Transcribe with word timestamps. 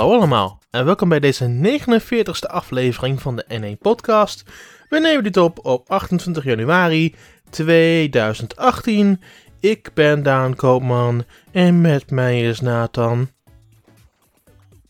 Hallo 0.00 0.16
allemaal 0.16 0.58
en 0.70 0.84
welkom 0.84 1.08
bij 1.08 1.20
deze 1.20 1.78
49ste 1.80 2.50
aflevering 2.50 3.20
van 3.20 3.36
de 3.36 3.76
N1 3.76 3.78
Podcast. 3.78 4.44
We 4.88 4.98
nemen 4.98 5.22
dit 5.22 5.36
op 5.36 5.64
op 5.64 5.90
28 5.90 6.44
januari 6.44 7.14
2018. 7.50 9.22
Ik 9.58 9.90
ben 9.94 10.22
Daan 10.22 10.54
Koopman 10.54 11.24
en 11.52 11.80
met 11.80 12.10
mij 12.10 12.42
is 12.42 12.60
Nathan. 12.60 13.30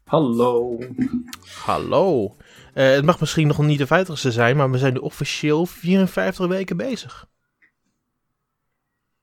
Hallo. 0.05 0.79
Hallo. 1.65 2.37
Eh, 2.75 2.91
het 2.91 3.05
mag 3.05 3.21
misschien 3.21 3.47
nog 3.47 3.59
niet 3.59 3.79
de 3.79 3.87
50ste 3.87 4.33
zijn, 4.33 4.57
maar 4.57 4.71
we 4.71 4.79
zijn 4.79 4.93
nu 4.93 4.99
officieel 4.99 5.67
54 5.67 6.47
weken 6.47 6.77
bezig. 6.77 7.27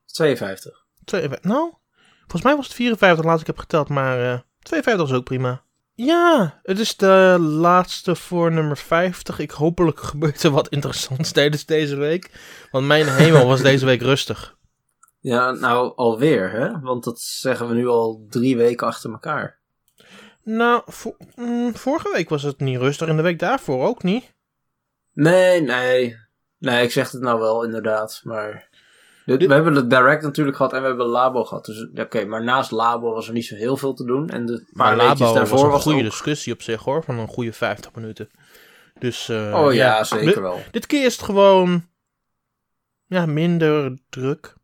52. 0.05 0.85
52, 1.05 1.51
nou, 1.51 1.73
volgens 2.19 2.43
mij 2.43 2.55
was 2.55 2.65
het 2.65 2.75
54 2.75 3.25
laatst 3.25 3.41
ik 3.41 3.47
heb 3.47 3.57
geteld, 3.57 3.89
maar 3.89 4.33
eh 4.33 4.39
52 4.59 5.09
is 5.09 5.13
ook 5.13 5.23
prima. 5.23 5.65
Ja, 6.05 6.59
het 6.63 6.79
is 6.79 6.95
de 6.95 7.37
laatste 7.39 8.15
voor 8.15 8.51
nummer 8.51 8.77
50. 8.77 9.39
Ik 9.39 9.51
hopelijk 9.51 9.99
gebeurt 10.11 10.43
er 10.43 10.51
wat 10.51 10.67
interessants 10.69 11.31
tijdens 11.31 11.65
deze 11.65 11.95
week. 11.95 12.31
Want 12.71 12.85
mijn 12.87 13.07
hemel 13.07 13.47
was 13.47 13.61
deze 13.61 13.85
week 13.85 14.01
rustig. 14.01 14.55
Ja, 15.19 15.51
nou 15.51 15.95
alweer, 15.95 16.51
hè? 16.51 16.79
Want 16.79 17.03
dat 17.03 17.19
zeggen 17.19 17.67
we 17.67 17.73
nu 17.73 17.87
al 17.87 18.25
drie 18.29 18.57
weken 18.57 18.87
achter 18.87 19.11
elkaar. 19.11 19.59
Nou, 20.43 20.81
vo- 20.85 21.17
mm, 21.35 21.75
vorige 21.75 22.11
week 22.13 22.29
was 22.29 22.43
het 22.43 22.59
niet 22.59 22.77
rustig 22.77 23.07
en 23.07 23.15
de 23.15 23.21
week 23.21 23.39
daarvoor 23.39 23.85
ook 23.87 24.03
niet. 24.03 24.33
Nee, 25.13 25.61
nee. 25.61 26.17
Nee, 26.57 26.83
ik 26.83 26.91
zeg 26.91 27.11
het 27.11 27.21
nou 27.21 27.39
wel, 27.39 27.63
inderdaad. 27.63 28.21
Maar. 28.23 28.69
We 29.35 29.53
hebben 29.53 29.75
het 29.75 29.89
direct 29.89 30.23
natuurlijk 30.23 30.57
gehad 30.57 30.73
en 30.73 30.81
we 30.81 30.87
hebben 30.87 31.05
Labo 31.05 31.43
gehad. 31.43 31.65
Dus 31.65 31.87
oké, 31.95 32.25
maar 32.25 32.43
naast 32.43 32.71
Labo 32.71 33.13
was 33.13 33.27
er 33.27 33.33
niet 33.33 33.45
zo 33.45 33.55
heel 33.55 33.77
veel 33.77 33.93
te 33.93 34.05
doen. 34.05 34.29
En 34.29 34.45
de 34.45 34.53
paar 34.73 34.95
Maar 34.95 35.05
Labo 35.05 35.33
daarvoor 35.33 35.57
was 35.57 35.61
een 35.63 35.69
was 35.69 35.81
goede 35.83 35.97
ook... 35.97 36.03
discussie 36.03 36.53
op 36.53 36.61
zich 36.61 36.83
hoor, 36.83 37.03
van 37.03 37.19
een 37.19 37.27
goede 37.27 37.53
50 37.53 37.93
minuten. 37.95 38.29
Dus, 38.99 39.29
eh, 39.29 39.61
Oh 39.63 39.73
ja, 39.73 40.03
zeker 40.03 40.41
wel. 40.41 40.59
dit 40.71 40.85
keer 40.85 41.05
is 41.05 41.13
het 41.15 41.25
gewoon 41.25 41.85
ja, 43.05 43.25
minder 43.25 43.97
druk. 44.09 44.55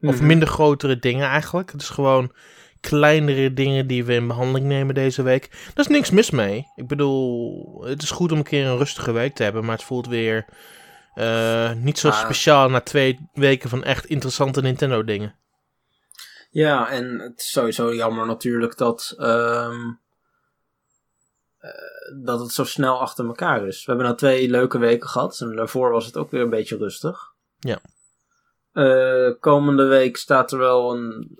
Of 0.00 0.16
Mhm. 0.16 0.26
minder 0.26 0.48
grotere 0.48 0.98
dingen 0.98 1.28
eigenlijk. 1.28 1.72
Het 1.72 1.80
is 1.82 1.88
gewoon 1.88 2.32
kleinere 2.80 3.52
dingen 3.52 3.86
die 3.86 4.04
we 4.04 4.14
in 4.14 4.26
behandeling 4.26 4.66
nemen 4.66 4.94
deze 4.94 5.22
week. 5.22 5.50
Daar 5.74 5.84
is 5.84 5.90
niks 5.90 6.10
mis 6.10 6.30
mee. 6.30 6.64
Ik 6.76 6.86
bedoel, 6.86 7.84
het 7.84 8.02
is 8.02 8.10
goed 8.10 8.32
om 8.32 8.38
een 8.38 8.44
keer 8.44 8.66
een 8.66 8.76
rustige 8.76 9.12
week 9.12 9.34
te 9.34 9.42
hebben, 9.42 9.64
maar 9.64 9.76
het 9.76 9.84
voelt 9.84 10.06
weer 10.06 10.46
eh, 11.16 11.72
niet 11.72 11.98
zo 11.98 12.08
Ah. 12.08 12.18
speciaal 12.24 12.68
na 12.70 12.80
twee 12.80 13.28
weken 13.34 13.68
van 13.68 13.84
echt 13.84 14.04
interessante 14.04 14.60
Nintendo 14.60 15.04
dingen. 15.04 15.34
Ja, 16.50 16.90
en 16.90 17.18
het 17.20 17.38
is 17.40 17.50
sowieso 17.50 17.94
jammer 17.94 18.26
natuurlijk 18.26 18.76
dat, 18.76 19.14
ehm, 19.18 19.80
eh, 21.58 21.70
dat 22.24 22.40
het 22.40 22.50
zo 22.52 22.64
snel 22.64 23.00
achter 23.00 23.26
elkaar 23.26 23.66
is. 23.66 23.78
We 23.78 23.84
hebben 23.86 24.04
nou 24.06 24.18
twee 24.18 24.50
leuke 24.50 24.78
weken 24.78 25.08
gehad 25.08 25.40
en 25.40 25.56
daarvoor 25.56 25.90
was 25.90 26.06
het 26.06 26.16
ook 26.16 26.30
weer 26.30 26.40
een 26.42 26.50
beetje 26.50 26.76
rustig. 26.76 27.18
Ja. 27.58 27.80
Eh, 28.72 29.30
komende 29.40 29.84
week 29.84 30.16
staat 30.16 30.52
er 30.52 30.58
wel 30.58 30.94
een 30.94 31.38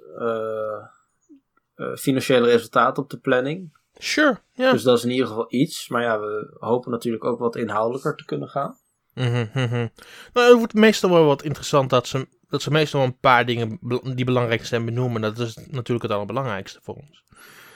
financiële 1.97 2.47
resultaat 2.47 2.99
op 2.99 3.11
de 3.11 3.19
planning. 3.19 3.77
Sure, 3.99 4.39
ja. 4.53 4.73
Dus 4.73 4.83
dat 4.83 4.99
is 4.99 5.05
in 5.05 5.11
ieder 5.11 5.27
geval 5.27 5.47
iets. 5.49 5.89
Maar 5.89 6.03
ja, 6.03 6.21
we 6.21 6.57
hopen 6.59 6.91
natuurlijk 6.91 7.25
ook 7.25 7.39
wat 7.39 7.57
inhoudelijker 7.57 8.17
te 8.17 8.25
kunnen 8.25 8.49
gaan. 8.49 8.79
Mhm, 9.17 9.47
mhm. 9.55 9.87
Nou, 10.33 10.49
het 10.49 10.59
wordt 10.59 10.75
meestal 10.75 11.11
wel 11.11 11.25
wat 11.25 11.43
interessant 11.43 11.91
dat 11.91 12.09
ze, 12.09 12.29
dat 12.49 12.63
ze 12.63 12.71
meestal 12.71 13.01
wel 13.01 13.09
een 13.09 13.19
paar 13.19 13.47
dingen 13.47 13.79
die 14.15 14.25
belangrijk 14.25 14.67
zijn 14.67 14.85
benoemen. 14.85 15.21
Dat 15.21 15.39
is 15.39 15.57
natuurlijk 15.57 16.03
het 16.03 16.11
allerbelangrijkste 16.13 16.79
voor 16.83 16.95
ons. 16.95 17.25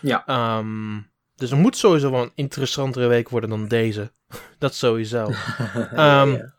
Ja. 0.01 0.27
Ehm, 0.27 0.99
dus 1.37 1.51
het 1.51 1.59
moet 1.59 1.77
sowieso 1.77 2.11
wel 2.11 2.23
een 2.23 2.33
interessantere 2.35 3.07
week 3.07 3.29
worden 3.29 3.51
dan 3.51 3.69
deze. 3.69 4.13
dat 4.59 4.75
sowieso. 4.75 5.25
Ehm, 5.95 6.31
Ja. 6.33 6.55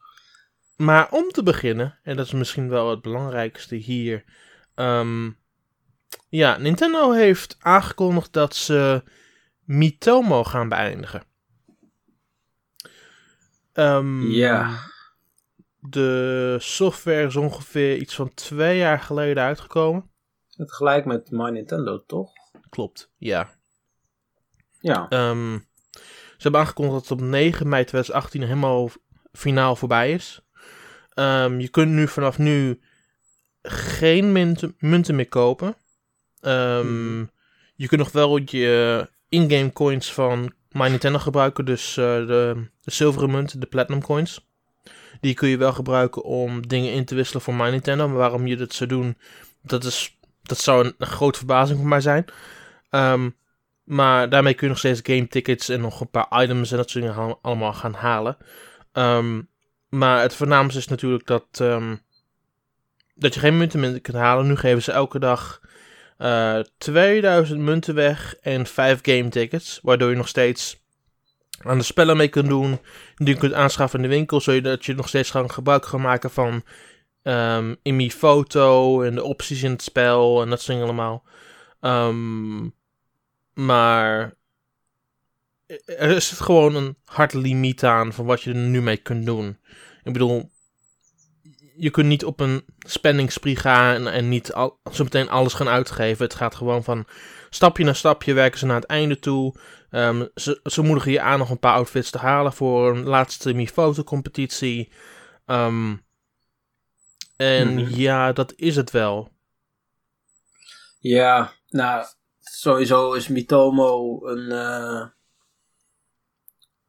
Maar 0.77 1.09
om 1.11 1.29
te 1.31 1.43
beginnen, 1.43 1.99
en 2.03 2.15
dat 2.15 2.25
is 2.25 2.31
misschien 2.31 2.69
wel 2.69 2.89
het 2.89 3.01
belangrijkste 3.01 3.75
hier. 3.75 4.23
ehm, 4.75 5.29
ja, 6.29 6.57
Nintendo 6.57 7.11
heeft 7.11 7.57
aangekondigd 7.59 8.33
dat 8.33 8.55
ze 8.55 9.03
Mitomo 9.65 10.43
gaan 10.43 10.69
beëindigen. 10.69 11.23
Ehm, 13.73 14.21
Ja. 14.31 14.89
De 15.79 16.55
software 16.59 17.25
is 17.27 17.35
ongeveer 17.35 17.97
iets 17.97 18.15
van 18.15 18.33
twee 18.33 18.77
jaar 18.77 18.99
geleden 18.99 19.43
uitgekomen. 19.43 20.09
Het 20.55 20.73
gelijk 20.73 21.05
met 21.05 21.31
My 21.31 21.49
Nintendo, 21.49 22.03
toch? 22.05 22.31
Klopt, 22.69 23.11
ja. 23.17 23.49
Ja. 24.79 25.05
Ehm, 25.09 25.57
ze 26.37 26.47
hebben 26.47 26.61
aangekondigd 26.61 26.99
dat 26.99 27.09
het 27.09 27.19
op 27.19 27.27
9 27.27 27.69
mei 27.69 27.83
2018 27.83 28.41
helemaal 28.41 28.89
finaal 29.31 29.75
voorbij 29.75 30.11
is. 30.11 30.41
Ehm, 31.13 31.59
je 31.59 31.69
kunt 31.69 31.91
nu 31.91 32.07
vanaf 32.07 32.37
nu 32.37 32.81
geen 33.61 34.31
munten, 34.31 34.75
munten 34.79 35.15
meer 35.15 35.27
kopen. 35.29 35.75
Mhm. 36.41 37.25
Je 37.75 37.87
kunt 37.87 38.01
nog 38.01 38.11
wel 38.11 38.37
je 38.45 39.07
in-game 39.29 39.73
coins 39.73 40.13
van 40.13 40.53
My 40.71 40.87
Nintendo 40.87 41.19
gebruiken. 41.19 41.65
Dus 41.65 41.97
eh, 41.97 42.05
de, 42.05 42.67
de 42.83 42.91
zilveren 42.91 43.31
munten, 43.31 43.59
de 43.59 43.65
platinum 43.65 44.01
coins. 44.01 44.49
Die 45.19 45.33
kun 45.33 45.49
je 45.49 45.57
wel 45.57 45.73
gebruiken 45.73 46.23
om 46.23 46.67
dingen 46.67 46.93
in 46.93 47.05
te 47.05 47.15
wisselen 47.15 47.41
voor 47.41 47.53
My 47.53 47.69
Nintendo. 47.69 48.07
Maar 48.07 48.17
waarom 48.17 48.47
je 48.47 48.57
dat 48.57 48.73
zou 48.73 48.89
doen, 48.89 49.17
dat, 49.61 49.83
is, 49.83 50.17
dat 50.43 50.57
zou 50.57 50.93
een, 50.97 51.07
grote 51.07 51.37
verbazing 51.37 51.79
voor 51.79 51.87
mij 51.87 52.01
zijn. 52.01 52.25
Ehm, 52.89 53.29
maar 53.83 54.29
daarmee 54.29 54.53
kun 54.53 54.63
je 54.63 54.69
nog 54.73 54.77
steeds 54.77 54.99
game 55.03 55.27
tickets 55.27 55.69
en 55.69 55.81
nog 55.81 56.01
een 56.01 56.09
paar 56.09 56.43
items 56.43 56.71
en 56.71 56.77
dat 56.77 56.89
soort 56.89 57.03
dingen 57.03 57.19
al- 57.19 57.39
allemaal 57.41 57.73
gaan 57.73 57.93
halen. 57.93 58.37
Ehm, 58.91 59.41
maar 59.89 60.21
het 60.21 60.35
voornaamste 60.35 60.79
is 60.79 60.87
natuurlijk 60.87 61.27
dat, 61.27 61.47
ehm, 61.51 61.95
dat 63.15 63.33
je 63.33 63.39
geen 63.39 63.57
munten 63.57 63.79
meer 63.79 64.01
kunt 64.01 64.17
halen. 64.17 64.47
Nu 64.47 64.55
geven 64.55 64.83
ze 64.83 64.91
elke 64.91 65.19
dag 65.19 65.61
eh 66.21 66.59
2000 66.77 67.59
munten 67.59 67.95
weg 67.95 68.35
en 68.41 68.65
5 68.65 68.99
game 69.01 69.29
tickets. 69.29 69.79
Waardoor 69.81 70.09
je 70.09 70.15
nog 70.15 70.27
steeds 70.27 70.79
aan 71.63 71.77
de 71.77 71.83
spellen 71.83 72.17
mee 72.17 72.27
kunt 72.27 72.49
doen. 72.49 72.79
Die 73.15 73.33
je 73.33 73.39
kunt 73.39 73.53
aanschaffen 73.53 73.99
in 73.99 74.09
de 74.09 74.15
winkel. 74.15 74.41
Zodat 74.41 74.85
je 74.85 74.95
nog 74.95 75.07
steeds 75.07 75.31
gewoon 75.31 75.51
gebruik 75.51 75.81
kan 75.81 76.01
maken 76.01 76.31
van 76.31 76.63
ehm 77.23 77.75
Imi 77.81 78.11
Foto 78.11 79.01
en 79.01 79.15
de 79.15 79.23
opties 79.23 79.63
in 79.63 79.71
het 79.71 79.81
spel 79.81 80.41
en 80.41 80.49
dat 80.49 80.61
soort 80.61 80.67
dingen 80.67 80.83
allemaal. 80.83 81.23
Ehm, 81.79 82.63
maar 83.53 84.33
er 85.85 86.15
is 86.15 86.29
gewoon 86.29 86.75
een 86.75 86.95
hard 87.05 87.33
limiet 87.33 87.83
aan 87.83 88.13
van 88.13 88.25
wat 88.25 88.41
je 88.41 88.49
er 88.49 88.55
nu 88.55 88.81
mee 88.81 88.97
kunt 88.97 89.25
doen. 89.25 89.57
Ik 90.03 90.13
bedoel, 90.13 90.50
je 91.81 91.89
kunt 91.91 92.07
niet 92.07 92.25
op 92.25 92.39
een 92.39 92.65
spanningspree 92.79 93.55
gaan 93.55 93.95
en, 93.95 94.07
en 94.07 94.29
niet 94.29 94.53
al, 94.53 94.79
zo 94.91 95.03
meteen 95.03 95.29
alles 95.29 95.53
gaan 95.53 95.67
uitgeven. 95.67 96.23
Het 96.25 96.35
gaat 96.35 96.55
gewoon 96.55 96.83
van 96.83 97.05
stapje 97.49 97.83
na 97.83 97.93
stapje 97.93 98.33
werken 98.33 98.59
ze 98.59 98.65
naar 98.65 98.75
het 98.75 98.85
einde 98.85 99.19
toe. 99.19 99.55
Ehm, 99.89 100.25
ze, 100.35 100.59
ze 100.63 100.81
moedigen 100.81 101.11
je 101.11 101.21
aan 101.21 101.39
nog 101.39 101.49
een 101.49 101.59
paar 101.59 101.73
outfits 101.73 102.09
te 102.11 102.17
halen 102.17 102.53
voor 102.53 102.95
een 102.95 103.03
laatste 103.03 103.53
Mi-foto-competitie. 103.53 104.91
Ehm, 105.45 105.95
en 107.35 107.73
Mhm. 107.73 107.95
ja, 107.95 108.31
dat 108.33 108.53
is 108.55 108.75
het 108.75 108.91
wel. 108.91 109.31
Ja, 110.99 111.53
nou, 111.69 112.05
sowieso 112.39 113.13
is 113.13 113.27
Mitomo 113.27 114.19
een. 114.27 114.51
eh, 114.51 115.07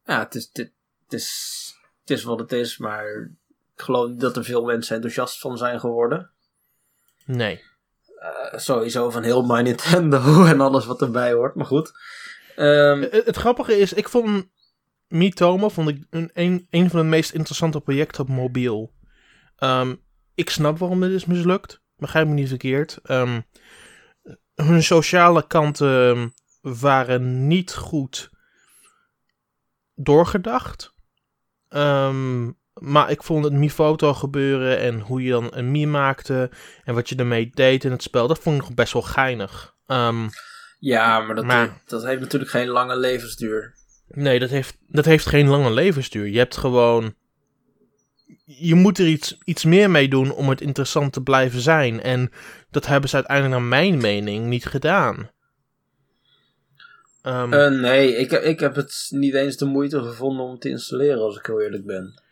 ja, 0.05 0.19
het 0.19 0.35
is, 0.35 0.49
het, 0.53 0.71
het 1.03 1.13
is, 1.13 1.75
het 2.01 2.09
is 2.09 2.23
wat 2.23 2.39
het 2.39 2.51
is, 2.51 2.77
maar 2.77 3.31
ik 3.75 3.81
geloof 3.81 4.09
niet 4.09 4.19
dat 4.19 4.37
er 4.37 4.43
veel 4.43 4.63
mensen 4.63 4.95
enthousiast 4.95 5.39
van 5.39 5.57
zijn 5.57 5.79
geworden. 5.79 6.31
Nee. 7.25 7.61
Eh, 8.19 8.59
sowieso 8.59 9.09
van 9.09 9.23
heel 9.23 9.43
My 9.43 9.61
Nintendo 9.61 10.21
en 10.45 10.61
alles 10.61 10.85
wat 10.85 11.01
erbij 11.01 11.33
hoort, 11.33 11.55
maar 11.55 11.65
goed. 11.65 11.91
Ehm, 12.55 13.01
Het, 13.01 13.25
het 13.25 13.35
grappige 13.35 13.77
is, 13.77 13.93
ik 13.93 14.09
vond 14.09 14.51
Mitomo 15.07 15.69
vond 15.69 15.89
ik 15.89 16.05
een, 16.09 16.29
een, 16.33 16.67
een 16.69 16.89
van 16.89 16.99
de 16.99 17.05
meest 17.05 17.31
interessante 17.31 17.81
projecten 17.81 18.21
op 18.21 18.29
mobiel. 18.29 18.93
Ehm, 19.55 19.95
ik 20.35 20.49
snap 20.49 20.77
waarom 20.77 20.99
dit 20.99 21.11
is 21.11 21.25
mislukt. 21.25 21.81
Begrijp 21.95 22.27
me 22.27 22.33
niet 22.33 22.47
verkeerd. 22.47 22.99
Ehm, 23.03 23.41
hun 24.55 24.83
sociale 24.83 25.47
kanten 25.47 26.33
waren 26.61 27.47
niet 27.47 27.73
goed 27.73 28.29
doorgedacht. 29.95 30.93
Ehm, 31.69 32.51
maar 32.73 33.11
ik 33.11 33.23
vond 33.23 33.43
het 33.43 33.53
Mi-foto 33.53 34.13
gebeuren 34.13 34.79
en 34.79 34.99
hoe 34.99 35.23
je 35.23 35.31
dan 35.31 35.47
een 35.51 35.71
Mi 35.71 35.85
maakte 35.87 36.51
en 36.83 36.93
wat 36.93 37.09
je 37.09 37.15
ermee 37.15 37.49
deed 37.53 37.83
in 37.83 37.91
het 37.91 38.03
spel, 38.03 38.27
dat 38.27 38.39
vond 38.39 38.55
ik 38.55 38.61
nog 38.61 38.73
best 38.73 38.93
wel 38.93 39.01
geinig. 39.01 39.75
Ehm, 39.87 40.27
ja, 40.79 41.19
maar 41.19 41.35
dat, 41.35 41.45
maar- 41.45 41.81
dat 41.85 42.05
heeft 42.05 42.21
natuurlijk 42.21 42.51
geen 42.51 42.67
lange 42.67 42.97
levensduur. 42.97 43.73
Nee, 44.07 44.39
dat 44.39 44.49
heeft, 44.49 44.77
dat 44.87 45.05
heeft 45.05 45.25
geen 45.25 45.47
lange 45.47 45.71
levensduur. 45.71 46.27
Je 46.27 46.37
hebt 46.37 46.57
gewoon. 46.57 47.15
Je 48.45 48.75
moet 48.75 48.97
er 48.97 49.07
iets, 49.07 49.37
iets 49.43 49.63
meer 49.63 49.91
mee 49.91 50.07
doen 50.07 50.31
om 50.31 50.49
het 50.49 50.61
interessant 50.61 51.13
te 51.13 51.21
blijven 51.21 51.59
zijn. 51.61 52.01
En 52.01 52.31
dat 52.71 52.85
hebben 52.85 53.09
ze 53.09 53.15
uiteindelijk, 53.15 53.55
naar 53.59 53.69
mijn 53.69 53.97
mening, 53.97 54.45
niet 54.45 54.65
gedaan. 54.65 55.29
Ehm, 57.21 57.53
Eh, 57.53 57.69
nee, 57.69 58.15
ik, 58.15 58.31
ik 58.31 58.59
heb 58.59 58.75
het 58.75 59.07
niet 59.09 59.33
eens 59.33 59.57
de 59.57 59.65
moeite 59.65 60.01
gevonden 60.03 60.45
om 60.45 60.59
te 60.59 60.69
installeren, 60.69 61.21
als 61.21 61.37
ik 61.37 61.45
heel 61.45 61.61
eerlijk 61.61 61.85
ben. 61.85 62.22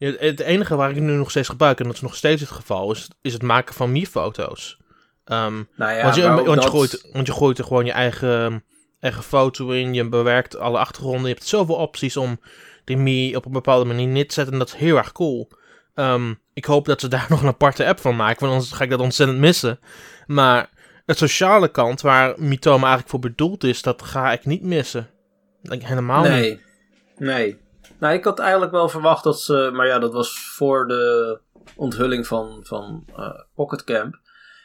Ja, 0.00 0.12
het 0.18 0.40
enige 0.40 0.76
waar 0.76 0.90
ik 0.90 1.00
nu 1.00 1.12
nog 1.12 1.30
steeds 1.30 1.48
gebruik, 1.48 1.78
en 1.78 1.84
dat 1.84 1.94
is 1.94 2.00
nog 2.00 2.16
steeds 2.16 2.40
het 2.40 2.50
geval, 2.50 2.92
is, 2.92 3.08
is 3.22 3.32
het 3.32 3.42
maken 3.42 3.74
van 3.74 3.92
Mi-foto's. 3.92 4.78
Ehm, 5.24 5.62
Nou 5.76 5.92
ja, 5.92 6.02
want, 6.02 6.14
je, 6.14 6.70
gooit, 6.70 7.08
want 7.12 7.26
je 7.26 7.32
gooit 7.32 7.58
er 7.58 7.64
gewoon 7.64 7.84
je 7.84 7.92
eigen, 7.92 8.64
eigen 9.00 9.22
foto 9.22 9.70
in, 9.70 9.94
je 9.94 10.08
bewerkt 10.08 10.58
alle 10.58 10.78
achtergronden. 10.78 11.28
Je 11.28 11.34
hebt 11.34 11.46
zoveel 11.46 11.74
opties 11.74 12.16
om 12.16 12.40
die 12.84 12.96
Mi 12.96 13.36
op 13.36 13.44
een 13.44 13.52
bepaalde 13.52 13.84
manier 13.84 14.06
neer 14.06 14.28
te 14.28 14.34
zetten. 14.34 14.52
En 14.52 14.58
dat 14.58 14.68
is 14.68 14.74
heel 14.74 14.96
erg 14.96 15.12
cool. 15.12 15.48
Ehm, 15.94 16.34
ik 16.54 16.64
hoop 16.64 16.86
dat 16.86 17.00
ze 17.00 17.08
daar 17.08 17.26
nog 17.30 17.42
een 17.42 17.48
aparte 17.48 17.86
app 17.86 18.00
van 18.00 18.16
maken, 18.16 18.40
want 18.40 18.52
anders 18.52 18.72
ga 18.72 18.84
ik 18.84 18.90
dat 18.90 19.00
ontzettend 19.00 19.38
missen. 19.38 19.78
Maar 20.26 20.70
het 21.06 21.18
sociale 21.18 21.68
kant, 21.68 22.00
waar 22.00 22.34
Mitoma 22.36 22.76
eigenlijk 22.76 23.08
voor 23.08 23.18
bedoeld 23.18 23.64
is, 23.64 23.82
dat 23.82 24.02
ga 24.02 24.32
ik 24.32 24.44
niet 24.44 24.62
missen. 24.62 25.08
Helemaal 25.62 26.22
niet. 26.22 26.30
Nee, 26.30 26.60
nee. 27.16 27.56
Nou, 28.00 28.14
ik 28.14 28.24
had 28.24 28.38
eigenlijk 28.38 28.72
wel 28.72 28.88
verwacht 28.88 29.24
dat 29.24 29.40
ze... 29.40 29.70
Maar 29.72 29.86
ja, 29.86 29.98
dat 29.98 30.12
was 30.12 30.40
voor 30.40 30.86
de 30.88 31.38
onthulling 31.76 32.26
van, 32.26 32.60
van 32.62 33.04
eh, 33.16 33.40
Pocket 33.54 33.84
Camp. 33.84 34.18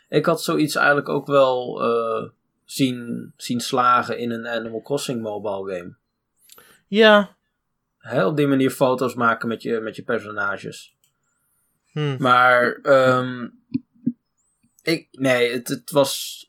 Ik 0.09 0.25
had 0.25 0.43
zoiets 0.43 0.75
eigenlijk 0.75 1.09
ook 1.09 1.27
wel 1.27 1.83
eh, 1.83 2.29
zien, 2.65 3.33
zien 3.37 3.59
slagen 3.59 4.17
in 4.17 4.31
een 4.31 4.47
Animal 4.47 4.81
Crossing 4.81 5.21
mobile 5.21 5.75
game. 5.75 5.95
Ja. 6.87 7.35
Hè, 7.97 8.25
op 8.25 8.37
die 8.37 8.47
manier 8.47 8.71
foto's 8.71 9.13
maken 9.13 9.47
met 9.47 9.61
je, 9.61 9.79
met 9.79 9.95
je 9.95 10.03
personages. 10.03 10.95
Hm. 11.91 12.15
Maar, 12.19 12.79
ehm 12.81 13.47
ik, 14.85 15.07
nee, 15.11 15.51
het, 15.51 15.67
het 15.67 15.91
was 15.91 16.43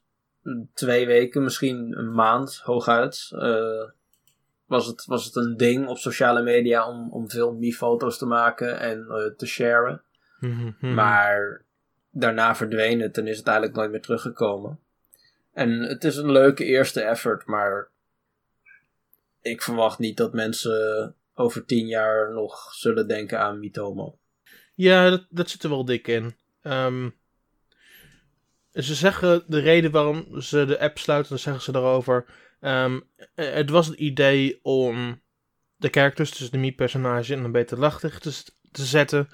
twee 0.75 1.07
weken, 1.07 1.43
misschien 1.43 1.99
een 1.99 2.13
maand 2.13 2.61
hooguit. 2.65 3.29
eh, 3.33 3.83
was, 4.67 4.87
het, 4.87 5.05
was 5.05 5.25
het 5.25 5.37
een 5.37 5.57
ding 5.57 5.89
op 5.89 5.99
sociale 5.99 6.43
media 6.43 6.89
om, 6.89 7.13
om 7.13 7.31
veel 7.31 7.53
Mi-foto's 7.53 8.19
te 8.19 8.27
maken 8.27 8.79
en 8.79 9.07
eh, 9.09 9.37
te 9.37 9.47
sharen. 9.47 10.03
Mhm, 10.41 10.71
mhm. 10.81 10.95
Maar 10.95 11.65
daarna 12.11 12.55
verdween 12.55 13.01
het 13.01 13.19
en 13.19 13.27
is 13.27 13.37
het 13.37 13.47
eigenlijk 13.47 13.77
nooit 13.77 13.91
meer 13.91 14.03
teruggekomen. 14.03 14.79
En 15.53 15.81
het 15.81 16.05
is 16.05 16.17
een 16.17 16.33
leuke 16.33 16.65
eerste 16.65 17.01
effort, 17.01 17.47
maar 17.47 17.89
ik 19.41 19.63
verwacht 19.63 19.99
niet 19.99 20.17
dat 20.17 20.33
mensen 20.33 21.15
over 21.35 21.65
tien 21.65 21.87
jaar 21.87 22.33
nog 22.33 22.75
zullen 22.75 23.09
denken 23.09 23.41
aan 23.41 23.61
Mitomo. 23.61 24.19
Ja, 24.75 25.11
dat, 25.11 25.27
dat 25.31 25.51
zit 25.51 25.63
er 25.63 25.69
wel 25.69 25.85
dik 25.85 26.09
in. 26.09 26.37
Ehm, 26.63 27.11
ze 28.73 28.95
zeggen 28.95 29.45
de 29.47 29.59
reden 29.59 29.91
waarom 29.91 30.41
ze 30.41 30.65
de 30.65 30.79
app 30.79 30.99
sluiten, 30.99 31.29
dan 31.29 31.39
zeggen 31.39 31.63
ze 31.63 31.73
daarover. 31.73 32.27
Ehm, 32.67 33.01
eh, 33.35 33.53
het 33.53 33.71
was 33.71 33.87
het 33.87 33.99
idee 33.99 34.59
om 34.63 35.23
de 35.77 35.89
characters, 35.91 36.31
dus 36.31 36.51
de 36.51 36.59
Mi-personage, 36.59 37.33
in 37.33 37.45
een 37.45 37.53
beter 37.53 37.79
lachtig 37.79 38.19
te, 38.19 38.33
zetten. 38.73 39.29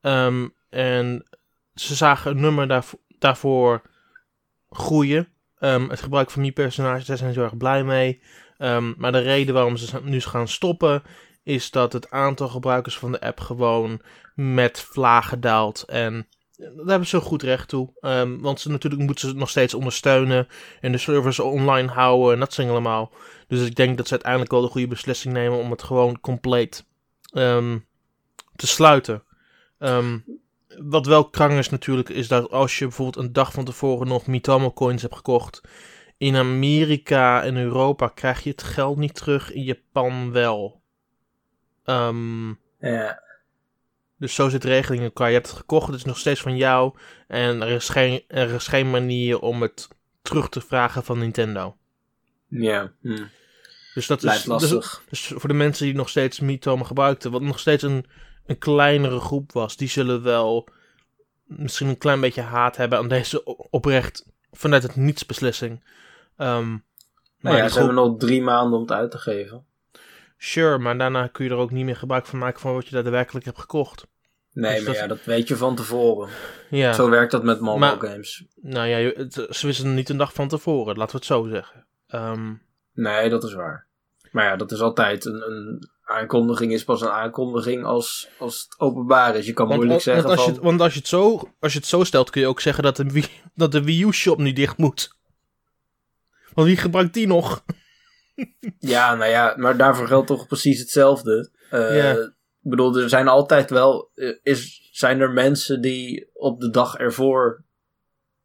Ehm, 0.00 0.48
en 0.68 1.28
ze 1.74 1.94
zagen 1.94 2.30
een 2.30 2.40
nummer 2.40 2.68
daarvo- 2.68 3.00
daarvoor 3.18 3.82
groeien. 4.70 5.28
Ehm, 5.58 5.88
het 5.88 6.00
gebruik 6.00 6.30
van 6.30 6.42
Mi-personages, 6.42 7.06
daar 7.06 7.16
zijn 7.16 7.32
ze 7.32 7.38
heel 7.38 7.48
erg 7.48 7.56
blij 7.56 7.84
mee. 7.84 8.22
Maar 8.96 9.12
de 9.12 9.18
reden 9.18 9.54
waarom 9.54 9.76
ze 9.76 10.00
nu 10.02 10.20
gaan 10.20 10.48
stoppen, 10.48 11.02
is 11.42 11.70
dat 11.70 11.92
het 11.92 12.10
aantal 12.10 12.48
gebruikers 12.48 12.98
van 12.98 13.12
de 13.12 13.20
app 13.20 13.40
gewoon 13.40 14.00
met 14.34 14.80
vlagen 14.80 15.40
daalt. 15.40 15.82
En 15.82 16.28
daar 16.56 16.86
hebben 16.86 17.06
ze 17.06 17.20
goed 17.20 17.42
recht 17.42 17.68
toe. 17.68 17.92
Ehm, 18.00 18.38
want 18.38 18.60
ze 18.60 18.70
natuurlijk 18.70 19.02
moeten 19.02 19.28
ze 19.28 19.34
nog 19.34 19.50
steeds 19.50 19.74
ondersteunen. 19.74 20.48
En 20.80 20.92
de 20.92 20.98
servers 20.98 21.40
online 21.40 21.88
houden 21.88 22.32
en 22.32 22.40
dat 22.40 22.54
dingen 22.54 22.72
allemaal. 22.72 23.12
Dus 23.48 23.66
ik 23.66 23.74
denk 23.74 23.96
dat 23.96 24.06
ze 24.06 24.12
uiteindelijk 24.12 24.50
wel 24.52 24.60
de 24.60 24.68
goede 24.68 24.86
beslissing 24.86 25.34
nemen 25.34 25.58
om 25.58 25.70
het 25.70 25.82
gewoon 25.82 26.20
compleet 26.20 26.86
ehm, 27.32 27.78
te 28.56 28.66
sluiten. 28.66 29.22
Ehm, 29.78 30.18
wat 30.78 31.06
wel 31.06 31.30
krang 31.30 31.52
is 31.58 31.70
natuurlijk, 31.70 32.08
is 32.08 32.28
dat 32.28 32.50
als 32.50 32.78
je 32.78 32.84
bijvoorbeeld 32.84 33.24
een 33.24 33.32
dag 33.32 33.52
van 33.52 33.64
tevoren 33.64 34.08
nog 34.08 34.26
Mitamo 34.26 34.72
coins 34.72 35.02
hebt 35.02 35.14
gekocht. 35.14 35.60
In 36.18 36.36
Amerika 36.36 37.42
en 37.42 37.56
Europa 37.56 38.08
krijg 38.08 38.42
je 38.42 38.50
het 38.50 38.62
geld 38.62 38.96
niet 38.96 39.14
terug, 39.14 39.52
in 39.52 39.62
Japan 39.62 40.32
wel. 40.32 40.80
Ja, 42.78 43.22
dus 44.18 44.34
zo 44.34 44.48
zit 44.48 44.62
de 44.62 44.68
regeling 44.68 45.00
in 45.02 45.08
elkaar. 45.08 45.28
Je 45.28 45.34
hebt 45.34 45.48
het 45.48 45.56
gekocht, 45.56 45.86
het 45.86 45.96
is 45.96 46.04
nog 46.04 46.18
steeds 46.18 46.40
van 46.40 46.56
jou. 46.56 46.94
En 47.28 47.62
er 47.62 47.68
is 47.70 47.88
geen, 47.88 48.22
er 48.28 48.50
is 48.54 48.66
geen 48.66 48.90
manier 48.90 49.40
om 49.40 49.62
het 49.62 49.88
terug 50.22 50.48
te 50.48 50.60
vragen 50.60 51.04
van 51.04 51.18
Nintendo. 51.18 51.76
ja. 52.48 52.92
Hm. 53.00 53.24
Dus 53.94 54.06
dat 54.06 54.20
Blijft 54.20 54.40
is 54.40 54.46
lastig. 54.46 55.02
Dus, 55.08 55.26
dus 55.28 55.38
voor 55.40 55.48
de 55.48 55.54
mensen 55.54 55.86
die 55.86 55.94
nog 55.94 56.08
steeds 56.08 56.40
Miitomo 56.40 56.84
gebruikten, 56.84 57.30
wat 57.30 57.42
nog 57.42 57.58
steeds 57.58 57.82
een, 57.82 58.06
een 58.46 58.58
kleinere 58.58 59.20
groep 59.20 59.52
was, 59.52 59.76
die 59.76 59.88
zullen 59.88 60.22
wel 60.22 60.68
misschien 61.44 61.88
een 61.88 61.98
klein 61.98 62.20
beetje 62.20 62.40
haat 62.42 62.76
hebben 62.76 62.98
aan 62.98 63.08
deze 63.08 63.44
oprecht 63.70 64.26
vanuit 64.52 64.82
het 64.82 64.96
niets 64.96 65.26
beslissing. 65.26 65.84
Ehm, 66.36 66.70
maar 66.70 66.80
Nou 67.40 67.56
ja, 67.56 67.62
ze 67.62 67.68
groep- 67.70 67.86
hebben 67.86 68.04
nog 68.04 68.18
drie 68.18 68.42
maanden 68.42 68.74
om 68.74 68.80
het 68.80 68.92
uit 68.92 69.10
te 69.10 69.18
geven. 69.18 69.65
Sure, 70.38 70.78
maar 70.78 70.98
daarna 70.98 71.26
kun 71.26 71.44
je 71.44 71.50
er 71.50 71.56
ook 71.56 71.70
niet 71.70 71.84
meer 71.84 71.96
gebruik 71.96 72.26
van 72.26 72.38
maken 72.38 72.60
van 72.60 72.74
wat 72.74 72.86
je 72.88 72.94
daadwerkelijk 72.94 73.44
hebt 73.44 73.58
gekocht. 73.58 74.06
Nee, 74.52 74.74
Dus 74.74 74.84
maar 74.84 74.92
dat- 74.92 75.02
ja, 75.02 75.08
dat 75.08 75.24
weet 75.24 75.48
je 75.48 75.56
van 75.56 75.76
tevoren. 75.76 76.28
Ja, 76.70 76.92
Zo 76.92 77.10
werkt 77.10 77.30
dat 77.32 77.42
met 77.42 77.60
mobile 77.60 77.96
Maar- 77.96 78.08
games. 78.10 78.44
nou 78.60 78.86
ja, 78.88 78.96
je- 78.96 79.14
het- 79.16 79.56
ze 79.56 79.66
wisten 79.66 79.94
niet 79.94 80.08
een 80.08 80.16
dag 80.16 80.32
van 80.32 80.48
tevoren, 80.48 80.96
laten 80.96 81.12
we 81.12 81.16
het 81.18 81.26
zo 81.26 81.46
zeggen. 81.48 81.86
Ehm, 82.08 82.52
Nee, 82.92 83.28
dat 83.30 83.44
is 83.44 83.52
waar. 83.54 83.86
Maar 84.30 84.44
ja, 84.44 84.56
dat 84.56 84.72
is 84.72 84.80
altijd 84.80 85.24
een, 85.24 85.50
een 85.50 85.88
aankondiging 86.04 86.72
is 86.72 86.84
pas 86.84 87.00
een 87.00 87.08
aankondiging 87.10 87.84
als, 87.84 88.28
als 88.38 88.62
het 88.68 88.80
openbaar 88.80 89.36
is. 89.36 89.46
Je 89.46 89.52
kan 89.52 89.66
want, 89.68 89.80
moeilijk 89.80 90.04
want 90.04 90.16
zeggen 90.16 90.36
als, 90.36 90.38
je, 90.40 90.44
van... 90.46 90.54
het- 90.54 90.62
want 90.62 90.80
als, 90.80 90.92
je 90.92 90.98
het 90.98 91.08
zo, 91.08 91.50
als 91.60 91.72
je 91.72 91.78
het 91.78 91.88
zo 91.88 92.04
stelt, 92.04 92.30
kun 92.30 92.40
je 92.40 92.46
ook 92.46 92.60
zeggen 92.60 92.82
dat 92.84 92.96
de 92.96 93.04
Wii, 93.10 93.26
dat 93.54 93.72
de 93.72 93.82
Wii 93.82 94.02
U-shop 94.04 94.38
nu 94.38 94.52
dicht 94.52 94.76
moet. 94.76 95.14
Want 96.54 96.68
wie 96.68 96.76
gebruikt 96.76 97.14
die 97.14 97.26
nog? 97.26 97.64
Ja, 98.78 99.14
nou 99.14 99.30
ja, 99.30 99.54
maar 99.56 99.76
daarvoor 99.76 100.06
geldt 100.06 100.26
toch 100.26 100.46
precies 100.46 100.78
hetzelfde. 100.78 101.50
Eh, 101.70 101.96
Ja. 101.96 102.12
Ik 102.62 102.72
bedoel, 102.72 102.96
er 102.96 103.08
zijn 103.08 103.28
altijd 103.28 103.70
wel... 103.70 104.10
eh, 104.14 104.34
Is, 104.42 104.88
zijn 104.92 105.20
er 105.20 105.30
mensen 105.30 105.80
die 105.80 106.30
op 106.32 106.60
de 106.60 106.70
dag 106.70 106.96
ervoor 106.96 107.64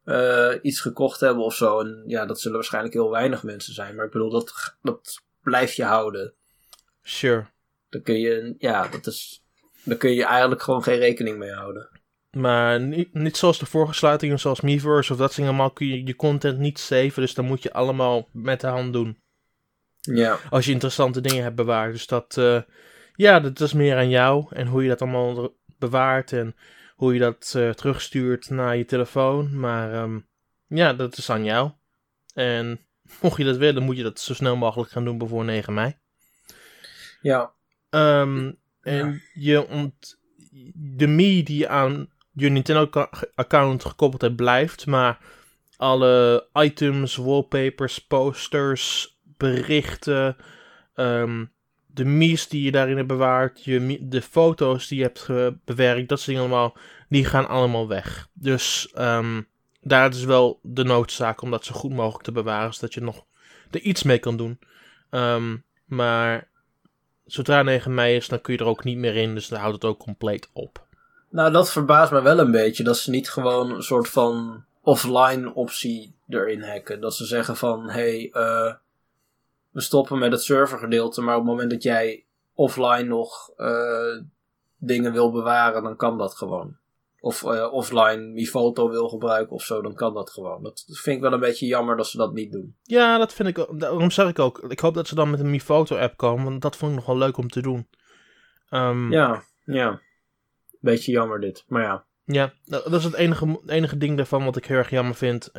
eh, 0.04 0.52
iets 0.62 0.80
gekocht 0.80 1.20
hebben 1.20 1.44
of 1.44 1.54
zo? 1.54 1.80
En 1.80 2.02
ja, 2.06 2.26
dat 2.26 2.40
zullen 2.40 2.56
waarschijnlijk 2.56 2.94
heel 2.94 3.10
weinig 3.10 3.42
mensen 3.42 3.74
zijn. 3.74 3.94
Maar 3.94 4.04
ik 4.04 4.12
bedoel, 4.12 4.30
dat, 4.30 4.76
dat 4.82 5.22
blijf 5.42 5.72
je 5.72 5.84
houden. 5.84 6.34
Sure. 7.02 7.46
Dan 7.88 8.02
kun 8.02 8.20
je... 8.20 8.54
Ja, 8.58 8.88
dat 8.88 9.06
is... 9.06 9.44
Dan 9.84 9.96
kun 9.96 10.10
je 10.14 10.24
eigenlijk 10.24 10.62
gewoon 10.62 10.82
geen 10.82 10.98
rekening 10.98 11.38
mee 11.38 11.52
houden. 11.52 11.88
Maar 12.30 12.80
niet, 12.80 13.14
niet 13.14 13.36
zoals 13.36 13.58
de 13.58 13.66
vorige 13.66 13.94
sluitingen, 13.94 14.38
zoals 14.38 14.60
Miiverse 14.60 15.12
of 15.12 15.18
dat 15.18 15.32
soort 15.32 15.46
allemaal, 15.46 15.70
kun 15.70 15.86
je 15.86 16.04
je 16.06 16.16
content 16.16 16.58
niet 16.58 16.78
saven. 16.78 17.22
Dus 17.22 17.34
dan 17.34 17.44
moet 17.44 17.62
je 17.62 17.72
allemaal 17.72 18.28
met 18.32 18.60
de 18.60 18.66
hand 18.66 18.92
doen. 18.92 19.21
Ja. 20.02 20.38
Als 20.50 20.64
je 20.64 20.72
interessante 20.72 21.20
dingen 21.20 21.42
hebt 21.42 21.56
bewaard. 21.56 21.92
Dus 21.92 22.06
dat, 22.06 22.36
eh, 22.36 22.60
ja, 23.14 23.40
dat 23.40 23.60
is 23.60 23.72
meer 23.72 23.96
aan 23.96 24.08
jou. 24.08 24.46
En 24.50 24.66
hoe 24.66 24.82
je 24.82 24.88
dat 24.88 25.02
allemaal 25.02 25.54
bewaart 25.78 26.32
en 26.32 26.56
hoe 26.96 27.14
je 27.14 27.20
dat 27.20 27.52
eh, 27.56 27.70
terugstuurt 27.70 28.50
naar 28.50 28.76
je 28.76 28.84
telefoon. 28.84 29.58
Maar 29.58 29.92
ehm, 29.92 30.18
ja, 30.66 30.92
dat 30.92 31.16
is 31.16 31.30
aan 31.30 31.44
jou. 31.44 31.70
En 32.34 32.80
mocht 33.22 33.36
je 33.36 33.44
dat 33.44 33.56
willen, 33.56 33.82
moet 33.82 33.96
je 33.96 34.02
dat 34.02 34.20
zo 34.20 34.34
snel 34.34 34.56
mogelijk 34.56 34.90
gaan 34.90 35.04
doen 35.04 35.28
voor 35.28 35.44
9 35.44 35.74
mei. 35.74 35.96
Ja. 37.20 37.52
Ehm, 37.90 38.52
en 38.80 39.22
je 39.34 39.68
ont, 39.68 40.18
de 40.74 41.06
Me 41.06 41.42
die 41.42 41.58
je 41.58 41.68
aan 41.68 42.10
je 42.32 42.48
Nintendo-account 42.48 43.84
gekoppeld 43.84 44.22
hebt, 44.22 44.36
blijft. 44.36 44.86
Maar 44.86 45.18
alle 45.76 46.46
items, 46.52 47.16
wallpapers, 47.16 47.98
posters, 47.98 49.11
berichten, 49.50 50.36
ehm, 50.94 51.44
de 51.86 52.04
Mi's 52.04 52.48
die 52.48 52.62
je 52.62 52.72
daarin 52.72 52.96
hebt 52.96 53.08
bewaard, 53.08 53.64
je, 53.64 53.98
de 54.00 54.22
foto's 54.22 54.88
die 54.88 54.98
je 54.98 55.04
hebt 55.04 55.26
bewerkt, 55.64 56.08
dat 56.08 56.24
dingen 56.24 56.40
allemaal, 56.40 56.76
die 57.08 57.24
gaan 57.24 57.48
allemaal 57.48 57.88
weg. 57.88 58.28
Dus 58.32 58.90
ehm, 58.94 59.40
daar 59.80 60.10
is 60.10 60.24
wel 60.24 60.60
de 60.62 60.84
noodzaak 60.84 61.42
om 61.42 61.50
dat 61.50 61.64
zo 61.64 61.74
goed 61.74 61.92
mogelijk 61.92 62.24
te 62.24 62.32
bewaren, 62.32 62.74
zodat 62.74 62.94
je 62.94 63.00
nog 63.00 63.24
er 63.70 63.80
iets 63.80 64.02
mee 64.02 64.18
kan 64.18 64.36
doen. 64.36 64.58
Ehm, 65.10 65.56
maar 65.84 66.48
zodra 67.24 67.62
9 67.62 67.94
mei 67.94 68.16
is, 68.16 68.28
dan 68.28 68.40
kun 68.40 68.52
je 68.52 68.58
er 68.58 68.66
ook 68.66 68.84
niet 68.84 68.98
meer 68.98 69.16
in. 69.16 69.34
Dus 69.34 69.48
dan 69.48 69.58
houdt 69.58 69.74
het 69.74 69.84
ook 69.84 69.98
compleet 69.98 70.48
op. 70.52 70.86
Nou, 71.30 71.52
dat 71.52 71.72
verbaast 71.72 72.12
me 72.12 72.22
wel 72.22 72.38
een 72.38 72.50
beetje. 72.50 72.84
Dat 72.84 72.98
ze 72.98 73.10
niet 73.10 73.30
gewoon 73.30 73.70
een 73.70 73.82
soort 73.82 74.08
van 74.08 74.64
offline 74.82 75.54
optie 75.54 76.14
erin 76.28 76.62
hacken. 76.62 77.00
Dat 77.00 77.14
ze 77.14 77.24
zeggen 77.24 77.56
van, 77.56 77.90
hey, 77.90 78.30
eh, 78.32 78.74
we 79.72 79.80
stoppen 79.80 80.18
met 80.18 80.32
het 80.32 80.42
servergedeelte. 80.42 81.20
Maar 81.22 81.34
op 81.36 81.40
het 81.42 81.50
moment 81.50 81.70
dat 81.70 81.82
jij 81.82 82.24
offline 82.54 83.02
nog 83.08 83.50
eh, 83.56 84.20
dingen 84.76 85.12
wil 85.12 85.30
bewaren, 85.32 85.82
dan 85.82 85.96
kan 85.96 86.18
dat 86.18 86.34
gewoon. 86.34 86.76
of 87.20 87.44
eh, 87.44 87.72
offline 87.72 88.16
Mifoto 88.32 88.88
wil 88.90 89.08
gebruiken 89.08 89.52
of 89.54 89.62
zo, 89.62 89.82
dan 89.82 89.94
kan 89.94 90.14
dat 90.14 90.30
gewoon. 90.30 90.62
Dat 90.62 90.84
vind 90.86 91.16
ik 91.16 91.22
wel 91.22 91.32
een 91.32 91.40
beetje 91.40 91.66
jammer 91.66 91.96
dat 91.96 92.06
ze 92.06 92.16
dat 92.16 92.32
niet 92.32 92.52
doen. 92.52 92.76
Ja, 92.82 93.18
dat 93.18 93.32
vind 93.32 93.48
ik 93.48 93.58
ook. 93.58 93.80
Daarom 93.80 94.10
zeg 94.10 94.28
ik 94.28 94.38
ook. 94.38 94.58
Ik 94.58 94.80
hoop 94.80 94.94
dat 94.94 95.08
ze 95.08 95.14
dan 95.14 95.30
met 95.30 95.40
een 95.40 95.50
Mifoto 95.50 95.96
app 95.96 96.16
komen, 96.16 96.44
want 96.44 96.62
dat 96.62 96.76
vond 96.76 96.90
ik 96.92 96.96
nog 96.96 97.06
wel 97.06 97.16
leuk 97.16 97.36
om 97.36 97.48
te 97.48 97.62
doen. 97.62 97.88
Ehm, 98.68 99.12
Ja, 99.12 99.42
ja. 99.64 100.00
Beetje 100.80 101.12
jammer 101.12 101.40
dit, 101.40 101.64
maar 101.68 101.82
ja. 101.82 102.04
Ja, 102.24 102.52
dat 102.64 102.92
is 102.92 103.04
het 103.04 103.14
enige, 103.14 103.60
enige 103.66 103.96
ding 103.96 104.16
daarvan 104.16 104.44
wat 104.44 104.56
ik 104.56 104.66
heel 104.66 104.76
erg 104.76 104.90
jammer 104.90 105.14
vind. 105.14 105.50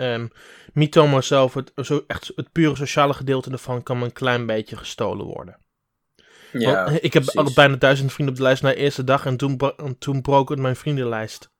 Mitomo 0.73 1.21
zelf, 1.21 1.53
het, 1.53 1.71
zo, 1.75 2.03
echt 2.07 2.31
het 2.35 2.51
pure 2.51 2.75
sociale 2.75 3.13
gedeelte 3.13 3.51
ervan 3.51 3.83
kan 3.83 3.99
me 3.99 4.05
een 4.05 4.13
klein 4.13 4.45
beetje 4.45 4.77
gestolen 4.77 5.25
worden. 5.25 5.57
Ja, 6.51 6.83
Want 6.83 7.03
ik 7.03 7.13
heb 7.13 7.29
al 7.29 7.53
bijna 7.53 7.75
duizend 7.75 8.13
vrienden 8.13 8.35
op 8.35 8.39
de 8.41 8.45
lijst 8.45 8.63
na 8.63 8.69
de 8.69 8.75
eerste 8.75 9.03
dag 9.03 9.25
en 9.25 9.37
toen, 9.37 9.59
toen 9.99 10.21
broke 10.21 10.53
het 10.53 10.61
mijn 10.61 10.75
vriendenlijst. 10.75 11.51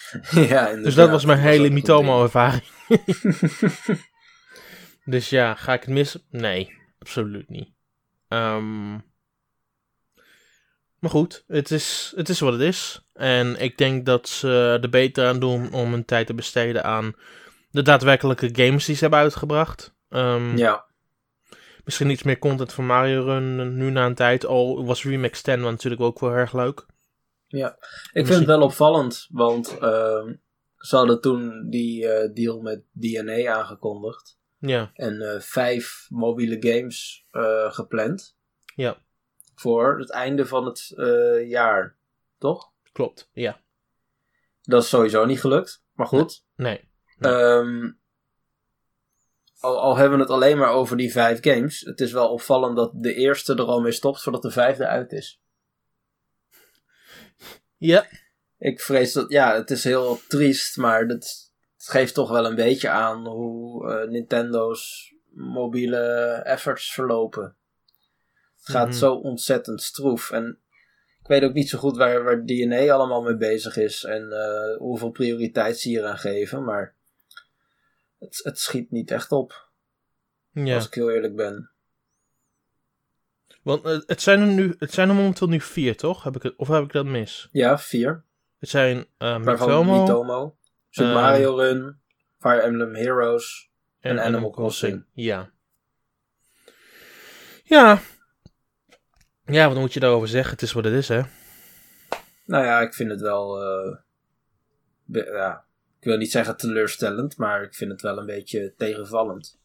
ja. 0.30 0.74
Dus 0.74 0.94
dat 0.94 1.10
was 1.10 1.24
mijn 1.24 1.38
hele 1.38 1.60
ook 1.60 1.66
een 1.66 1.72
Mitomo-ervaring. 1.72 2.64
dus 5.04 5.28
ja, 5.28 5.54
ga 5.54 5.72
ik 5.72 5.80
het 5.80 5.90
missen? 5.90 6.22
Nee, 6.30 6.72
absoluut 6.98 7.48
niet. 7.48 7.68
Ehm, 8.28 8.90
maar 10.98 11.10
goed, 11.10 11.44
het 11.46 11.70
is, 11.70 12.12
het 12.16 12.28
is 12.28 12.40
wat 12.40 12.52
het 12.52 12.62
is. 12.62 13.08
En 13.20 13.60
ik 13.60 13.78
denk 13.78 14.06
dat 14.06 14.28
ze 14.28 14.78
er 14.82 14.90
beter 14.90 15.26
aan 15.26 15.40
doen 15.40 15.72
om 15.72 15.92
hun 15.92 16.04
tijd 16.04 16.26
te 16.26 16.34
besteden 16.34 16.84
aan 16.84 17.14
de 17.70 17.82
daadwerkelijke 17.82 18.48
games 18.52 18.84
die 18.84 18.94
ze 18.94 19.00
hebben 19.00 19.18
uitgebracht. 19.20 19.94
Ehm. 20.08 20.56
Ja, 20.56 20.88
Misschien 21.84 22.10
iets 22.10 22.22
meer 22.22 22.38
content 22.38 22.72
van 22.72 22.86
Mario 22.86 23.24
Run 23.24 23.76
nu 23.76 23.90
na 23.90 24.06
een 24.06 24.14
tijd. 24.14 24.46
Al 24.46 24.84
was 24.84 25.04
Remix 25.04 25.42
10 25.42 25.60
wel 25.60 25.70
natuurlijk 25.70 26.02
ook 26.02 26.20
wel 26.20 26.30
erg 26.30 26.52
leuk. 26.52 26.86
ik 28.12 28.26
vind 28.26 28.38
het 28.38 28.46
wel 28.46 28.62
opvallend, 28.62 29.26
want 29.30 29.78
ehm, 29.78 30.34
ze 30.76 30.96
hadden 30.96 31.20
toen 31.20 31.66
die 31.68 32.08
eh, 32.08 32.34
deal 32.34 32.60
met 32.60 32.82
DNA 32.92 33.52
aangekondigd. 33.52 34.38
Ja, 34.58 34.90
En 34.94 35.20
eh, 35.20 35.40
vijf 35.40 36.06
mobiele 36.08 36.56
games 36.72 37.26
eh, 37.30 37.72
gepland. 37.72 38.36
Ja. 38.74 38.96
Voor 39.54 39.98
het 39.98 40.10
einde 40.10 40.46
van 40.46 40.64
het 40.64 40.94
jaar, 41.48 41.96
toch? 42.38 42.72
Klopt. 42.92 43.28
Ja, 43.32 43.60
Dat 44.62 44.82
is 44.82 44.88
sowieso 44.88 45.24
niet 45.24 45.40
gelukt, 45.40 45.82
maar 45.92 46.06
goed. 46.06 46.44
nee. 46.56 46.88
Ehm, 47.18 47.90
al, 49.60 49.80
al 49.80 49.96
hebben 49.96 50.18
we 50.18 50.24
het 50.24 50.32
alleen 50.32 50.58
maar 50.58 50.70
over 50.72 50.96
die 50.96 51.12
vijf 51.12 51.38
games. 51.42 51.80
Het 51.80 52.00
is 52.00 52.12
wel 52.12 52.28
opvallend 52.32 52.76
dat 52.76 52.90
de 52.94 53.14
eerste 53.14 53.54
er 53.54 53.64
al 53.64 53.80
mee 53.80 53.92
stopt 53.92 54.22
voordat 54.22 54.42
de 54.42 54.50
vijfde 54.50 54.86
uit 54.86 55.12
is. 55.12 55.40
Ja, 57.76 58.06
Ik 58.58 58.80
vrees 58.80 59.12
dat, 59.12 59.30
ja, 59.30 59.54
het 59.54 59.70
is 59.70 59.84
heel 59.84 60.20
triest, 60.28 60.76
maar 60.76 61.08
dat, 61.08 61.52
het 61.76 61.88
geeft 61.88 62.14
toch 62.14 62.30
wel 62.30 62.46
een 62.46 62.54
beetje 62.54 62.88
aan 62.88 63.26
hoe 63.26 63.92
eh, 63.92 64.08
Nintendo's 64.08 65.14
mobiele 65.30 65.98
efforts 66.44 66.92
verlopen. 66.92 67.56
Het 68.58 68.68
gaat 68.70 68.88
Mhm. 68.88 68.96
zo 68.96 69.14
ontzettend 69.14 69.82
stroef. 69.82 70.30
En 70.30 70.58
ik 71.20 71.26
weet 71.26 71.42
ook 71.42 71.52
niet 71.52 71.68
zo 71.68 71.78
goed 71.78 71.96
waar, 71.96 72.24
waar 72.24 72.44
DNA 72.44 72.90
allemaal 72.90 73.22
mee 73.22 73.36
bezig 73.36 73.76
is 73.76 74.04
en 74.04 74.32
eh, 74.32 74.76
hoeveel 74.78 75.10
prioriteit 75.10 75.78
ze 75.78 75.88
hier 75.88 76.04
aan 76.04 76.18
geven, 76.18 76.64
maar 76.64 76.94
het, 78.18 78.40
het 78.42 78.58
schiet 78.58 78.90
niet 78.90 79.10
echt 79.10 79.32
op, 79.32 79.68
ja. 80.52 80.74
als 80.74 80.86
ik 80.86 80.94
heel 80.94 81.10
eerlijk 81.10 81.36
ben. 81.36 81.70
Want 83.62 83.84
eh, 83.84 83.98
het, 84.06 84.22
zijn 84.22 84.40
er 84.40 84.46
nu, 84.46 84.74
het 84.78 84.92
zijn 84.92 85.08
er 85.08 85.14
momenteel 85.14 85.48
nu 85.48 85.60
vier, 85.60 85.96
toch? 85.96 86.22
Heb 86.22 86.36
ik 86.36 86.42
het, 86.42 86.56
of 86.56 86.68
heb 86.68 86.84
ik 86.84 86.92
dat 86.92 87.04
mis? 87.04 87.48
Ja, 87.52 87.78
vier. 87.78 88.24
Het 88.58 88.68
zijn 88.68 89.06
uh, 89.18 89.38
Mitomo 89.38 90.00
Mitomo, 90.00 90.56
Super 90.90 91.12
Mario 91.12 91.56
Run, 91.56 92.00
Fire 92.38 92.60
Emblem 92.60 92.94
Heroes. 92.94 93.70
en 94.00 94.18
Animal 94.18 94.50
Crossing. 94.50 94.92
Crossing. 94.92 95.26
Ja. 95.26 95.50
Ja. 97.64 98.00
Ja, 99.50 99.68
wat 99.68 99.76
moet 99.78 99.92
je 99.92 100.00
daarover 100.00 100.28
zeggen? 100.28 100.52
Het 100.52 100.62
is 100.62 100.72
wat 100.72 100.84
het 100.84 100.92
is, 100.94 101.08
hè? 101.08 101.20
Nou 102.44 102.64
ja, 102.64 102.80
ik 102.80 102.94
vind 102.94 103.10
het 103.10 103.20
wel. 103.20 103.62
eh, 103.62 103.96
be- 105.04 105.30
ja, 105.32 105.64
ik 105.98 106.04
wil 106.04 106.16
niet 106.16 106.30
zeggen 106.30 106.56
teleurstellend, 106.56 107.36
maar 107.36 107.62
ik 107.62 107.74
vind 107.74 107.90
het 107.90 108.00
wel 108.02 108.18
een 108.18 108.26
beetje 108.26 108.74
tegenvallend. 108.76 109.58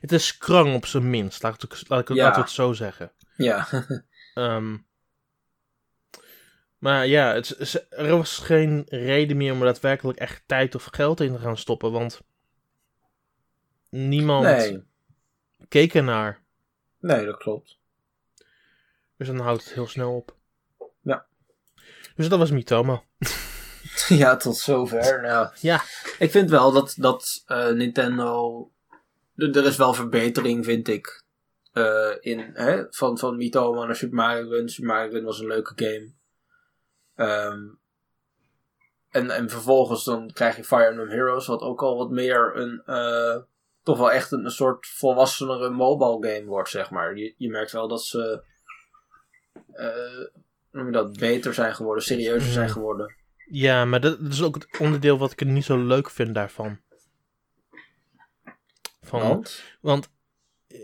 Het 0.00 0.12
is 0.12 0.38
krang 0.38 0.74
op 0.74 0.86
zijn 0.86 1.10
minst, 1.10 1.42
laat 1.42 1.62
ik, 1.62 1.70
het- 1.72 1.88
laat 1.88 2.00
ik, 2.00 2.08
het- 2.08 2.16
Ja. 2.16 2.46
zo 2.46 2.72
zeggen. 2.72 3.12
Ja, 3.36 3.68
Ehm, 4.34 4.76
maar 6.78 7.06
ja, 7.06 7.34
het, 7.34 7.86
er 7.90 8.16
was 8.16 8.38
geen 8.38 8.82
reden 8.88 9.36
meer 9.36 9.52
om 9.52 9.58
er 9.58 9.64
daadwerkelijk 9.64 10.18
echt 10.18 10.42
tijd 10.46 10.74
of 10.74 10.84
geld 10.90 11.20
in 11.20 11.32
te 11.32 11.38
gaan 11.38 11.56
stoppen, 11.58 11.92
want 11.92 12.20
niemand 13.90 14.44
nee, 14.44 14.82
keek 15.68 15.94
ernaar. 15.94 16.42
nee, 17.00 17.24
dat 17.24 17.36
klopt. 17.36 17.78
Dus 19.22 19.36
dan 19.36 19.46
houdt 19.46 19.64
het 19.64 19.72
heel 19.72 19.86
snel 19.86 20.16
op. 20.16 20.36
Ja. 21.02 21.26
Dus 22.16 22.28
dat 22.28 22.38
was 22.38 22.50
Mitomo. 22.50 23.04
ja, 24.08 24.36
tot 24.36 24.56
zover. 24.56 25.20
Nou, 25.22 25.48
Ja. 25.60 25.82
ik 26.18 26.30
vind 26.30 26.50
wel 26.50 26.72
dat, 26.72 26.94
dat 26.98 27.42
eh, 27.46 27.68
Nintendo. 27.70 28.66
Er 29.36 29.64
is 29.66 29.76
wel 29.76 29.94
verbetering, 29.94 30.64
vind 30.64 30.88
ik. 30.88 31.24
eh, 31.72 32.10
in, 32.20 32.50
hè, 32.54 32.84
van, 32.90 33.18
van 33.18 33.36
Mitoma 33.36 33.84
naar 33.84 33.96
Super 33.96 34.16
Mario 34.16 34.48
Run. 34.48 34.68
Super 34.68 34.90
Mario 34.94 35.10
Run 35.12 35.24
was 35.24 35.38
een 35.40 35.46
leuke 35.46 35.72
game. 35.76 36.12
Ehm, 37.14 37.60
en, 39.10 39.30
en 39.30 39.50
vervolgens 39.50 40.04
dan 40.04 40.30
krijg 40.32 40.56
je 40.56 40.64
Fire 40.64 40.84
Emblem 40.84 41.08
Heroes, 41.08 41.46
wat 41.46 41.60
ook 41.60 41.82
al 41.82 41.96
wat 41.96 42.10
meer 42.10 42.56
een. 42.56 42.82
eh, 42.86 43.36
toch 43.82 43.98
wel 43.98 44.10
echt 44.12 44.32
een, 44.32 44.44
een 44.44 44.50
soort 44.50 44.86
volwassenere 44.86 45.70
mobile 45.70 46.32
game 46.34 46.46
wordt, 46.48 46.68
zeg 46.68 46.90
maar. 46.90 47.16
Je, 47.16 47.34
je 47.36 47.50
merkt 47.50 47.72
wel 47.72 47.88
dat 47.88 48.02
ze. 48.04 48.42
Eh, 49.72 50.26
noem 50.70 50.86
je 50.86 50.92
dat? 50.92 51.18
Beter 51.18 51.54
zijn 51.54 51.74
geworden, 51.74 52.04
serieuzer 52.04 52.52
zijn 52.52 52.64
Mhm. 52.64 52.72
geworden. 52.74 53.14
Ja, 53.50 53.84
maar 53.84 54.00
dat, 54.00 54.22
dat 54.22 54.32
is 54.32 54.42
ook 54.42 54.54
het 54.54 54.78
onderdeel 54.78 55.18
wat 55.18 55.32
ik 55.32 55.40
er 55.40 55.46
niet 55.46 55.64
zo 55.64 55.84
leuk 55.86 56.10
vind 56.10 56.34
daarvan. 56.34 56.80
Van, 59.02 59.20
Want? 59.20 59.62
Want 59.80 60.08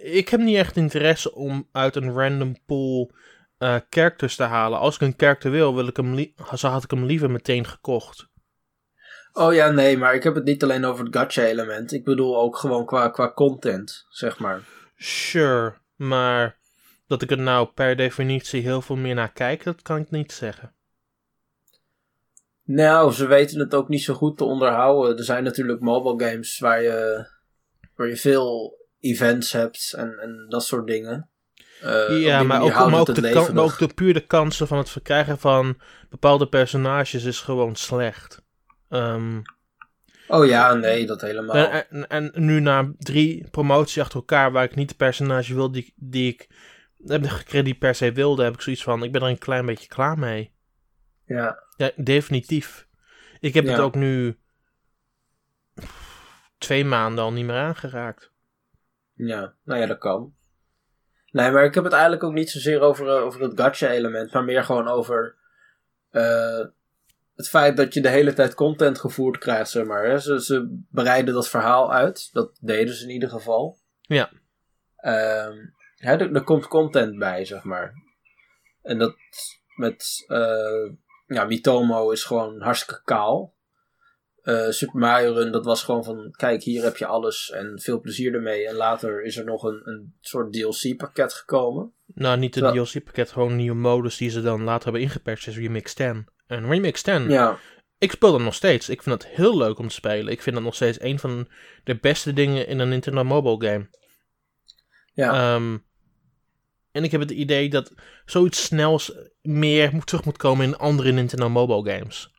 ik 0.02 0.28
heb 0.28 0.40
niet 0.40 0.56
echt 0.56 0.76
interesse 0.76 1.34
om 1.34 1.68
uit 1.72 1.96
een 1.96 2.12
random 2.12 2.56
pool 2.66 3.10
eh 3.58 3.76
characters 3.90 4.36
te 4.36 4.42
halen. 4.42 4.78
Als 4.78 4.94
ik 4.94 5.00
een 5.00 5.14
character 5.16 5.50
wil, 5.50 5.74
wil 5.74 5.86
ik 5.86 5.96
hem 5.96 6.32
zo 6.54 6.68
had 6.68 6.84
ik 6.84 6.90
hem 6.90 7.04
liever 7.04 7.30
meteen 7.30 7.66
gekocht. 7.66 8.28
Oh 9.32 9.54
ja, 9.54 9.70
nee, 9.70 9.96
maar 9.98 10.14
ik 10.14 10.22
heb 10.22 10.34
het 10.34 10.44
niet 10.44 10.62
alleen 10.62 10.84
over 10.84 11.04
het 11.04 11.16
gacha 11.16 11.42
element. 11.42 11.92
Ik 11.92 12.04
bedoel 12.04 12.36
ook 12.38 12.56
gewoon 12.56 12.86
qua, 12.86 13.08
qua 13.08 13.32
content, 13.32 14.06
zeg 14.08 14.38
maar. 14.38 14.60
Sure, 14.96 15.74
maar 15.96 16.57
dat 17.08 17.22
ik 17.22 17.30
er 17.30 17.38
nou 17.38 17.68
per 17.74 17.96
definitie 17.96 18.62
heel 18.62 18.82
veel 18.82 18.96
meer 18.96 19.14
naar 19.14 19.32
kijk, 19.32 19.64
dat 19.64 19.82
kan 19.82 20.00
ik 20.00 20.10
niet 20.10 20.32
zeggen. 20.32 20.72
Nou, 22.64 23.12
ze 23.12 23.26
weten 23.26 23.58
het 23.58 23.74
ook 23.74 23.88
niet 23.88 24.02
zo 24.02 24.14
goed 24.14 24.36
te 24.36 24.44
onderhouden. 24.44 25.16
Er 25.16 25.24
zijn 25.24 25.44
natuurlijk 25.44 25.80
mobile 25.80 26.30
games 26.30 26.58
waar 26.58 26.82
je, 26.82 27.26
waar 27.94 28.08
je 28.08 28.16
veel 28.16 28.76
events 29.00 29.52
hebt 29.52 29.92
en, 29.96 30.18
en 30.18 30.46
dat 30.48 30.64
soort 30.64 30.86
dingen. 30.86 31.30
Eh, 31.80 32.20
ja, 32.20 32.42
maar 32.42 32.62
ook, 32.62 32.90
maar, 32.90 33.04
de 33.04 33.30
kan, 33.30 33.54
maar 33.54 33.64
ook 33.64 33.78
de 33.78 33.94
puur 33.94 34.14
de 34.14 34.26
kansen 34.26 34.66
van 34.66 34.78
het 34.78 34.90
verkrijgen 34.90 35.38
van 35.38 35.80
bepaalde 36.10 36.48
personages 36.48 37.24
is 37.24 37.40
gewoon 37.40 37.76
slecht. 37.76 38.42
Ehm, 38.88 39.40
Oh 40.28 40.46
ja, 40.46 40.74
nee, 40.74 41.06
dat 41.06 41.20
helemaal. 41.20 41.56
en, 41.56 41.86
en, 41.88 42.08
en 42.08 42.44
nu 42.44 42.60
na 42.60 42.92
drie 42.98 43.48
promoties 43.50 43.98
achter 43.98 44.18
elkaar 44.18 44.52
waar 44.52 44.64
ik 44.64 44.74
niet 44.74 44.88
de 44.88 44.94
personage 44.94 45.54
wil 45.54 45.70
die, 45.72 45.92
die 45.96 46.32
ik 46.32 46.48
heb 47.06 47.26
gekregen 47.26 47.64
die 47.64 47.74
per 47.74 47.94
se 47.94 48.12
wilde, 48.12 48.44
heb 48.44 48.54
ik 48.54 48.60
zoiets 48.60 48.82
van, 48.82 49.02
ik 49.02 49.12
ben 49.12 49.22
er 49.22 49.28
een 49.28 49.38
klein 49.38 49.66
beetje 49.66 49.88
klaar 49.88 50.18
mee. 50.18 50.52
Ja, 51.24 51.62
Ja, 51.76 51.90
definitief. 51.96 52.86
Ik 53.40 53.54
heb 53.54 53.66
het 53.66 53.78
ook 53.78 53.94
nu 53.94 54.38
twee 56.58 56.84
maanden 56.84 57.24
al 57.24 57.32
niet 57.32 57.44
meer 57.44 57.56
aangeraakt. 57.56 58.32
ja, 59.14 59.54
nou 59.64 59.80
ja, 59.80 59.86
dat 59.86 59.98
kan. 59.98 60.34
Nee, 61.30 61.50
maar 61.50 61.64
ik 61.64 61.74
heb 61.74 61.84
het 61.84 61.92
eigenlijk 61.92 62.22
ook 62.22 62.32
niet 62.32 62.50
zozeer 62.50 62.80
over, 62.80 63.08
eh, 63.08 63.22
over 63.22 63.40
het 63.40 63.60
gacha 63.60 63.88
element, 63.88 64.32
maar 64.32 64.44
meer 64.44 64.64
gewoon 64.64 64.88
over 64.88 65.36
eh, 66.10 66.64
het 67.34 67.48
feit 67.48 67.76
dat 67.76 67.94
je 67.94 68.00
de 68.00 68.08
hele 68.08 68.32
tijd 68.32 68.54
content 68.54 68.98
gevoerd 68.98 69.38
krijgt, 69.38 69.70
zeg 69.70 69.84
maar. 69.84 70.04
Hè. 70.04 70.18
Ze, 70.18 70.42
ze 70.42 70.82
bereiden 70.90 71.34
dat 71.34 71.48
verhaal 71.48 71.92
uit, 71.92 72.32
dat 72.32 72.58
deden 72.60 72.94
ze 72.94 73.04
in 73.04 73.10
ieder 73.10 73.28
geval. 73.28 73.78
Ja. 74.00 74.30
Ehm, 74.96 75.56
hè, 75.98 76.16
er, 76.16 76.34
er 76.34 76.42
komt 76.44 76.68
content 76.68 77.18
bij, 77.18 77.44
zeg 77.44 77.62
maar. 77.64 77.92
En 78.82 78.98
dat 78.98 79.16
met 79.76 80.24
eh, 80.28 80.90
ja, 81.26 81.44
Mitomo 81.44 82.10
is 82.10 82.24
gewoon 82.24 82.60
hartstikke 82.60 83.02
kaal. 83.04 83.56
Eh, 84.42 84.68
Super 84.68 84.98
Mario 85.00 85.32
Run, 85.32 85.52
dat 85.52 85.64
was 85.64 85.82
gewoon 85.82 86.04
van, 86.04 86.34
kijk, 86.36 86.62
hier 86.62 86.82
heb 86.82 86.96
je 86.96 87.06
alles 87.06 87.50
en 87.50 87.80
veel 87.80 88.00
plezier 88.00 88.34
ermee. 88.34 88.66
En 88.68 88.74
later 88.74 89.22
is 89.24 89.36
er 89.36 89.44
nog 89.44 89.62
een, 89.62 89.80
een 89.84 90.14
soort 90.20 90.52
DLC-pakket 90.52 91.32
gekomen. 91.32 91.92
Nou, 92.06 92.38
niet 92.38 92.52
Terwijl- 92.52 92.84
DLC-pakket, 92.84 93.30
gewoon 93.32 93.50
een 93.50 93.56
nieuwe 93.56 93.76
modus 93.76 94.16
die 94.16 94.30
ze 94.30 94.40
dan 94.42 94.62
later 94.62 94.82
hebben 94.84 95.02
ingepatcht, 95.02 95.46
is 95.46 95.56
Remix 95.58 95.94
10. 95.94 96.28
En 96.46 96.68
Remix 96.70 97.02
10, 97.02 97.28
Ja, 97.28 97.58
ik 97.98 98.10
speel 98.12 98.32
dat 98.32 98.40
nog 98.40 98.54
steeds. 98.54 98.88
Ik 98.88 99.02
vind 99.02 99.20
dat 99.22 99.30
heel 99.30 99.56
leuk 99.56 99.78
om 99.78 99.88
te 99.88 99.94
spelen. 99.94 100.32
Ik 100.32 100.42
vind 100.42 100.56
dat 100.56 100.64
nog 100.64 100.74
steeds 100.74 101.00
een 101.00 101.18
van 101.18 101.48
de 101.84 101.96
beste 101.96 102.32
dingen 102.32 102.66
in 102.66 102.78
een 102.78 102.88
Nintendo 102.88 103.24
mobile 103.24 103.70
game. 103.70 103.88
ja. 105.12 105.54
Ehm, 105.54 105.76
en 106.92 107.04
ik 107.04 107.10
heb 107.10 107.20
het 107.20 107.30
idee 107.30 107.68
dat 107.68 107.92
zoiets 108.24 108.64
snels 108.64 109.12
meer 109.42 109.90
moet, 109.92 110.06
terug 110.06 110.24
moet 110.24 110.36
komen 110.36 110.66
in 110.66 110.76
andere 110.76 111.12
Nintendo 111.12 111.48
mobile 111.48 111.96
games. 111.96 112.30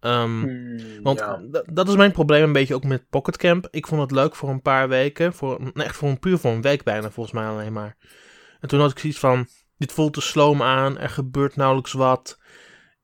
Ehm, 0.00 0.42
Hmm, 0.42 1.02
want 1.02 1.18
ja. 1.18 1.42
dat 1.72 1.88
is 1.88 1.96
mijn 1.96 2.12
probleem 2.12 2.42
een 2.42 2.52
beetje 2.52 2.74
ook 2.74 2.84
met 2.84 3.08
Pocket 3.08 3.36
Camp. 3.36 3.68
Ik 3.70 3.86
vond 3.86 4.00
het 4.00 4.10
leuk 4.10 4.34
voor 4.36 4.48
een 4.48 4.62
paar 4.62 4.88
weken. 4.88 5.32
Voor, 5.32 5.60
nee, 5.60 5.84
echt 5.84 5.96
voor 5.96 6.08
een 6.08 6.18
puur 6.18 6.38
voor 6.38 6.50
een 6.50 6.62
week 6.62 6.82
bijna, 6.82 7.10
volgens 7.10 7.34
mij 7.34 7.46
alleen 7.46 7.72
maar. 7.72 7.96
En 8.60 8.68
toen 8.68 8.80
had 8.80 8.90
ik 8.90 8.98
zoiets 8.98 9.18
van, 9.18 9.46
dit 9.76 9.92
voelt 9.92 10.12
te 10.12 10.20
sloom 10.20 10.62
aan. 10.62 10.98
Er 10.98 11.08
gebeurt 11.08 11.56
nauwelijks 11.56 11.92
wat. 11.92 12.38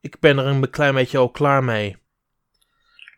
Ik 0.00 0.20
ben 0.20 0.38
er 0.38 0.46
een 0.46 0.70
klein 0.70 0.94
beetje 0.94 1.18
al 1.18 1.30
klaar 1.30 1.64
mee. 1.64 1.96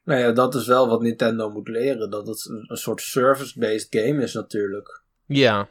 Nou 0.04 0.20
ja, 0.20 0.32
dat 0.32 0.54
is 0.54 0.66
wel 0.66 0.88
wat 0.88 1.02
Nintendo 1.02 1.50
moet 1.50 1.68
leren. 1.68 2.10
Dat 2.10 2.26
het 2.26 2.48
een 2.66 2.76
soort 2.76 3.00
service-based 3.00 3.86
game 3.90 4.22
is 4.22 4.32
natuurlijk. 4.32 5.02
Ja, 5.26 5.68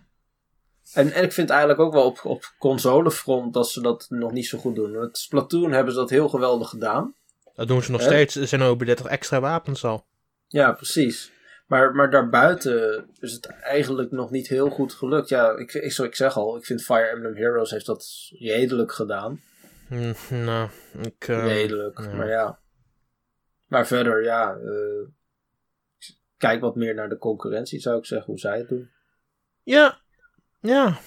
En, 0.94 1.12
en 1.12 1.24
ik 1.24 1.32
vind 1.32 1.50
eigenlijk 1.50 1.80
ook 1.80 1.94
wel 1.94 2.06
op, 2.06 2.20
op 2.24 2.54
consolefront 2.60 3.54
dat 3.54 3.70
ze 3.70 3.82
dat 3.82 4.06
nog 4.10 4.32
niet 4.32 4.48
zo 4.48 4.58
goed 4.58 4.76
doen. 4.76 4.92
Met 4.92 5.18
Splatoon 5.18 5.72
hebben 5.72 5.94
ze 5.94 6.00
dat 6.00 6.10
heel 6.10 6.30
geweldig 6.30 6.70
gedaan. 6.70 7.16
dat 7.56 7.68
doen 7.68 7.82
ze 7.82 7.92
nog 7.92 8.02
steeds. 8.02 8.36
Er 8.36 8.48
zijn 8.48 8.62
over 8.62 8.86
30 8.86 9.06
extra 9.06 9.40
wapens 9.40 9.84
al. 9.84 10.06
Ja, 10.48 10.72
precies. 10.72 11.32
Maar, 11.68 11.96
maar 11.96 12.12
daarbuiten 12.12 13.10
is 13.20 13.32
het 13.32 13.46
eigenlijk 13.46 14.12
nog 14.12 14.32
niet 14.32 14.48
heel 14.48 14.70
goed 14.70 14.94
gelukt. 14.94 15.30
Ja, 15.30 15.52
ik, 15.58 15.74
ik, 15.74 15.98
ik 15.98 16.16
zeg 16.16 16.38
al, 16.38 16.58
ik 16.58 16.66
vind 16.66 16.84
Fire 16.84 17.08
Emblem 17.08 17.36
Heroes 17.36 17.72
heeft 17.72 17.86
dat 17.86 18.08
redelijk 18.40 18.92
gedaan. 18.92 19.42
Hm, 19.88 20.14
nou, 20.30 20.70
ik... 21.02 21.28
eh, 21.28 21.46
redelijk, 21.46 22.00
ja. 22.00 22.14
maar 22.16 22.28
ja. 22.28 22.60
Maar 23.68 23.88
verder, 23.88 24.24
ja. 24.24 24.56
eh, 24.56 25.08
kijk 26.38 26.62
wat 26.62 26.76
meer 26.76 26.94
naar 26.94 27.10
de 27.10 27.18
concurrentie, 27.18 27.80
zou 27.80 27.98
ik 27.98 28.06
zeggen, 28.06 28.28
hoe 28.28 28.40
zij 28.40 28.58
het 28.58 28.68
doen. 28.68 28.90
Ja, 29.64 30.02
ja. 30.60 31.00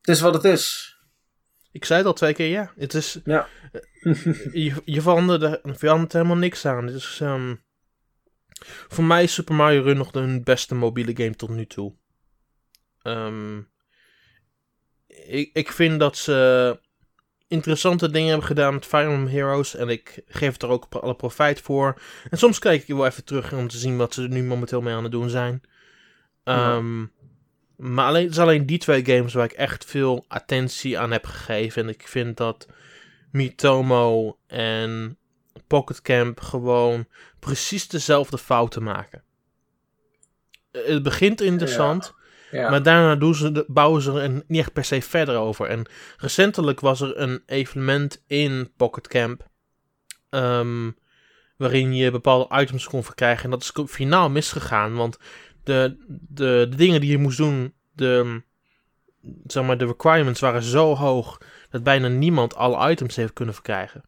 Het 0.00 0.14
is 0.14 0.20
wat 0.20 0.34
het 0.34 0.44
is. 0.44 0.96
Ik 1.72 1.84
zei 1.84 1.98
het 1.98 2.08
al 2.08 2.14
twee 2.14 2.34
keer, 2.34 2.48
ja. 2.48 2.72
Het 2.76 2.94
is... 2.94 3.18
Ja. 3.24 3.48
je, 4.52 4.82
je 4.84 5.00
verandert, 5.02 5.42
er- 5.42 5.60
verandert 5.76 6.12
helemaal 6.12 6.36
niks 6.36 6.66
aan. 6.66 6.86
Het 6.86 6.94
is, 6.94 7.18
ehm, 7.22 7.54
voor 8.88 9.04
mij 9.04 9.22
is 9.22 9.34
Super 9.34 9.54
Mario 9.54 9.82
Run 9.82 9.96
nog 9.96 10.10
de 10.10 10.40
beste 10.44 10.74
mobiele 10.74 11.16
game 11.16 11.36
tot 11.36 11.48
nu 11.48 11.66
toe. 11.66 11.94
Ehm, 13.02 13.58
ik, 15.06 15.50
ik 15.52 15.72
vind 15.72 16.00
dat 16.00 16.16
ze 16.16 16.80
interessante 17.48 18.10
dingen 18.10 18.28
hebben 18.28 18.46
gedaan 18.46 18.74
met 18.74 18.86
Fire 18.86 19.10
Emblem 19.10 19.26
Heroes. 19.34 19.74
En 19.74 19.88
ik 19.88 20.22
geef 20.26 20.62
er 20.62 20.68
ook 20.68 20.86
alle 20.90 21.16
profijt 21.16 21.60
voor. 21.60 22.00
En 22.30 22.38
soms 22.38 22.58
kijk 22.58 22.82
ik 22.82 22.94
wel 22.94 23.06
even 23.06 23.24
terug 23.24 23.52
om 23.52 23.68
te 23.68 23.78
zien 23.78 23.96
wat 23.96 24.14
ze 24.14 24.22
er 24.22 24.28
nu 24.28 24.42
momenteel 24.42 24.80
mee 24.80 24.94
aan 24.94 25.02
het 25.02 25.12
doen 25.12 25.30
zijn. 25.30 25.62
Ja. 26.44 26.76
Ehm, 26.76 27.06
Maar 27.76 28.06
alleen, 28.06 28.22
het 28.22 28.32
is 28.32 28.38
alleen 28.38 28.66
die 28.66 28.78
twee 28.78 29.04
games 29.04 29.34
waar 29.34 29.44
ik 29.44 29.52
echt 29.52 29.84
veel 29.84 30.24
attentie 30.28 30.98
aan 30.98 31.10
heb 31.10 31.24
gegeven. 31.26 31.82
En 31.82 31.88
ik 31.88 32.08
vind 32.08 32.36
dat 32.36 32.68
Mitomo 33.32 34.38
en 34.46 35.18
Pocket 35.66 36.02
Camp 36.02 36.40
gewoon 36.40 37.06
precies 37.38 37.88
dezelfde 37.88 38.38
fouten 38.38 38.82
maken. 38.82 39.22
Eh, 40.70 40.84
Het 40.86 41.02
begint 41.02 41.40
interessant, 41.40 42.14
Ja. 42.50 42.70
maar 42.70 42.82
daarna 42.82 43.16
doen 43.16 43.34
ze 43.34 43.52
de, 43.52 43.64
bouwen 43.68 44.02
ze 44.02 44.20
er 44.20 44.30
niet 44.46 44.60
echt 44.60 44.72
per 44.72 44.84
se 44.84 45.02
verder 45.02 45.36
over. 45.36 45.66
En 45.66 45.86
recentelijk 46.16 46.80
was 46.80 47.00
er 47.00 47.18
een 47.18 47.42
evenement 47.46 48.22
in 48.26 48.72
Pocket 48.76 49.08
Camp. 49.08 49.48
ehm, 50.30 50.90
waarin 51.56 51.94
je 51.94 52.10
bepaalde 52.10 52.60
items 52.60 52.86
kon 52.86 53.04
verkrijgen. 53.04 53.44
En 53.44 53.50
dat 53.50 53.62
is 53.62 53.72
finaal 53.92 54.30
misgegaan. 54.30 54.94
Want 54.94 55.18
de, 55.64 55.96
de, 56.28 56.66
de 56.70 56.76
dingen 56.76 57.00
die 57.00 57.10
je 57.10 57.18
moest 57.18 57.36
doen. 57.38 57.74
De, 57.92 58.42
zeg 59.46 59.64
maar, 59.64 59.78
de 59.78 59.86
requirements 59.86 60.40
waren 60.40 60.62
zo 60.62 60.94
hoog. 60.94 61.40
Dat 61.70 61.82
bijna 61.82 62.08
niemand 62.08 62.54
alle 62.54 62.90
items 62.90 63.16
heeft 63.16 63.32
kunnen 63.32 63.54
verkrijgen. 63.54 64.04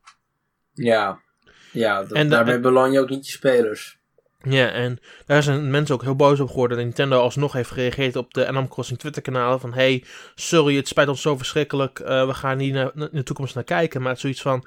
ja. 0.72 1.24
Ja, 1.72 2.00
dat- 2.02 2.12
En 2.12 2.28
daarmee 2.28 2.60
belang 2.60 2.92
je 2.92 3.00
ook 3.00 3.08
niet 3.08 3.26
je 3.26 3.32
spelers. 3.32 3.98
Ja, 4.42 4.70
en 4.70 4.98
daar 5.26 5.42
zijn 5.42 5.70
mensen 5.70 5.94
ook 5.94 6.02
heel 6.02 6.16
boos 6.16 6.40
op 6.40 6.48
geworden. 6.48 6.76
Dat 6.76 6.86
Nintendo 6.86 7.18
alsnog 7.20 7.52
heeft 7.52 7.70
gereageerd 7.70 8.16
op 8.16 8.34
de 8.34 8.46
Animal 8.46 8.68
Crossing 8.68 8.98
Twitter 8.98 9.22
kanalen. 9.22 9.60
Van 9.60 9.74
hey, 9.74 10.04
sorry, 10.34 10.76
het 10.76 10.88
spijt 10.88 11.08
ons 11.08 11.22
zo 11.22 11.36
verschrikkelijk. 11.36 11.98
eh, 11.98 12.26
we 12.26 12.34
gaan 12.34 12.58
hier 12.58 12.72
naar, 12.72 12.90
in 12.94 13.08
de 13.12 13.22
toekomst 13.22 13.54
naar 13.54 13.64
kijken. 13.64 14.00
Maar 14.00 14.08
het 14.08 14.16
is 14.16 14.22
zoiets 14.22 14.42
van. 14.42 14.66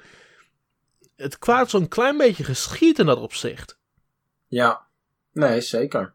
Het 1.16 1.38
kwaad 1.38 1.70
zo'n 1.70 1.88
klein 1.88 2.16
beetje 2.16 2.44
geschiet 2.44 2.98
in 2.98 3.06
dat 3.06 3.18
opzicht. 3.18 3.78
Ja. 4.46 4.86
Nee, 5.32 5.60
zeker. 5.60 6.12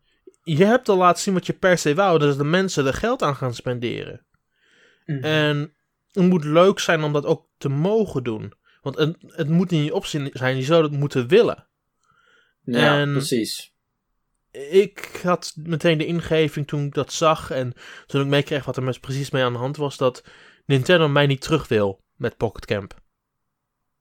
Je 0.47 0.65
hebt 0.65 0.89
al 0.89 0.97
laten 0.97 1.21
zien 1.21 1.34
wat 1.34 1.45
je 1.45 1.53
per 1.53 1.77
se 1.77 1.95
wou. 1.95 2.19
Dat 2.19 2.29
is 2.29 2.38
de 2.38 2.43
mensen 2.43 2.86
er 2.86 2.93
geld 2.93 3.21
aan 3.21 3.36
gaan 3.36 3.53
spenderen. 3.53 4.25
En 5.21 5.75
het 6.12 6.23
moet 6.23 6.43
leuk 6.43 6.79
zijn 6.79 7.03
om 7.03 7.13
dat 7.13 7.25
ook 7.25 7.47
te 7.58 7.69
mogen 7.69 8.23
doen. 8.23 8.53
Want 8.81 8.97
het, 8.97 9.17
het 9.27 9.49
moet 9.49 9.71
in 9.71 9.84
je 9.84 9.93
opzien 9.93 10.29
zijn, 10.34 10.55
je 10.55 10.63
zou 10.63 10.81
dat 10.81 10.91
moeten 10.91 11.27
willen. 11.27 11.67
ja, 12.63 12.99
en- 12.99 13.12
precies. 13.12 13.73
Ik 14.71 15.19
had 15.23 15.53
meteen 15.58 15.97
de 15.97 16.05
ingeving 16.05 16.67
toen 16.67 16.86
ik 16.86 16.93
dat 16.93 17.13
zag 17.13 17.51
en 17.51 17.73
toen 18.05 18.21
ik 18.21 18.27
meekreeg 18.27 18.65
wat 18.65 18.77
er 18.77 18.84
met 18.84 18.99
precies 19.01 19.29
mee 19.29 19.43
aan 19.43 19.53
de 19.53 19.60
hand 19.60 19.77
was, 19.77 19.97
dat 19.97 20.23
Nintendo 20.65 21.08
mij 21.08 21.25
niet 21.27 21.41
terug 21.41 21.67
wil 21.67 22.03
met 22.15 22.38
Pocket 22.38 22.65
Camp. 22.65 22.93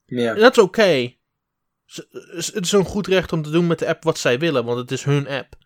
Ja. 0.06 0.34
En 0.34 0.40
dat 0.40 0.56
is 0.56 0.62
oké. 0.62 1.14
Het 1.86 2.54
is 2.60 2.72
een 2.72 2.84
goed 2.84 3.06
recht 3.06 3.32
om 3.32 3.42
te 3.42 3.50
doen 3.50 3.66
met 3.66 3.78
de 3.78 3.86
app 3.88 4.02
wat 4.02 4.18
zij 4.18 4.38
willen, 4.38 4.64
want 4.64 4.78
het 4.78 4.90
is 4.90 5.04
hun 5.04 5.28
app. 5.28 5.56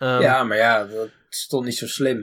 Ehm, 0.00 0.20
ja, 0.20 0.44
maar 0.44 0.56
ja, 0.56 0.84
dat 0.84 1.08
is 1.30 1.46
toch 1.46 1.64
niet 1.64 1.76
zo 1.76 1.86
slim 1.86 2.18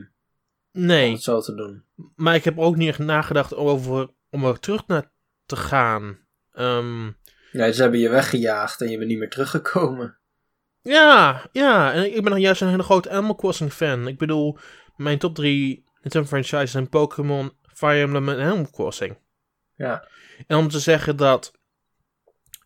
om 0.73 0.85
Nee, 0.85 1.11
het 1.11 1.23
zo 1.23 1.41
te 1.41 1.55
doen. 1.55 1.83
maar 2.15 2.35
ik 2.35 2.43
heb 2.43 2.59
ook 2.59 2.75
niet 2.75 2.87
echt 2.89 2.99
nagedacht 2.99 3.55
over 3.55 4.09
om 4.29 4.45
er 4.45 4.59
terug 4.59 4.87
naar 4.87 5.11
te 5.45 5.55
gaan. 5.55 6.19
Ehm, 6.53 7.05
Ja, 7.51 7.71
ze 7.71 7.81
hebben 7.81 7.99
je 7.99 8.09
weggejaagd 8.09 8.81
en 8.81 8.89
je 8.89 8.97
bent 8.97 9.09
niet 9.09 9.17
meer 9.19 9.29
teruggekomen. 9.29 10.17
Ja, 10.81 11.49
ja. 11.51 11.93
En 11.93 12.15
ik 12.15 12.21
ben 12.23 12.31
nog 12.31 12.39
juist 12.41 12.61
een 12.61 12.69
hele 12.69 12.83
grote 12.83 13.09
Animal 13.09 13.35
Crossing 13.35 13.73
fan. 13.73 14.07
Ik 14.07 14.17
bedoel, 14.17 14.57
mijn 14.95 15.17
top 15.17 15.35
3 15.35 15.85
Nintendo 16.01 16.27
franchises 16.27 16.71
zijn 16.71 16.89
Pokémon, 16.89 17.51
Fire 17.73 17.99
Emblem 18.01 18.29
en 18.29 18.39
Animal 18.39 18.69
Crossing. 18.71 19.17
Ja. 19.75 20.07
En 20.47 20.57
om 20.57 20.67
te 20.69 20.79
zeggen 20.79 21.15
dat 21.17 21.51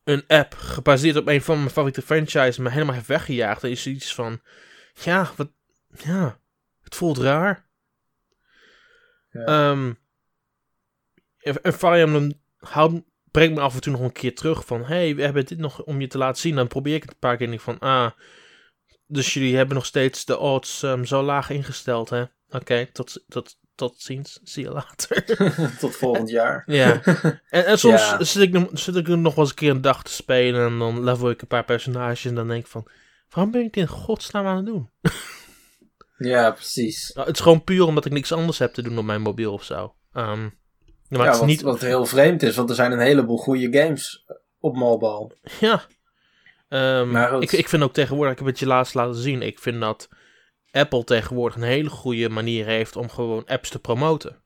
een 0.04 0.24
app 0.28 0.54
gebaseerd 0.54 1.16
op 1.16 1.28
een 1.28 1.42
van 1.42 1.58
mijn 1.58 1.70
favoriete 1.70 2.02
franchises 2.02 2.58
me 2.58 2.70
helemaal 2.70 2.94
heeft 2.96 3.08
weggejaagd, 3.08 3.64
is 3.64 3.88
iets 3.88 4.14
van, 4.14 4.42
ja, 4.94 5.32
wat, 5.36 5.50
ja, 6.04 6.40
het 6.84 6.96
voelt 6.96 7.18
raar. 7.18 7.70
Ja. 9.32 9.46
Ehm, 9.46 9.94
en 11.38 11.62
en 11.64 11.74
Fire 11.74 12.00
Emblem 12.00 12.34
houdt, 12.58 13.02
brengt 13.32 13.56
me 13.56 13.62
af 13.62 13.74
en 13.76 13.82
toe 13.82 13.92
nog 13.92 14.02
een 14.02 14.12
keer 14.12 14.36
terug 14.36 14.66
van, 14.66 14.86
hey, 14.86 15.16
we 15.16 15.24
hebben 15.24 15.46
dit 15.46 15.58
nog 15.58 15.84
om 15.84 16.02
je 16.02 16.08
te 16.08 16.18
laten 16.18 16.42
zien. 16.42 16.56
Dan 16.56 16.68
probeer 16.68 16.96
ik 16.96 17.02
het 17.02 17.12
een 17.12 17.20
paar 17.20 17.38
keer 17.38 17.48
en 17.48 17.54
ik 17.54 17.60
van, 17.62 17.80
ah, 17.80 18.12
dus 19.08 19.34
jullie 19.34 19.56
hebben 19.56 19.76
nog 19.76 19.86
steeds 19.86 20.26
de 20.26 20.38
odds 20.38 20.84
ehm, 20.84 21.04
zo 21.04 21.22
laag 21.24 21.50
ingesteld, 21.50 22.10
hè? 22.10 22.24
Oké, 22.50 22.86
tot, 22.86 23.24
tot, 23.28 23.58
tot 23.76 24.02
ziens. 24.02 24.40
Zie 24.44 24.64
je 24.64 24.72
later. 24.72 25.26
Tot 25.80 25.96
volgend 25.96 26.30
jaar. 26.30 26.64
ja. 26.66 27.02
En, 27.50 27.66
en 27.66 27.80
soms 27.80 28.02
Ja. 28.02 28.24
zit, 28.24 28.42
ik, 28.44 28.52
nog- 28.52 28.70
zit 28.74 28.96
ik 28.96 29.08
nog 29.08 29.36
wel 29.36 29.44
eens 29.44 29.50
een 29.50 29.56
keer 29.60 29.70
een 29.72 29.82
dag 29.82 30.04
te 30.04 30.12
spelen 30.12 30.66
en 30.72 30.78
dan 30.80 31.04
level 31.04 31.30
ik 31.30 31.42
een 31.42 31.48
paar 31.48 31.66
personages 31.66 32.26
en 32.26 32.36
dan 32.36 32.48
denk 32.48 32.64
ik 32.64 32.70
van, 32.70 32.88
waarom 33.34 33.52
ben 33.52 33.62
ik 33.64 33.74
dit 33.74 33.84
in 33.84 33.90
godsnaam 33.90 34.46
aan 34.46 34.56
het 34.58 34.66
doen? 34.66 34.90
Ja, 36.18 36.52
precies. 36.52 37.12
Nou, 37.14 37.28
het 37.28 37.36
is 37.36 37.42
gewoon 37.42 37.64
puur 37.64 37.86
omdat 37.86 38.06
ik 38.06 38.12
niks 38.12 38.32
anders 38.32 38.58
heb 38.60 38.74
te 38.74 38.82
doen 38.82 38.98
op 38.98 39.04
mijn 39.06 39.22
mobiel 39.22 39.54
of 39.54 39.64
zo. 39.64 39.96
Ehm, 40.14 40.42
maar 41.08 41.20
ja, 41.20 41.24
het 41.24 41.34
is 41.34 41.40
wat, 41.40 41.48
niet... 41.48 41.62
wat 41.62 41.82
heel 41.82 42.06
vreemd 42.06 42.44
is, 42.44 42.56
want 42.56 42.70
er 42.70 42.76
zijn 42.76 42.92
een 42.92 43.00
heleboel 43.00 43.38
goede 43.38 43.80
games 43.80 44.26
op 44.60 44.76
mobile. 44.76 45.38
Ja. 45.60 45.86
Ehm, 46.70 47.12
Maar 47.12 47.42
ik, 47.42 47.52
ik 47.52 47.70
vind 47.70 47.84
ook 47.84 47.94
tegenwoordig, 47.94 48.32
ik 48.34 48.38
heb 48.40 48.48
het 48.48 48.60
je 48.60 48.66
laatst 48.66 48.94
laten 48.94 49.22
zien, 49.22 49.42
ik 49.42 49.60
vind 49.60 49.80
dat 49.82 50.10
Apple 50.72 51.04
tegenwoordig 51.04 51.56
een 51.58 51.64
hele 51.64 51.90
goede 51.90 52.30
manier 52.30 52.66
heeft 52.66 52.96
om 52.96 53.10
gewoon 53.10 53.46
apps 53.46 53.70
te 53.70 53.80
promoten. 53.80 54.44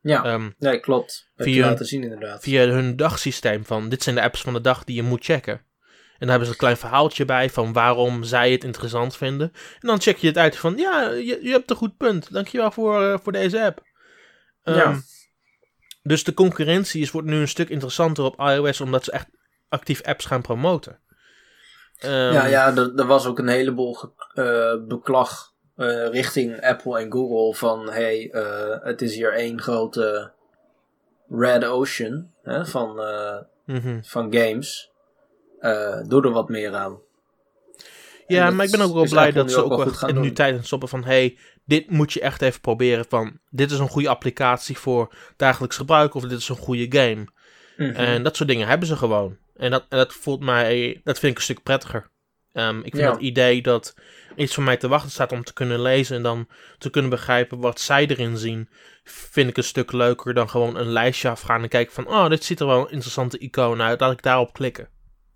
Ja, 0.00 0.24
Ehm, 0.24 0.50
nee, 0.58 0.80
klopt. 0.80 1.30
Heb 1.36 1.46
je 1.46 1.52
via- 1.52 1.66
laten 1.66 1.86
zien 1.86 2.02
inderdaad. 2.02 2.42
via 2.42 2.66
hun 2.66 2.96
dagsysteem 2.96 3.64
van 3.64 3.88
dit 3.88 4.02
zijn 4.02 4.14
de 4.14 4.22
apps 4.22 4.40
van 4.40 4.52
de 4.52 4.60
dag 4.60 4.84
die 4.84 4.96
je 4.96 5.02
moet 5.02 5.24
checken. 5.24 5.60
En 6.18 6.26
daar 6.26 6.28
hebben 6.28 6.46
ze 6.46 6.52
een 6.52 6.58
klein 6.58 6.76
verhaaltje 6.76 7.24
bij 7.24 7.50
van 7.50 7.72
waarom 7.72 8.24
zij 8.24 8.52
het 8.52 8.64
interessant 8.64 9.16
vinden. 9.16 9.52
En 9.80 9.88
dan 9.88 10.00
check 10.00 10.16
je 10.16 10.26
het 10.26 10.38
uit 10.38 10.56
van 10.56 10.76
ja, 10.76 11.10
je, 11.10 11.38
je 11.42 11.50
hebt 11.50 11.70
een 11.70 11.76
goed 11.76 11.96
punt. 11.96 12.32
Dankjewel 12.32 12.70
voor, 12.70 13.02
eh, 13.04 13.18
voor 13.22 13.32
deze 13.32 13.62
app. 13.64 13.82
Ehm, 14.62 14.76
Ja. 14.76 14.96
Dus 16.02 16.24
de 16.24 16.34
concurrentie 16.34 17.02
is, 17.02 17.10
wordt 17.10 17.28
nu 17.28 17.36
een 17.40 17.48
stuk 17.48 17.68
interessanter 17.68 18.24
op 18.24 18.40
iOS 18.40 18.80
omdat 18.80 19.04
ze 19.04 19.12
echt 19.12 19.26
actief 19.68 20.02
apps 20.02 20.24
gaan 20.24 20.42
promoten. 20.42 21.00
Ehm, 21.98 22.12
ja, 22.32 22.46
ja, 22.46 22.76
er, 22.76 22.92
er 22.96 23.06
was 23.06 23.26
ook 23.26 23.38
een 23.38 23.48
heleboel 23.48 23.96
eh, 24.34 24.74
beklag 24.88 25.52
eh, 25.76 26.08
richting 26.08 26.60
Apple 26.60 26.98
en 27.00 27.12
Google 27.12 27.54
van 27.54 27.90
hey, 27.90 28.28
het 28.82 29.02
is 29.02 29.14
hier 29.14 29.32
één 29.32 29.60
grote 29.60 30.32
Red 31.28 31.64
Ocean 31.64 32.30
hè, 32.42 32.66
van, 32.66 32.94
Mhm. 33.64 33.98
van 34.02 34.32
games. 34.34 34.87
Eh 35.60 36.00
doe 36.08 36.22
er 36.22 36.30
wat 36.30 36.48
meer 36.48 36.74
aan. 36.74 36.98
Ja, 38.28 38.44
dat 38.44 38.54
maar 38.54 38.64
ik 38.64 38.70
ben 38.70 38.80
ook 38.80 38.94
wel 38.94 39.08
blij 39.08 39.32
dat 39.32 39.50
ze 39.50 39.62
ook 39.62 39.68
wel 39.68 39.86
goed 39.86 39.96
gaan 39.96 40.08
in 40.08 40.20
nu 40.20 40.32
tijd 40.32 40.66
stoppen 40.66 40.88
van... 40.88 41.04
hey, 41.04 41.38
dit 41.64 41.90
moet 41.90 42.12
je 42.12 42.20
echt 42.20 42.42
even 42.42 42.60
proberen 42.60 43.04
van... 43.08 43.38
dit 43.50 43.70
is 43.70 43.78
een 43.78 43.88
goede 43.88 44.08
applicatie 44.08 44.78
voor 44.78 45.14
dagelijks 45.36 45.76
gebruik... 45.76 46.14
of 46.14 46.22
dit 46.22 46.38
is 46.38 46.48
een 46.48 46.56
goede 46.56 46.86
game. 46.98 47.26
Mhm. 47.76 47.90
En 47.90 48.22
dat 48.22 48.36
soort 48.36 48.48
dingen 48.48 48.68
hebben 48.68 48.88
ze 48.88 48.96
gewoon. 48.96 49.36
En 49.56 49.70
dat, 49.70 49.86
en 49.88 49.98
dat 49.98 50.12
voelt 50.12 50.40
mij... 50.40 51.00
dat 51.04 51.18
vind 51.18 51.32
ik 51.32 51.38
een 51.38 51.44
stuk 51.44 51.62
prettiger. 51.62 52.10
Ehm, 52.52 52.78
ik 52.78 52.94
vind 52.94 53.02
Ja. 53.02 53.10
het 53.10 53.20
idee 53.20 53.62
dat 53.62 53.94
iets 54.36 54.54
voor 54.54 54.64
mij 54.64 54.76
te 54.76 54.88
wachten 54.88 55.10
staat 55.10 55.32
om 55.32 55.44
te 55.44 55.52
kunnen 55.52 55.82
lezen... 55.82 56.16
en 56.16 56.22
dan 56.22 56.48
te 56.78 56.90
kunnen 56.90 57.10
begrijpen 57.10 57.58
wat 57.58 57.80
zij 57.80 58.06
erin 58.06 58.36
zien... 58.36 58.68
vind 59.04 59.50
ik 59.50 59.56
een 59.56 59.64
stuk 59.64 59.92
leuker 59.92 60.34
dan 60.34 60.48
gewoon 60.48 60.76
een 60.76 60.92
lijstje 60.92 61.28
afgaan... 61.28 61.62
en 61.62 61.68
kijken 61.68 61.94
van... 61.94 62.08
oh, 62.08 62.28
dit 62.28 62.44
ziet 62.44 62.60
er 62.60 62.66
wel 62.66 62.80
een 62.80 62.92
interessante 62.92 63.38
icoon 63.38 63.82
uit... 63.82 64.00
laat 64.00 64.12
ik 64.12 64.22
daarop 64.22 64.52
klikken. 64.52 64.88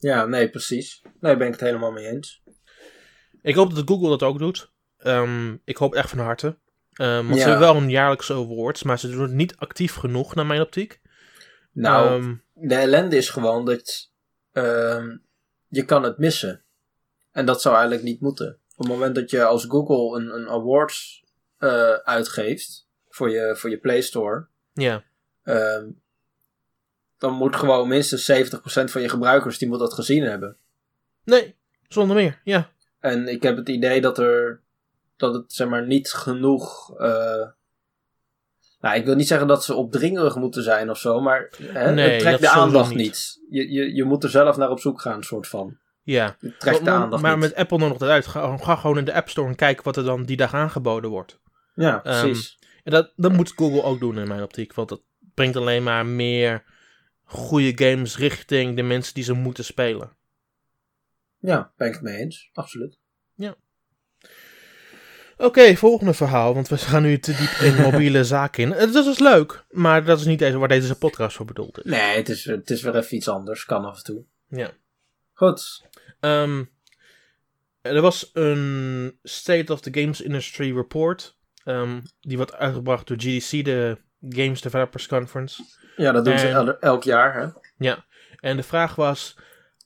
Ja, 0.03 0.27
nee, 0.27 0.51
precies. 0.51 1.01
Nee, 1.03 1.12
daar 1.21 1.37
ben 1.37 1.47
ik 1.47 1.53
het 1.53 1.62
helemaal 1.62 1.93
mee 1.93 2.07
eens. 2.07 2.43
Ik 3.43 3.55
hoop 3.55 3.75
dat 3.75 3.88
Google 3.88 4.09
dat 4.09 4.23
ook 4.23 4.38
doet. 4.38 4.71
Ehm, 4.99 5.57
ik 5.65 5.77
hoop 5.77 5.95
echt 5.95 6.09
van 6.11 6.19
harte. 6.19 6.59
Ehm, 6.93 7.27
want 7.27 7.41
ze 7.41 7.49
hebben 7.49 7.59
wel 7.59 7.77
een 7.77 7.91
jaarlijkse 7.91 8.35
awards, 8.35 8.83
maar 8.83 8.99
ze 8.99 9.11
doen 9.11 9.23
het 9.23 9.33
niet 9.33 9.57
actief 9.57 9.95
genoeg 9.95 10.35
naar 10.35 10.47
mijn 10.47 10.61
optiek. 10.61 11.01
Nou, 11.73 12.09
Ehm, 12.09 12.35
de 12.55 12.75
ellende 12.75 13.17
is 13.17 13.31
gewoon 13.31 13.65
dat 13.65 14.11
je 15.69 15.85
kan 15.85 16.03
het 16.03 16.19
missen. 16.19 16.65
En 17.31 17.47
dat 17.47 17.62
zou 17.62 17.75
eigenlijk 17.75 18.05
niet 18.05 18.21
moeten. 18.21 18.59
Op 18.77 18.79
het 18.79 18.88
moment 18.88 19.15
dat 19.15 19.31
je 19.31 19.45
als 19.45 19.65
Google 19.69 20.21
een, 20.21 20.35
een 20.35 20.49
awards 20.49 21.25
eh, 21.59 21.93
uitgeeft 21.93 22.88
voor 23.09 23.31
je, 23.31 23.57
voor 23.57 23.71
je 23.71 23.79
Play 23.79 24.01
Store, 24.01 24.47
ja. 24.73 25.05
Ehm, 27.22 27.30
dan 27.30 27.38
moet 27.40 27.56
gewoon 27.56 27.88
minstens 27.88 28.24
70% 28.24 28.90
van 28.90 29.02
je 29.02 29.08
gebruikers 29.08 29.58
die 29.58 29.68
moet 29.68 29.78
dat 29.78 29.94
gezien 29.94 30.22
hebben. 30.22 30.56
Nee, 31.24 31.54
zonder 31.88 32.16
meer. 32.16 32.40
Ja. 32.44 32.70
En 33.00 33.28
ik 33.28 33.42
heb 33.42 33.56
het 33.56 33.68
idee 33.68 34.00
dat 34.00 34.18
er 34.18 34.61
dat 35.16 35.35
het 35.35 35.52
zeg 35.52 35.68
maar 35.68 35.87
niet 35.87 36.12
genoeg. 36.12 36.94
eh, 36.98 37.46
nou, 38.80 38.96
ik 38.96 39.04
wil 39.04 39.14
niet 39.14 39.26
zeggen 39.26 39.46
dat 39.46 39.64
ze 39.64 39.74
opdringerig 39.74 40.37
moeten 40.37 40.62
zijn 40.62 40.90
of 40.90 40.98
zo, 40.98 41.20
maar 41.20 41.50
hè, 41.62 41.92
Nee, 41.92 42.11
het 42.11 42.20
trekt 42.20 42.40
dat 42.42 42.52
de 42.52 42.58
aandacht 42.58 42.88
niet. 42.88 42.98
niet. 42.98 43.40
Je, 43.50 43.72
je, 43.72 43.94
je 43.94 44.04
moet 44.04 44.24
er 44.24 44.30
zelf 44.30 44.56
naar 44.56 44.70
op 44.70 44.80
zoek 44.80 45.00
gaan, 45.00 45.22
soort 45.22 45.48
van. 45.48 45.76
ja. 46.02 46.37
Het 46.40 46.61
trekt 46.61 46.78
de 46.78 46.85
maar 46.85 46.94
aandacht 46.94 47.22
maar 47.22 47.32
niet. 47.32 47.40
met 47.40 47.54
Apple 47.54 47.78
nodigt 47.78 48.00
het 48.00 48.08
uit. 48.11 48.26
Ga, 48.26 48.56
ga 48.56 48.76
gewoon 48.76 48.98
in 48.98 49.04
de 49.04 49.14
App 49.14 49.28
Store 49.28 49.48
en 49.48 49.54
kijk 49.54 49.82
wat 49.82 49.96
er 49.96 50.04
dan 50.04 50.24
die 50.24 50.37
dag 50.37 50.54
aangeboden 50.54 51.11
wordt. 51.11 51.40
Ja, 51.74 51.98
precies. 51.98 52.58
En 52.85 52.92
dat, 52.92 53.12
dat 53.16 53.32
moet 53.32 53.52
Google 53.56 53.82
ook 53.82 54.00
doen 54.00 54.18
in 54.18 54.28
mijn 54.28 54.42
optiek. 54.42 54.74
Want 54.74 54.88
dat 54.88 55.00
brengt 55.35 55.56
alleen 55.56 55.82
maar 55.82 56.06
meer 56.06 56.64
goede 57.33 57.85
games 57.88 58.16
richting 58.18 58.77
de 58.77 58.83
mensen 58.83 59.14
die 59.14 59.25
ze 59.25 59.33
moeten 59.33 59.64
spelen. 59.64 60.16
ja, 61.38 61.73
ben 61.77 61.88
ik 61.88 61.95
het 61.95 62.03
mee 62.03 62.16
eens. 62.16 62.51
Absoluut. 62.53 63.01
Oké, 65.37 65.77
volgende 65.77 66.14
verhaal, 66.14 66.55
want 66.55 66.68
we 66.68 66.79
gaan 66.79 67.03
nu 67.03 67.18
te 67.18 67.33
diep 67.37 67.51
in 67.51 67.75
mobiele 67.90 68.25
zaken 68.25 68.62
in. 68.62 68.73
Eh, 68.73 68.92
Dat 68.92 69.07
is 69.07 69.18
leuk, 69.18 69.64
maar 69.71 70.05
dat 70.05 70.21
is 70.21 70.27
niet 70.27 70.38
deze, 70.38 70.59
waar 70.59 70.68
deze 70.68 70.95
podcast 70.99 71.37
voor 71.37 71.47
bedoeld 71.47 71.79
is. 71.85 71.90
Nee, 71.90 72.16
het 72.16 72.29
is, 72.29 72.45
het 72.45 72.71
is 72.71 72.83
weer 72.83 72.97
even 72.97 73.16
iets 73.16 73.29
anders. 73.29 73.64
Kan 73.64 73.85
af 73.85 73.97
en 73.97 74.03
toe. 74.05 74.25
Ja. 74.49 74.71
Goed. 75.33 75.87
Ehm, 76.21 76.64
er 77.81 78.01
was 78.01 78.31
een 78.33 79.18
State 79.23 79.73
of 79.73 79.81
the 79.81 80.01
Games 80.01 80.21
Industry 80.21 80.75
report. 80.77 81.37
ehm, 81.64 82.01
die 82.21 82.37
wordt 82.37 82.55
uitgebracht 82.55 83.07
door 83.07 83.16
GDC, 83.21 83.64
de 83.64 83.99
Games 84.28 84.61
Developers 84.61 85.06
Conference. 85.06 85.62
Ja, 85.96 86.12
dat 86.12 86.24
doen 86.24 86.38
ze 86.38 86.48
el- 86.48 86.78
elk 86.78 87.02
jaar. 87.04 87.35
Hè? 87.35 87.46
Ja, 87.76 88.04
en 88.40 88.56
de 88.56 88.62
vraag 88.62 88.94
was: 88.94 89.37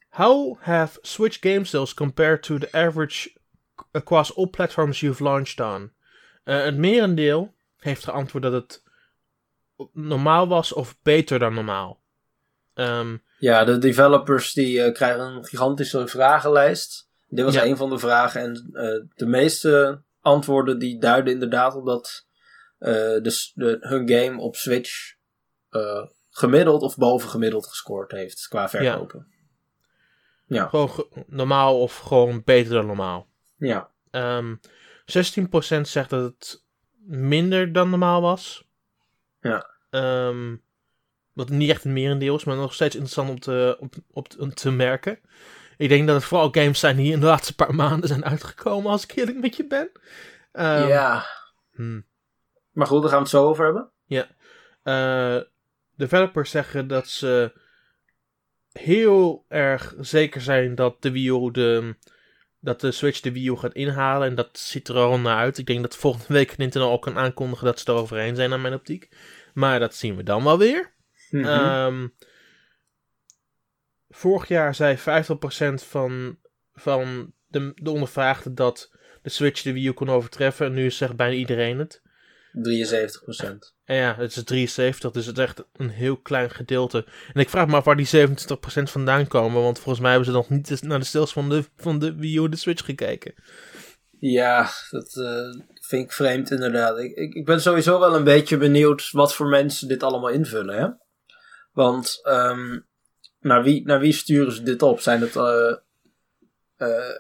How 0.09 0.57
have 0.61 0.99
Switch 1.03 1.37
game 1.41 1.65
sales 1.65 1.95
compared 1.95 2.43
to 2.43 2.59
the 2.59 2.73
average 2.73 3.37
across 3.93 4.37
all 4.37 4.47
platforms 4.47 5.01
you've 5.01 5.23
launched 5.23 5.61
on? 5.61 5.93
Eh, 6.45 6.63
het 6.65 6.77
merendeel 6.77 7.55
heeft 7.79 8.05
geantwoord 8.05 8.43
dat 8.43 8.53
het 8.53 8.83
normaal 9.93 10.49
was 10.49 10.73
of 10.73 10.97
beter 11.03 11.39
dan 11.39 11.55
normaal. 11.55 12.01
Ehm, 12.75 13.17
Ja, 13.39 13.65
de 13.65 13.79
developers 13.79 14.53
die 14.53 14.83
eh, 14.83 14.93
krijgen 14.95 15.21
een 15.25 15.45
gigantische 15.45 16.07
vragenlijst. 16.09 17.11
Dit 17.29 17.45
was 17.45 17.55
Ja. 17.55 17.65
een 17.65 17.77
van 17.77 17.91
de 17.91 17.99
vragen. 17.99 18.41
En 18.41 18.71
eh, 18.73 19.05
de 19.17 19.27
meeste 19.27 20.03
antwoorden 20.21 20.79
die 20.79 20.99
duiden 20.99 21.33
inderdaad 21.33 21.75
op 21.75 21.87
dat 21.87 22.26
de, 22.79 23.31
s- 23.31 23.53
de, 23.55 23.77
hun 23.81 24.09
game 24.09 24.41
op 24.41 24.57
Switch 24.57 25.15
eh, 25.71 26.05
gemiddeld 26.31 26.83
of 26.83 26.97
bovengemiddeld 26.97 27.67
gescoord 27.67 28.13
heeft 28.13 28.49
qua 28.49 28.69
verkopen. 28.69 29.27
Ja, 30.47 30.67
gewoon 30.69 30.91
ge- 30.91 31.25
normaal 31.27 31.81
of 31.81 31.99
gewoon 31.99 32.43
beter 32.45 32.73
dan 32.73 32.87
normaal. 32.87 33.29
ja. 33.57 33.91
Ehm 34.11 34.55
16% 35.07 35.81
zegt 35.81 36.11
dat 36.11 36.23
het 36.23 36.65
minder 37.07 37.73
dan 37.73 37.91
normaal 37.91 38.21
was. 38.21 38.65
Ja. 39.41 39.71
Ehm, 39.91 40.57
wat 41.33 41.49
niet 41.49 41.71
echt 41.71 41.85
een 41.85 41.93
merendeel 41.93 42.37
is, 42.37 42.45
maar 42.45 42.57
nog 42.57 42.75
steeds 42.75 42.95
interessant 42.95 43.29
om 43.31 43.41
te, 43.41 43.77
op, 43.81 43.95
op, 44.11 44.29
om 44.39 44.55
te 44.55 44.71
merken. 44.71 45.19
Ik 45.77 45.89
denk 45.89 46.07
dat 46.07 46.17
het 46.17 46.25
vooral 46.25 46.49
games 46.51 46.79
zijn 46.81 46.97
die 46.97 47.13
in 47.13 47.21
de 47.21 47.27
laatste 47.27 47.55
paar 47.55 47.75
maanden 47.75 48.09
zijn 48.09 48.25
uitgekomen, 48.25 48.91
als 48.91 49.03
ik 49.05 49.13
eerlijk 49.17 49.39
met 49.39 49.57
je 49.57 49.67
ben. 49.67 49.91
Ehm, 50.53 50.89
ja. 50.89 51.27
hmm. 51.75 52.07
Maar 52.77 52.87
goed, 52.87 53.01
daar 53.01 53.11
gaan 53.11 53.19
we 53.19 53.25
het 53.25 53.35
zo 53.35 53.47
over 53.47 53.65
hebben. 53.65 53.91
Eh, 54.83 55.41
developers 55.95 56.51
zeggen 56.51 56.87
dat 56.87 57.09
ze 57.09 57.53
heel 58.73 59.45
erg 59.49 59.95
zeker 60.01 60.41
zijn 60.41 60.75
dat 60.75 61.03
de 61.03 61.11
Wii 61.11 61.29
U 61.29 61.51
de, 61.51 61.95
dat 62.61 62.81
de 62.81 62.91
Switch 62.91 63.21
de 63.21 63.33
Wii 63.33 63.49
U 63.49 63.57
gaat 63.57 63.75
inhalen. 63.75 64.29
En 64.29 64.35
dat 64.35 64.59
ziet 64.59 64.89
er 64.89 64.97
al 64.97 65.19
naar 65.19 65.37
uit. 65.37 65.59
Ik 65.59 65.67
denk 65.67 65.83
dat 65.83 65.97
volgende 65.97 66.33
week 66.33 66.57
Nintendo 66.57 66.89
al 66.89 66.99
kan 66.99 67.19
aankondigen 67.19 67.67
dat 67.67 67.81
ze 67.81 67.93
er 67.93 67.99
overheen 67.99 68.37
zijn 68.37 68.53
aan 68.53 68.61
mijn 68.61 68.75
optiek. 68.75 69.09
Maar 69.55 69.81
dat 69.81 69.95
zien 69.95 70.17
we 70.17 70.23
dan 70.23 70.45
wel 70.45 70.59
weer. 70.59 70.93
Mhm. 71.31 71.45
Ehm, 71.45 72.09
vorig 74.09 74.49
jaar 74.49 74.75
zei 74.75 74.97
50% 74.97 75.85
van, 75.85 76.39
van 76.75 77.33
de, 77.47 77.73
de 77.75 77.91
ondervraagden 77.91 78.55
dat 78.55 78.93
de 79.23 79.31
Switch 79.31 79.63
de 79.63 79.73
Wii 79.73 79.87
U 79.87 79.93
kon 79.93 80.11
overtreffen. 80.11 80.67
En 80.67 80.73
nu 80.73 80.91
zegt 80.91 81.17
bijna 81.17 81.35
iedereen 81.35 81.79
het. 81.79 82.05
73 82.63 83.23
procent. 83.23 83.75
En 83.85 83.97
ja, 83.97 84.15
het 84.15 84.37
is 84.37 84.45
73, 84.45 85.11
dus 85.11 85.27
het 85.27 85.39
is 85.39 85.45
echt 85.45 85.65
een 85.77 85.89
heel 85.89 86.17
klein 86.17 86.51
gedeelte. 86.51 87.05
En 87.33 87.41
ik 87.41 87.51
vraag 87.51 87.67
me 87.67 87.77
af 87.77 87.85
waar 87.85 87.97
die 87.97 88.29
27% 88.29 88.29
vandaan 88.83 89.27
komen, 89.27 89.63
want 89.63 89.79
volgens 89.79 90.01
mij 90.01 90.11
hebben 90.11 90.29
ze 90.29 90.37
nog 90.37 90.51
niet 90.51 90.83
naar 90.83 90.99
de 90.99 91.05
stils 91.05 91.33
van 91.33 91.49
de, 91.49 91.65
van 91.77 91.99
de 91.99 92.15
Wii 92.15 92.39
U 92.39 92.49
de 92.49 92.57
Switch 92.57 92.85
gekeken. 92.85 93.35
Ja, 94.19 94.69
dat 94.91 95.17
eh, 95.17 95.63
vind 95.81 96.05
ik 96.05 96.13
vreemd 96.13 96.51
inderdaad. 96.51 96.99
Ik, 96.99 97.17
ik, 97.17 97.35
ik 97.35 97.45
ben 97.45 97.61
sowieso 97.61 97.99
wel 97.99 98.15
een 98.15 98.25
beetje 98.25 98.57
benieuwd 98.57 99.11
wat 99.11 99.35
voor 99.35 99.47
mensen 99.47 99.89
dit 99.89 100.03
allemaal 100.03 100.31
invullen. 100.31 100.79
Hè? 100.79 100.89
Want 101.73 102.21
ehm, 102.23 102.79
naar, 103.41 103.63
wie, 103.63 103.87
naar 103.87 104.01
wie 104.01 104.13
sturen 104.13 104.53
ze 104.53 104.63
dit 104.63 104.83
op? 104.83 105.01
Zijn 105.01 105.21
het 105.21 105.37
eh, 105.37 105.75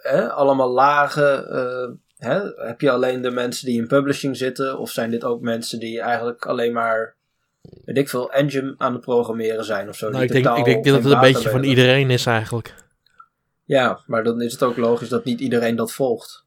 eh, 0.02 0.28
allemaal 0.28 0.70
lagen? 0.70 2.00
Hè? 2.16 2.40
Heb 2.56 2.80
je 2.80 2.90
alleen 2.90 3.22
de 3.22 3.30
mensen 3.30 3.66
die 3.66 3.80
in 3.80 3.86
publishing 3.86 4.36
zitten? 4.36 4.78
Of 4.78 4.90
zijn 4.90 5.10
dit 5.10 5.24
ook 5.24 5.40
mensen 5.40 5.78
die 5.78 6.00
eigenlijk 6.00 6.46
alleen 6.46 6.72
maar, 6.72 7.14
weet 7.84 7.96
ik 7.98 8.08
veel, 8.08 8.32
engine 8.32 8.74
aan 8.78 8.92
het 8.92 9.00
programmeren 9.02 9.64
zijn 9.64 9.88
of 9.88 9.96
zo? 9.96 10.10
Nou, 10.10 10.22
ik 10.24 10.32
denk, 10.32 10.56
ik 10.56 10.64
denk 10.64 10.84
dat 10.84 11.02
het 11.02 11.12
een 11.12 11.20
beetje 11.20 11.50
van 11.50 11.62
iedereen 11.62 12.10
is 12.10 12.26
eigenlijk. 12.26 12.74
Ja, 13.64 14.00
maar 14.06 14.24
dan 14.24 14.40
is 14.40 14.52
het 14.52 14.62
ook 14.62 14.76
logisch 14.76 15.08
dat 15.08 15.24
niet 15.24 15.40
iedereen 15.40 15.76
dat 15.76 15.92
volgt. 15.92 16.44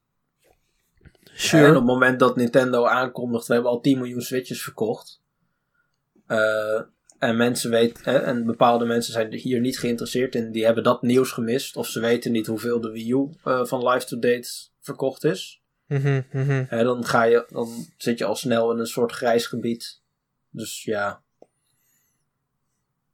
En 1.03 1.09
op 1.35 1.45
Sure. 1.45 1.73
het 1.75 1.83
moment 1.83 2.19
dat 2.19 2.35
Nintendo 2.35 2.85
aankondigt, 2.85 3.47
we 3.47 3.53
hebben 3.53 3.71
al 3.71 3.81
10 3.81 3.97
miljoen 3.97 4.21
Switches 4.21 4.61
verkocht. 4.63 5.21
eh, 6.27 6.81
en 7.19 7.37
mensen 7.37 7.69
weten, 7.71 8.03
hè, 8.03 8.17
en 8.17 8.45
bepaalde 8.45 8.85
mensen 8.85 9.13
zijn 9.13 9.33
hier 9.33 9.59
niet 9.59 9.79
geïnteresseerd 9.79 10.35
in, 10.35 10.51
die 10.51 10.65
hebben 10.65 10.83
dat 10.83 11.01
nieuws 11.01 11.31
gemist. 11.31 11.75
Of 11.75 11.87
ze 11.87 11.99
weten 11.99 12.31
niet 12.31 12.47
hoeveel 12.47 12.81
de 12.81 12.91
Wii 12.91 13.11
U 13.11 13.29
eh, 13.43 13.65
van 13.65 13.87
live 13.87 14.05
to 14.05 14.19
date 14.19 14.49
verkocht 14.81 15.23
is. 15.23 15.58
Mhm, 15.89 16.21
mhm. 16.31 16.63
Hè, 16.67 16.83
dan, 16.83 17.05
ga 17.05 17.23
je, 17.23 17.45
dan 17.49 17.85
zit 17.97 18.17
je 18.17 18.25
al 18.25 18.35
snel 18.35 18.71
in 18.71 18.79
een 18.79 18.85
soort 18.87 19.11
grijs 19.11 19.47
gebied. 19.47 20.01
Dus 20.49 20.83
ja. 20.83 21.21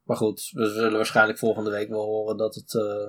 Maar 0.04 0.18
goed, 0.18 0.50
we 0.54 0.70
zullen 0.70 0.92
waarschijnlijk 0.98 1.38
volgende 1.40 1.70
week 1.70 1.90
wel 1.90 2.06
horen 2.06 2.38
dat 2.38 2.56
het 2.56 2.74
eh, 2.76 3.08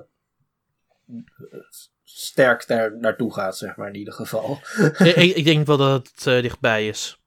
sterk 2.03 2.67
daar 2.67 2.97
naartoe 2.97 3.33
gaat, 3.33 3.57
zeg 3.57 3.75
maar, 3.75 3.87
in 3.87 3.95
ieder 3.95 4.13
geval. 4.13 4.59
ik, 4.97 5.15
ik- 5.15 5.35
ik 5.35 5.43
denk 5.45 5.67
wel 5.67 5.77
dat 5.77 6.07
het 6.15 6.27
eh, 6.27 6.41
dichtbij 6.41 6.87
is. 6.87 7.19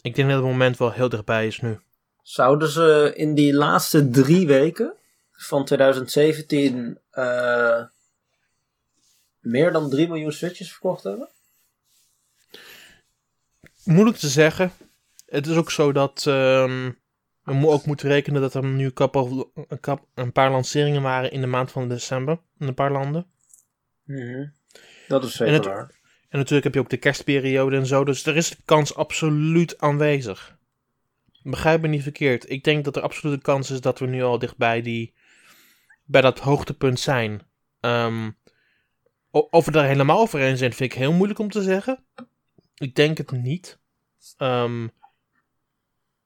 Ik 0.00 0.14
denk 0.14 0.28
dat 0.28 0.36
het 0.36 0.46
moment 0.46 0.76
wel 0.76 0.92
heel 0.92 1.08
dichtbij 1.08 1.46
is 1.46 1.60
nu. 1.60 1.78
Zouden 2.22 2.68
ze 2.68 3.12
in 3.14 3.34
die 3.34 3.54
laatste 3.54 4.10
drie 4.10 4.46
weken 4.46 4.94
van 5.32 5.64
2017 5.64 6.98
eh, 7.10 7.84
meer 9.40 9.72
dan 9.72 9.90
3 9.90 10.08
miljoen 10.08 10.32
Switches 10.32 10.70
verkocht 10.72 11.02
hebben? 11.02 11.28
Moeilijk 13.84 14.16
te 14.16 14.28
zeggen. 14.28 14.72
Het 15.26 15.46
is 15.46 15.56
ook 15.56 15.70
zo 15.70 15.92
dat. 15.92 16.26
ehm, 16.26 16.90
we 17.42 17.66
ook 17.68 17.86
moeten 17.86 18.08
rekenen 18.08 18.40
dat 18.40 18.54
er 18.54 18.64
nu 18.64 18.84
een, 18.84 18.92
couple- 18.94 19.50
paar 20.32 20.50
lanceringen 20.50 21.02
waren 21.02 21.32
in 21.32 21.40
de 21.40 21.46
maand 21.46 21.70
van 21.72 21.88
december 21.88 22.40
in 22.58 22.66
een 22.66 22.74
paar 22.74 22.92
landen. 22.92 23.26
Mhm. 24.04 24.46
Dat 25.08 25.24
is 25.24 25.36
zeker 25.36 25.54
het- 25.54 25.64
waar. 25.64 26.00
En 26.28 26.38
natuurlijk 26.38 26.64
heb 26.64 26.74
je 26.74 26.80
ook 26.80 26.90
de 26.90 26.96
kerstperiode 26.96 27.76
en 27.76 27.86
zo, 27.86 28.04
dus 28.04 28.26
er 28.26 28.36
is 28.36 28.50
de 28.50 28.56
kans 28.64 28.94
absoluut 28.94 29.78
aanwezig. 29.78 30.56
Begrijp 31.42 31.80
me 31.80 31.88
niet 31.88 32.02
verkeerd. 32.02 32.50
Ik 32.50 32.64
denk 32.64 32.84
dat 32.84 32.96
er 32.96 33.02
absoluut 33.02 33.34
een 33.34 33.42
kans 33.42 33.70
is 33.70 33.80
dat 33.80 33.98
we 33.98 34.06
nu 34.06 34.22
al 34.22 34.38
dichtbij 34.38 34.82
die, 34.82 35.14
bij 36.04 36.20
dat 36.20 36.38
hoogtepunt 36.38 37.00
zijn. 37.00 37.42
Ehm, 37.80 38.30
of 39.30 39.64
we 39.64 39.70
daar 39.70 39.86
helemaal 39.86 40.20
over 40.20 40.40
eens 40.40 40.58
zijn, 40.58 40.72
vind 40.72 40.92
ik 40.92 40.98
heel 40.98 41.12
moeilijk 41.12 41.38
om 41.38 41.50
te 41.50 41.62
zeggen. 41.62 42.04
Ik 42.82 42.94
denk 42.94 43.18
het 43.18 43.30
niet. 43.30 43.78
Ehm, 44.36 44.88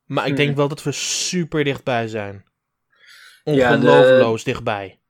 maar 0.04 0.26
ik 0.26 0.36
denk 0.36 0.56
wel 0.56 0.68
dat 0.68 0.82
we 0.82 0.92
super 0.92 1.64
dichtbij 1.64 2.08
zijn. 2.08 2.44
Ja, 3.44 3.76
de- 3.76 4.40
dichtbij. 4.44 5.00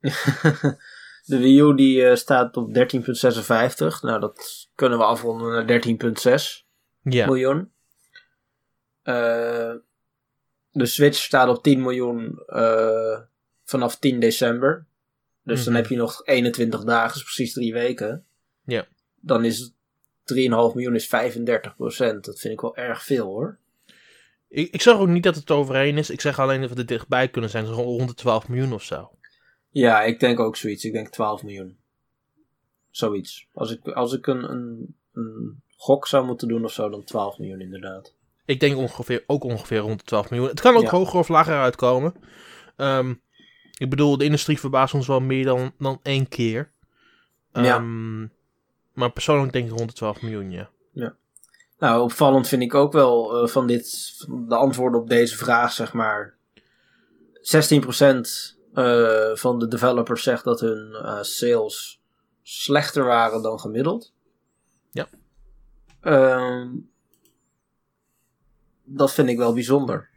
de 1.30 1.38
Wii 1.38 1.60
U 1.60 1.74
die 1.74 2.04
eh, 2.08 2.16
staat 2.16 2.56
op 2.56 2.74
13,56. 2.74 4.00
Nou, 4.00 4.20
dat 4.20 4.68
kunnen 4.74 4.98
we 4.98 5.04
afronden 5.04 5.50
naar 5.52 5.66
13,6 5.66 6.66
Ja. 7.02 7.26
miljoen. 7.26 7.70
Eh, 9.02 9.74
de 10.70 10.86
Switch 10.86 11.18
staat 11.18 11.48
op 11.48 11.62
10 11.62 11.80
miljoen 11.82 12.42
eh, 12.46 13.18
vanaf 13.64 13.96
10 13.98 14.20
december. 14.20 14.86
Dus 15.42 15.64
dan 15.64 15.72
Mhm. 15.72 15.82
heb 15.82 15.90
je 15.90 15.96
nog 15.96 16.26
21 16.26 16.84
dagen, 16.84 17.16
is 17.16 17.22
precies 17.22 17.52
drie 17.52 17.72
weken. 17.72 18.24
Ja. 18.64 18.86
Dan 19.20 19.44
is 19.44 19.58
het 19.58 19.68
3,5 19.68 19.77
miljoen 20.34 20.94
is 20.94 21.06
35% 21.06 21.08
Dat 22.20 22.40
vind 22.40 22.52
ik 22.52 22.60
wel 22.60 22.76
erg 22.76 23.04
veel 23.04 23.26
hoor. 23.26 23.58
Ik, 24.48 24.72
ik 24.72 24.82
zeg 24.82 24.94
ook 24.94 25.08
niet 25.08 25.22
dat 25.22 25.34
het 25.34 25.50
overheen 25.50 25.98
is. 25.98 26.10
Ik 26.10 26.20
zeg 26.20 26.38
alleen 26.38 26.60
dat 26.60 26.70
we 26.70 26.76
er 26.76 26.86
dichtbij 26.86 27.28
kunnen 27.28 27.50
zijn. 27.50 27.66
zo 27.66 27.72
Rond 27.72 28.08
de 28.08 28.14
12 28.14 28.48
miljoen 28.48 28.72
of 28.72 28.82
zo. 28.82 29.10
Ja, 29.70 30.02
ik 30.02 30.20
denk 30.20 30.40
ook 30.40 30.56
zoiets. 30.56 30.84
Ik 30.84 30.92
denk 30.92 31.08
12 31.08 31.42
miljoen. 31.42 31.76
Zoiets. 32.90 33.48
Als 33.52 33.70
ik, 33.70 33.88
als 33.88 34.12
ik 34.12 34.26
een, 34.26 34.50
een, 34.50 34.94
een 35.12 35.62
gok 35.76 36.06
zou 36.06 36.26
moeten 36.26 36.48
doen 36.48 36.64
of 36.64 36.72
zo, 36.72 36.88
dan 36.88 37.04
12 37.04 37.38
miljoen 37.38 37.60
inderdaad. 37.60 38.14
Ik 38.44 38.60
denk 38.60 38.76
ongeveer, 38.76 39.24
ook 39.26 39.44
ongeveer 39.44 39.78
rond 39.78 39.98
de 39.98 40.04
12 40.04 40.30
miljoen. 40.30 40.48
Het 40.48 40.60
kan 40.60 40.76
ook 40.76 40.82
Ja. 40.82 40.90
hoger 40.90 41.18
of 41.18 41.28
lager 41.28 41.58
uitkomen. 41.60 42.14
Ehm, 42.76 43.14
ik 43.78 43.90
bedoel, 43.90 44.18
de 44.18 44.24
industrie 44.24 44.60
verbaast 44.60 44.94
ons 44.94 45.06
wel 45.06 45.20
meer 45.20 45.44
dan, 45.44 45.72
dan 45.78 46.00
één 46.02 46.28
keer. 46.28 46.72
Ja. 47.52 47.84
Maar 48.98 49.12
persoonlijk 49.12 49.52
denk 49.52 49.70
ik 49.70 49.76
rond 49.76 49.88
de 49.88 49.94
12 49.94 50.22
miljoen, 50.22 50.50
ja. 50.50 50.70
Nou, 51.78 52.02
opvallend 52.02 52.48
vind 52.48 52.62
ik 52.62 52.74
ook 52.74 52.92
wel 52.92 53.36
eh, 53.42 53.48
van 53.48 53.66
dit, 53.66 54.14
van 54.18 54.48
de 54.48 54.54
antwoorden 54.54 55.00
op 55.00 55.08
deze 55.08 55.36
vraag, 55.36 55.72
zeg 55.72 55.92
maar. 55.92 56.36
16% 57.34 58.56
eh, 58.74 59.34
van 59.34 59.58
de 59.58 59.68
developers 59.68 60.22
zegt 60.22 60.44
dat 60.44 60.60
hun 60.60 60.94
eh, 60.94 61.22
sales 61.22 62.00
slechter 62.42 63.04
waren 63.04 63.42
dan 63.42 63.60
gemiddeld. 63.60 64.12
Ja. 64.90 65.08
Ehm, 66.00 66.68
dat 68.84 69.12
vind 69.12 69.28
ik 69.28 69.36
wel 69.36 69.52
bijzonder. 69.52 70.08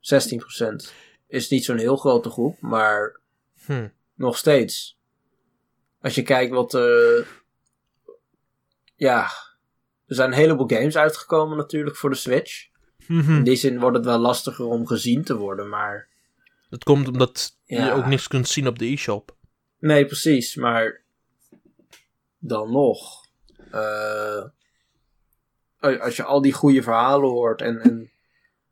16% 0.00 0.92
is 1.26 1.48
niet 1.48 1.64
zo'n 1.64 1.78
heel 1.78 1.96
grote 1.96 2.30
groep, 2.30 2.60
maar 2.60 3.20
Hm. 3.64 3.88
nog 4.14 4.36
steeds. 4.36 4.98
Als 6.04 6.14
je 6.14 6.22
kijkt 6.22 6.52
wat. 6.52 6.74
eh 6.74 7.26
ja. 8.96 9.22
Er 10.06 10.14
zijn 10.14 10.30
een 10.32 10.36
heleboel 10.38 10.68
games 10.68 10.96
uitgekomen 10.96 11.56
natuurlijk 11.56 11.96
voor 11.96 12.10
de 12.10 12.16
Switch. 12.16 12.68
Mhm. 13.06 13.36
In 13.36 13.44
die 13.44 13.56
zin 13.56 13.80
wordt 13.80 13.96
het 13.96 14.04
wel 14.04 14.18
lastiger 14.18 14.64
om 14.64 14.86
gezien 14.86 15.24
te 15.24 15.36
worden, 15.36 15.68
maar. 15.68 16.08
Dat 16.70 16.84
komt 16.84 17.08
omdat 17.08 17.56
je 17.64 17.92
ook 17.92 18.06
niks 18.06 18.28
kunt 18.28 18.48
zien 18.48 18.66
op 18.66 18.78
de 18.78 18.86
e-shop. 18.86 19.36
Nee, 19.78 20.06
precies, 20.06 20.54
maar. 20.54 21.02
Dan 22.38 22.70
nog. 22.72 23.26
eh, 23.70 24.44
als 26.00 26.16
je 26.16 26.24
al 26.24 26.42
die 26.42 26.52
goede 26.52 26.82
verhalen 26.82 27.30
hoort 27.30 27.60
en. 27.60 27.80
en 27.80 28.10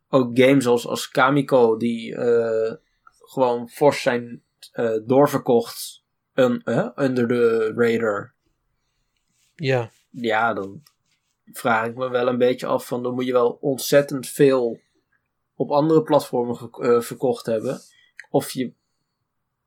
ook 0.08 0.38
games 0.38 0.66
als, 0.66 0.86
als 0.86 1.08
Kamiko, 1.08 1.76
die 1.76 2.14
eh, 2.16 2.74
gewoon 3.20 3.68
fors 3.68 4.02
zijn 4.02 4.42
doorverkocht. 5.04 6.01
Eh, 6.34 6.88
under 6.96 7.28
the 7.28 7.72
radar. 7.76 8.32
Ja. 9.54 9.90
ja, 10.10 10.52
dan 10.54 10.82
vraag 11.52 11.86
ik 11.86 11.96
me 11.96 12.08
wel 12.10 12.28
een 12.28 12.38
beetje 12.38 12.66
af 12.66 12.86
van 12.86 13.02
dan 13.02 13.14
moet 13.14 13.26
je 13.26 13.32
wel 13.32 13.58
ontzettend 13.60 14.28
veel 14.28 14.80
op 15.54 15.70
andere 15.70 16.02
platformen 16.02 16.56
ge- 16.56 16.82
eh, 16.82 17.00
verkocht 17.00 17.46
hebben. 17.46 17.80
Of 18.30 18.50
je 18.50 18.72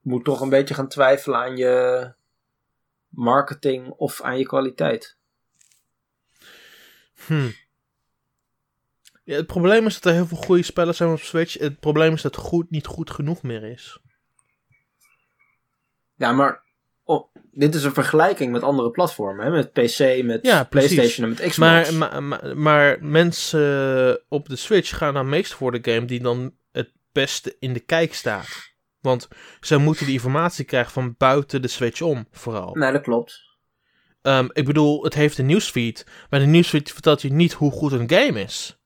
moet 0.01 0.25
toch 0.25 0.41
een 0.41 0.49
beetje 0.49 0.73
gaan 0.73 0.87
twijfelen 0.87 1.39
aan 1.39 1.57
je 1.57 2.13
marketing 3.09 3.89
of 3.89 4.21
aan 4.21 4.37
je 4.37 4.45
kwaliteit. 4.45 5.17
Hm. 7.25 7.49
Ja, 9.23 9.35
het 9.35 9.47
probleem 9.47 9.85
is 9.85 9.93
dat 9.93 10.05
er 10.05 10.13
heel 10.13 10.25
veel 10.27 10.37
goede 10.37 10.63
spellen 10.63 10.95
zijn 10.95 11.11
op 11.11 11.19
Switch. 11.19 11.53
Het 11.57 11.79
probleem 11.79 12.13
is 12.13 12.21
dat 12.21 12.35
goed 12.35 12.69
niet 12.69 12.85
goed 12.85 13.11
genoeg 13.11 13.43
meer 13.43 13.63
is. 13.63 13.99
Ja, 16.15 16.31
maar 16.31 16.63
oh, 17.03 17.33
dit 17.51 17.75
is 17.75 17.83
een 17.83 17.93
vergelijking 17.93 18.51
met 18.51 18.61
andere 18.61 18.91
platformen. 18.91 19.45
Hè? 19.45 19.51
Met 19.51 19.71
PC, 19.71 20.23
met 20.23 20.39
Ja. 20.45 20.63
PlayStation 20.63 21.23
en 21.25 21.29
met 21.29 21.39
Xbox. 21.39 21.57
Maar, 21.57 21.93
maar, 21.93 22.23
maar, 22.23 22.57
maar 22.57 22.97
mensen 23.01 24.21
op 24.29 24.49
de 24.49 24.55
Switch 24.55 24.97
gaan 24.97 25.13
dan 25.13 25.29
meest 25.29 25.53
voor 25.53 25.71
de 25.71 25.91
game 25.91 26.05
die 26.05 26.21
dan 26.21 26.53
het 26.71 26.91
beste 27.11 27.55
in 27.59 27.73
de 27.73 27.79
kijk 27.79 28.13
staat. 28.13 28.73
Want 29.01 29.27
zij 29.59 29.77
moeten 29.77 30.05
die 30.05 30.13
informatie 30.13 30.65
krijgen 30.65 30.91
van 30.91 31.15
buiten 31.17 31.61
de 31.61 31.67
Switch 31.67 32.01
om, 32.01 32.27
vooral. 32.31 32.75
Nee, 32.75 32.91
dat 32.91 33.01
klopt. 33.01 33.43
Ehm, 34.21 34.47
ik 34.53 34.65
bedoel, 34.65 35.03
het 35.03 35.13
heeft 35.13 35.37
een 35.37 35.45
nieuwsfeed, 35.45 36.05
maar 36.29 36.39
de 36.39 36.45
nieuwsfeed 36.45 36.91
vertelt 36.91 37.21
je 37.21 37.33
niet 37.33 37.53
hoe 37.53 37.71
goed 37.71 37.91
een 37.91 38.09
game 38.09 38.41
is. 38.41 38.79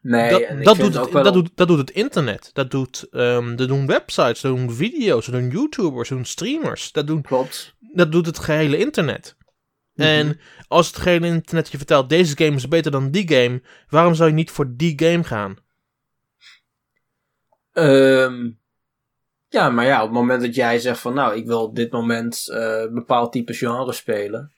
Nee, 0.00 0.30
dat, 0.30 0.40
en 0.40 0.62
doet 0.62 0.94
het, 0.94 1.10
wel- 1.10 1.22
dat, 1.22 1.32
doet, 1.32 1.50
dat 1.54 1.68
doet 1.68 1.78
het 1.78 1.90
internet. 1.90 2.50
Dat, 2.52 2.70
doet, 2.70 3.06
ehm, 3.10 3.56
dat 3.56 3.68
doen 3.68 3.86
websites, 3.86 4.40
dat 4.40 4.56
doen 4.56 4.72
video's, 4.72 5.26
dat 5.26 5.40
doen 5.40 5.50
YouTubers, 5.50 6.08
dat 6.08 6.18
doen 6.18 6.26
streamers. 6.26 6.92
Dat, 6.92 7.06
doen, 7.06 7.22
Klopt. 7.22 7.74
dat 7.92 8.12
doet 8.12 8.26
het 8.26 8.38
gehele 8.38 8.78
internet. 8.78 9.36
Mhm. 9.94 10.06
En 10.06 10.40
als 10.68 10.86
het 10.86 10.96
gehele 10.96 11.26
internet 11.26 11.68
je 11.70 11.76
vertelt, 11.76 12.08
deze 12.08 12.36
game 12.36 12.56
is 12.56 12.68
beter 12.68 12.90
dan 12.90 13.10
die 13.10 13.28
game, 13.28 13.62
waarom 13.88 14.14
zou 14.14 14.28
je 14.28 14.34
niet 14.34 14.50
voor 14.50 14.72
die 14.76 14.92
game 15.02 15.24
gaan? 15.24 15.56
Ehm, 17.72 18.50
ja, 19.48 19.70
maar 19.70 19.84
ja, 19.84 19.96
op 19.98 20.08
het 20.08 20.18
moment 20.18 20.42
dat 20.42 20.54
jij 20.54 20.78
zegt 20.78 21.00
van 21.00 21.14
nou, 21.14 21.36
ik 21.36 21.46
wil 21.46 21.62
op 21.62 21.76
dit 21.76 21.92
moment 21.92 22.44
een 22.48 22.94
bepaald 22.94 23.32
type 23.32 23.54
genre 23.54 23.92
spelen. 23.92 24.52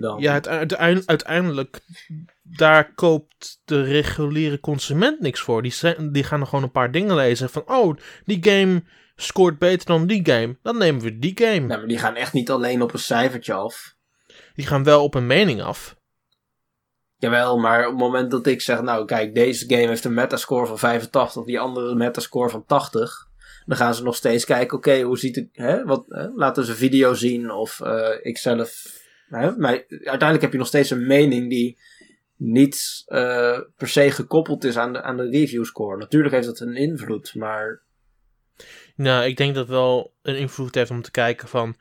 Dan, 0.00 0.20
Ja, 0.20 0.32
het, 0.32 0.48
uitein- 0.48 1.02
uiteindelijk, 1.06 1.80
daar 2.42 2.94
koopt 2.94 3.60
de 3.64 3.82
reguliere 3.82 4.60
consument 4.60 5.20
niks 5.20 5.40
voor. 5.40 5.62
Die, 5.62 5.74
die 6.10 6.24
gaan 6.24 6.40
er 6.40 6.46
gewoon 6.46 6.64
een 6.64 6.70
paar 6.70 6.90
dingen 6.90 7.14
lezen 7.14 7.50
van, 7.50 7.62
oh, 7.66 7.96
die 8.24 8.38
game 8.50 8.82
scoort 9.16 9.58
beter 9.58 9.86
dan 9.86 10.06
die 10.06 10.26
game. 10.26 10.56
Dan 10.62 10.78
nemen 10.78 11.02
we 11.02 11.18
die 11.18 11.32
game. 11.34 11.58
Nee, 11.58 11.66
maar 11.66 11.86
die 11.86 11.98
gaan 11.98 12.14
echt 12.16 12.32
niet 12.32 12.50
alleen 12.50 12.82
op 12.82 12.92
een 12.92 12.98
cijfertje 12.98 13.52
af. 13.52 13.94
Die 14.54 14.66
gaan 14.66 14.84
wel 14.84 15.02
op 15.02 15.14
een 15.14 15.26
mening 15.26 15.62
af. 15.62 15.96
Jawel, 17.16 17.58
maar 17.58 17.84
op 17.84 17.90
het 17.90 17.98
moment 18.00 18.30
dat 18.30 18.46
ik 18.46 18.60
zeg, 18.60 18.80
nou 18.82 19.04
kijk, 19.04 19.34
deze 19.34 19.64
game 19.68 19.86
heeft 19.86 20.04
een 20.04 20.14
metascore 20.14 20.66
van 20.66 20.78
85, 20.78 21.44
die 21.44 21.60
andere 21.60 21.90
een 21.90 21.96
metascore 21.96 22.48
van 22.48 22.64
80. 22.66 23.26
Dan 23.66 23.76
gaan 23.76 23.94
ze 23.94 24.02
nog 24.02 24.16
steeds 24.16 24.44
kijken, 24.44 24.76
oké, 24.76 25.00
hoe 25.00 25.18
ziet 25.18 25.36
het, 25.36 25.48
hè, 25.52 25.84
wat, 25.84 26.04
hè, 26.08 26.28
laten 26.28 26.64
ze 26.64 26.70
een 26.70 26.76
video 26.76 27.14
zien 27.14 27.50
of 27.50 27.80
eh 27.80 28.08
ik 28.22 28.38
zelf, 28.38 28.97
hè, 29.28 29.56
maar 29.56 29.84
uiteindelijk 29.88 30.40
heb 30.42 30.52
je 30.52 30.58
nog 30.58 30.66
steeds 30.66 30.90
een 30.90 31.06
mening 31.06 31.50
die 31.50 31.78
niet 32.36 33.02
eh, 33.06 33.58
per 33.76 33.88
se 33.88 34.10
gekoppeld 34.10 34.64
is 34.64 34.76
aan 34.76 34.92
de, 34.92 35.02
aan 35.02 35.16
de 35.16 35.28
review 35.30 35.64
score. 35.64 35.96
Natuurlijk 35.98 36.34
heeft 36.34 36.46
dat 36.46 36.60
een 36.60 36.76
invloed, 36.76 37.34
maar 37.34 37.82
Nou, 38.96 39.24
ik 39.24 39.36
denk 39.36 39.54
dat 39.54 39.62
het 39.62 39.72
wel 39.76 40.14
een 40.22 40.36
invloed 40.38 40.74
heeft 40.74 40.90
om 40.90 41.02
te 41.02 41.10
kijken 41.10 41.48
van 41.48 41.76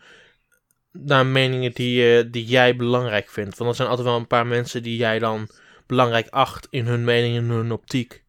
naar 0.91 1.25
meningen 1.25 1.71
die, 1.73 2.17
eh, 2.17 2.31
die 2.31 2.45
jij 2.45 2.75
belangrijk 2.75 3.29
vindt. 3.29 3.57
Want 3.57 3.69
er 3.69 3.75
zijn 3.75 3.88
altijd 3.88 4.07
wel 4.07 4.17
een 4.17 4.27
paar 4.27 4.47
mensen 4.47 4.83
die 4.83 4.97
jij 4.97 5.19
dan 5.19 5.49
belangrijk 5.88 6.27
acht 6.29 6.67
in 6.69 6.86
hun 6.86 7.03
mening 7.03 7.38
en 7.38 7.49
hun 7.49 7.71
optiek. 7.71 8.23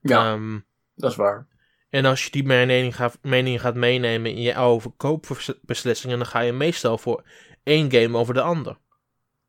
ja, 0.00 0.32
Ehm, 0.32 0.58
dat 0.94 1.10
is 1.10 1.16
waar. 1.16 1.46
en 1.90 2.04
als 2.04 2.24
je 2.24 2.30
die 2.30 2.44
mening 2.44 2.96
gaat, 2.96 3.18
meningen 3.22 3.60
gaat 3.60 3.74
meenemen 3.74 4.30
in 4.30 4.42
je 4.42 4.54
oude 4.54 4.88
koopbeslissingen, 4.96 6.18
dan 6.18 6.26
ga 6.26 6.40
je 6.40 6.52
meestal 6.52 6.98
voor 6.98 7.24
één 7.68 7.92
game 7.92 8.18
over 8.18 8.34
de 8.34 8.40
ander. 8.40 8.78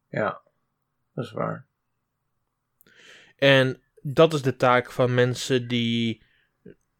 Ja, 0.09 0.41
dat 1.13 1.25
is 1.25 1.31
waar. 1.31 1.67
En 3.35 3.81
dat 4.01 4.33
is 4.33 4.41
de 4.41 4.55
taak 4.55 4.91
van 4.91 5.13
mensen 5.13 5.67
die 5.67 6.23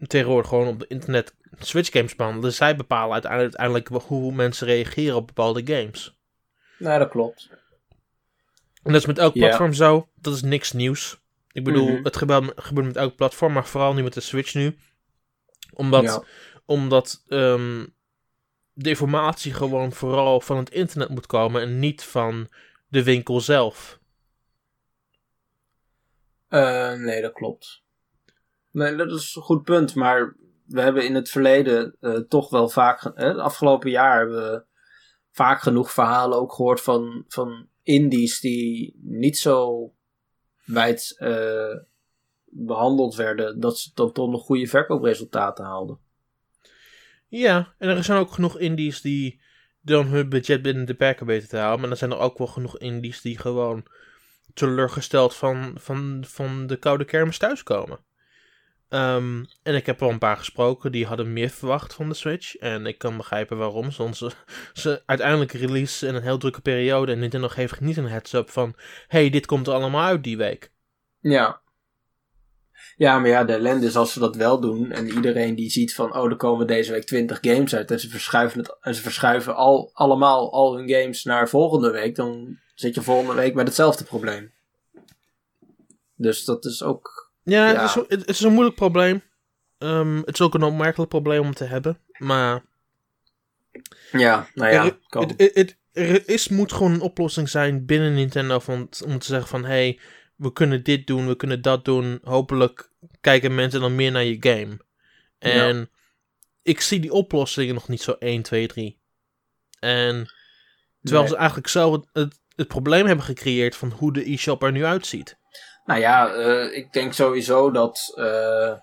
tegenwoordig 0.07 0.49
gewoon 0.49 0.67
op 0.67 0.79
het 0.79 0.89
internet 0.89 1.35
Switch 1.59 1.91
games 1.91 2.15
behandelen. 2.15 2.53
Zij 2.53 2.75
bepalen 2.75 3.29
uiteindelijk, 3.29 3.87
hoe 3.87 4.33
mensen 4.33 4.67
reageren 4.67 5.15
op 5.15 5.27
bepaalde 5.27 5.61
games. 5.75 6.17
Nee, 6.77 6.99
dat 6.99 7.09
klopt. 7.09 7.49
En 8.83 8.91
dat 8.91 9.01
is 9.01 9.05
met 9.07 9.17
elk 9.17 9.33
Ja. 9.33 9.39
platform 9.45 9.73
zo. 9.73 10.09
Dat 10.15 10.33
is 10.33 10.41
niks 10.41 10.71
nieuws. 10.71 11.21
Ik 11.51 11.63
bedoel, 11.63 11.91
Mhm. 11.91 12.03
het 12.03 12.17
gebeurt, 12.17 12.51
gebeurt 12.55 12.87
met 12.87 12.95
elk 12.95 13.15
platform, 13.15 13.53
maar 13.53 13.65
vooral 13.67 13.93
nu 13.93 14.03
met 14.03 14.13
de 14.13 14.19
Switch 14.21 14.53
nu. 14.53 14.77
Omdat, 15.73 16.03
Ja. 16.03 16.23
omdat 16.65 17.23
ehm, 17.27 17.85
de 18.83 18.89
informatie 18.89 19.53
gewoon 19.53 19.91
vooral 19.91 20.41
van 20.41 20.57
het 20.57 20.69
internet 20.69 21.09
moet 21.09 21.25
komen 21.25 21.61
en 21.61 21.79
niet 21.79 22.03
van 22.03 22.47
de 22.87 23.03
winkel 23.03 23.41
zelf. 23.41 23.99
Eh, 26.47 26.93
nee, 26.93 27.21
dat 27.21 27.33
klopt. 27.33 27.83
Nee, 28.71 28.95
dat 28.95 29.11
is 29.11 29.35
een 29.35 29.41
goed 29.41 29.63
punt. 29.63 29.95
Maar 29.95 30.35
we 30.65 30.81
hebben 30.81 31.05
in 31.05 31.15
het 31.15 31.29
verleden 31.29 31.95
eh, 31.99 32.13
toch 32.13 32.49
wel 32.49 32.69
vaak. 32.69 33.03
eh, 33.03 33.33
de 33.33 33.41
afgelopen 33.41 33.89
jaar 33.89 34.17
hebben 34.17 34.51
we 34.51 34.63
vaak 35.31 35.61
genoeg 35.61 35.91
verhalen 35.91 36.37
ook 36.37 36.53
gehoord 36.53 36.81
van, 36.81 37.25
van 37.27 37.67
indies 37.83 38.39
die 38.39 38.99
niet 39.01 39.37
zo 39.37 39.91
wijd 40.65 41.15
eh, 41.17 41.75
behandeld 42.45 43.15
werden. 43.15 43.59
Dat 43.59 43.79
ze 43.79 43.93
toch 43.93 44.13
nog 44.13 44.41
goede 44.41 44.67
verkoopresultaten 44.67 45.65
haalden. 45.65 45.99
Ja, 47.29 47.73
en 47.77 47.89
er 47.89 48.03
zijn 48.03 48.19
ook 48.19 48.31
genoeg 48.31 48.59
indies 48.59 49.01
die 49.01 49.41
dan 49.81 50.05
hun 50.05 50.29
budget 50.29 50.61
binnen 50.61 50.85
de 50.85 50.93
perken 50.93 51.25
weten 51.25 51.49
te 51.49 51.57
houden. 51.57 51.79
Maar 51.79 51.89
dan 51.89 51.97
zijn 51.97 52.11
er 52.11 52.17
ook 52.17 52.37
wel 52.37 52.47
genoeg 52.47 52.77
indies 52.77 53.21
die 53.21 53.37
gewoon 53.37 53.85
teleurgesteld 54.53 55.35
van, 55.35 55.73
van, 55.79 56.23
van 56.27 56.67
de 56.67 56.77
koude 56.77 57.05
kermis 57.05 57.37
thuiskomen. 57.37 57.99
Ehm, 58.89 59.43
en 59.63 59.75
ik 59.75 59.85
heb 59.85 59.99
wel 59.99 60.09
een 60.09 60.17
paar 60.17 60.37
gesproken 60.37 60.91
die 60.91 61.05
hadden 61.05 61.33
meer 61.33 61.49
verwacht 61.49 61.93
van 61.93 62.09
de 62.09 62.15
Switch. 62.15 62.55
En 62.55 62.85
ik 62.85 62.97
kan 62.97 63.17
begrijpen 63.17 63.57
waarom. 63.57 63.91
Ze, 63.91 64.09
ze 64.73 65.03
uiteindelijk 65.05 65.51
release 65.51 66.07
in 66.07 66.15
een 66.15 66.21
heel 66.21 66.37
drukke 66.37 66.61
periode. 66.61 67.11
En 67.11 67.19
Nintendo 67.19 67.47
geeft 67.47 67.79
niet 67.79 67.97
een 67.97 68.07
heads-up 68.07 68.49
van... 68.49 68.75
hey, 69.07 69.29
dit 69.29 69.45
komt 69.45 69.67
er 69.67 69.73
allemaal 69.73 70.05
uit 70.05 70.23
die 70.23 70.37
week. 70.37 70.71
Ja. 71.19 71.61
Ja, 72.99 73.19
maar 73.19 73.29
ja, 73.29 73.43
de 73.43 73.53
ellende 73.53 73.85
is 73.85 73.95
als 73.95 74.13
ze 74.13 74.19
dat 74.19 74.35
wel 74.35 74.59
doen 74.59 74.91
en 74.91 75.07
iedereen 75.07 75.55
die 75.55 75.69
ziet 75.69 75.95
van, 75.95 76.15
oh, 76.15 76.29
er 76.29 76.35
komen 76.35 76.67
deze 76.67 76.91
week 76.91 77.03
20 77.03 77.37
games 77.41 77.75
uit 77.75 77.91
en 77.91 77.99
ze 77.99 78.09
verschuiven, 78.09 78.59
het, 78.59 78.77
en 78.81 78.95
ze 78.95 79.01
verschuiven 79.01 79.55
al, 79.55 79.89
allemaal 79.93 80.51
al 80.51 80.77
hun 80.77 80.89
games 80.89 81.23
naar 81.23 81.49
volgende 81.49 81.91
week, 81.91 82.15
dan 82.15 82.57
zit 82.75 82.95
je 82.95 83.01
volgende 83.01 83.33
week 83.33 83.53
met 83.53 83.67
hetzelfde 83.67 84.03
probleem. 84.03 84.51
Dus 86.15 86.45
dat 86.45 86.65
is 86.65 86.83
ook, 86.83 87.31
Ja, 87.43 87.71
Ja. 87.71 87.81
Het, 87.81 87.95
is, 88.07 88.17
het, 88.17 88.27
is 88.27 88.39
een 88.39 88.53
moeilijk 88.53 88.75
probleem. 88.75 89.21
Ehm, 89.77 90.17
het 90.17 90.33
is 90.33 90.41
ook 90.41 90.53
een 90.53 90.63
opmerkelijk 90.63 91.09
probleem 91.09 91.41
om 91.41 91.53
te 91.53 91.65
hebben. 91.65 91.99
Maar 92.17 92.65
ja, 94.11 94.47
nou 94.53 94.71
ja, 94.71 94.97
er, 95.09 95.51
het, 95.53 95.77
er 95.91 96.29
is, 96.29 96.47
moet 96.47 96.73
gewoon 96.73 96.93
een 96.93 97.01
oplossing 97.01 97.49
zijn 97.49 97.85
binnen 97.85 98.13
Nintendo 98.13 98.59
van, 98.59 98.89
om 99.05 99.19
te 99.19 99.25
zeggen 99.25 99.47
van... 99.49 99.65
Hey, 99.65 99.99
we 100.39 100.53
kunnen 100.53 100.83
dit 100.83 101.07
doen, 101.07 101.27
we 101.27 101.35
kunnen 101.35 101.61
dat 101.61 101.85
doen. 101.85 102.19
Hopelijk 102.23 102.88
kijken 103.21 103.55
mensen 103.55 103.81
dan 103.81 103.95
meer 103.95 104.11
naar 104.11 104.23
je 104.23 104.37
game. 104.39 104.77
En 105.39 105.89
ik 106.61 106.81
zie 106.81 106.99
die 106.99 107.11
oplossingen 107.13 107.73
nog 107.73 107.87
niet 107.87 108.01
zo 108.01 108.11
1, 108.19 108.41
2, 108.41 108.67
3. 108.67 108.99
En 109.79 110.33
terwijl 111.01 111.23
Nee. 111.23 111.31
ze 111.33 111.37
eigenlijk 111.37 111.67
zelf 111.67 111.91
het, 111.95 112.05
het, 112.13 112.39
het 112.55 112.67
probleem 112.67 113.05
hebben 113.05 113.25
gecreëerd 113.25 113.75
van 113.75 113.91
hoe 113.91 114.13
de 114.13 114.31
e-shop 114.31 114.63
er 114.63 114.71
nu 114.71 114.85
uitziet. 114.85 115.37
Nou 115.85 115.99
ja, 115.99 116.33
eh, 116.33 116.77
ik 116.77 116.93
denk 116.93 117.13
sowieso 117.13 117.71
dat 117.71 118.13
eh, 118.15 118.73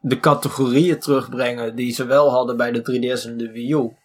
de 0.00 0.20
categorieën 0.20 1.00
terugbrengen 1.00 1.74
die 1.76 1.92
ze 1.92 2.04
wel 2.06 2.30
hadden 2.30 2.56
bij 2.56 2.72
de 2.72 2.80
3DS 2.80 3.26
en 3.26 3.36
de 3.36 3.50
Wii 3.50 3.72
U. 3.74 3.96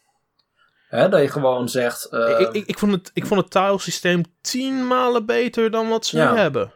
Hè, 0.90 1.10
dat 1.10 1.22
je 1.22 1.28
gewoon 1.30 1.70
zegt, 1.70 2.06
eh, 2.06 2.40
ik, 2.40 2.52
ik, 2.54 2.66
ik, 2.66 2.80
vond 2.80 2.92
het, 2.92 3.12
ik 3.14 3.26
vond 3.26 3.42
het 3.42 3.52
tilesysteem 3.52 4.24
tien 4.42 4.88
malen 4.88 5.26
beter 5.26 5.72
dan 5.72 5.90
wat 5.90 6.06
ze 6.06 6.18
Ja. 6.18 6.32
nu 6.32 6.38
hebben. 6.38 6.74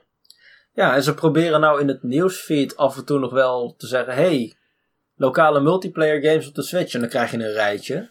Ja, 0.74 0.96
en 0.96 1.04
ze 1.04 1.14
proberen 1.14 1.60
nou 1.60 1.82
in 1.82 1.88
het 1.88 2.04
nieuwsfeed 2.04 2.78
af 2.78 2.98
en 2.98 3.06
toe 3.06 3.20
nog 3.20 3.32
wel 3.32 3.76
te 3.78 3.88
zeggen: 3.88 4.14
hey, 4.14 4.54
lokale 5.16 5.60
multiplayer 5.62 6.22
games 6.22 6.48
op 6.48 6.56
de 6.56 6.64
Switch. 6.64 6.94
En 6.94 7.00
dan 7.00 7.10
krijg 7.10 7.32
je 7.32 7.38
een 7.38 7.52
rijtje. 7.54 7.94
Ja, 7.96 8.10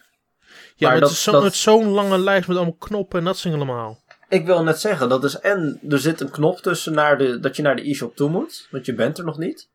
Maar 0.79 0.91
maar 0.91 0.99
dat- 0.99 1.09
het 1.09 1.17
is 1.17 1.23
dat- 1.23 1.43
met 1.43 1.55
zo'n 1.55 1.87
lange 1.87 2.17
lijst 2.19 2.47
met 2.47 2.57
allemaal 2.57 2.75
knoppen 2.79 3.19
en 3.19 3.25
dat 3.25 3.39
dingen 3.43 3.57
allemaal. 3.57 4.01
Ik 4.29 4.45
wil 4.45 4.63
net 4.63 4.79
zeggen, 4.79 5.09
dat 5.09 5.23
is 5.23 5.39
en 5.39 5.79
er 5.89 5.99
zit 5.99 6.21
een 6.21 6.29
knop 6.29 6.59
tussen 6.59 6.93
naar 6.93 7.17
de, 7.17 7.39
dat 7.39 7.55
je 7.55 7.61
naar 7.61 7.75
de 7.75 7.89
e-shop 7.89 8.15
toe 8.15 8.29
moet, 8.29 8.67
want 8.71 8.85
je 8.85 8.93
bent 8.93 9.17
er 9.17 9.23
nog 9.25 9.37
niet. 9.37 9.69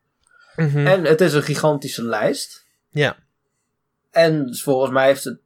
Mhm. 0.57 0.87
En 0.87 1.05
het 1.05 1.21
is 1.21 1.35
een 1.35 1.43
gigantische 1.43 2.03
lijst. 2.05 2.67
Ja. 2.91 3.17
En 4.11 4.57
volgens 4.57 4.91
mij 4.93 5.07
heeft 5.07 5.25
het 5.25 5.39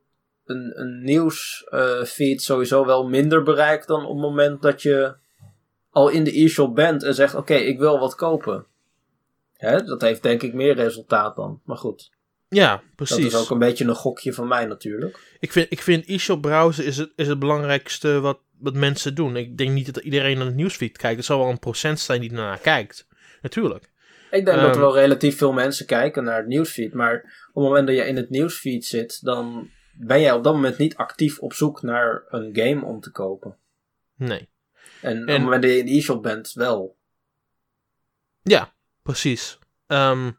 een, 0.46 0.72
een 0.80 1.04
nieuwsfeed 1.04 2.42
sowieso 2.42 2.86
wel 2.86 3.08
minder 3.08 3.42
bereik 3.42 3.86
dan 3.86 4.04
op 4.04 4.12
het 4.12 4.20
moment 4.22 4.62
dat 4.62 4.82
je 4.82 5.14
al 5.92 6.08
in 6.08 6.24
de 6.24 6.40
e-shop 6.40 6.74
bent 6.74 7.02
en 7.02 7.14
zegt: 7.14 7.34
Oké, 7.34 7.54
ik 7.54 7.78
wil 7.78 7.98
wat 7.98 8.14
kopen. 8.14 8.66
Hè, 9.56 9.82
dat 9.84 10.00
heeft 10.00 10.22
denk 10.22 10.42
ik 10.42 10.52
meer 10.54 10.74
resultaat 10.74 11.36
dan. 11.36 11.60
Maar 11.64 11.76
goed. 11.76 12.10
Ja, 12.48 12.82
precies. 12.96 13.16
Dat 13.16 13.32
is 13.32 13.38
ook 13.38 13.50
een 13.50 13.58
beetje 13.58 13.84
een 13.84 13.94
gokje 13.94 14.32
van 14.32 14.48
mij 14.48 14.66
natuurlijk. 14.66 15.36
Ik 15.40 15.52
vind, 15.52 15.66
ik 15.70 15.80
vind 15.80 16.08
e-shop 16.08 16.40
browsen 16.42 16.84
is 16.84 16.96
het, 16.96 17.12
is 17.16 17.28
het 17.28 17.38
belangrijkste 17.38 18.20
wat, 18.20 18.38
wat 18.58 18.74
mensen 18.74 19.14
doen. 19.14 19.36
Ik 19.36 19.56
denk 19.58 19.70
niet 19.70 19.94
dat 19.94 20.04
iedereen 20.04 20.36
naar 20.36 20.46
het 20.46 20.54
nieuwsfeed 20.54 20.96
kijkt. 20.98 21.18
Er 21.18 21.24
zal 21.24 21.38
wel 21.38 21.48
een 21.48 21.58
procent 21.58 22.00
zijn 22.00 22.20
die 22.20 22.30
ernaar 22.30 22.58
kijkt. 22.58 23.06
Natuurlijk. 23.42 23.90
Ik 24.30 24.44
denk 24.44 24.46
dat 24.46 24.66
Ehm. 24.66 24.74
er 24.74 24.80
wel 24.80 24.94
relatief 24.94 25.36
veel 25.38 25.52
mensen 25.52 25.86
kijken 25.86 26.24
naar 26.24 26.36
het 26.36 26.46
nieuwsfeed. 26.46 26.92
Maar 26.94 27.14
op 27.48 27.54
het 27.54 27.64
moment 27.64 27.86
dat 27.86 27.96
je 27.96 28.02
in 28.06 28.16
het 28.16 28.30
nieuwsfeed 28.30 28.84
zit, 28.84 29.24
dan 29.24 29.68
ben 29.92 30.20
jij 30.20 30.32
op 30.32 30.44
dat 30.44 30.54
moment 30.54 30.78
niet 30.78 30.96
actief 30.96 31.38
op 31.38 31.52
zoek 31.52 31.82
naar 31.82 32.22
een 32.28 32.50
game 32.52 32.84
om 32.84 33.00
te 33.00 33.10
kopen. 33.10 33.56
Nee. 34.16 34.48
En, 35.02 35.22
op 35.22 35.28
het 35.28 35.40
moment 35.40 35.62
dat 35.62 35.70
je 35.70 35.78
in 35.78 35.86
de 35.86 35.92
e-shop 35.92 36.22
bent, 36.22 36.52
wel. 36.52 36.96
Ja, 38.42 38.74
precies. 39.02 39.58
Ehm, 39.86 40.30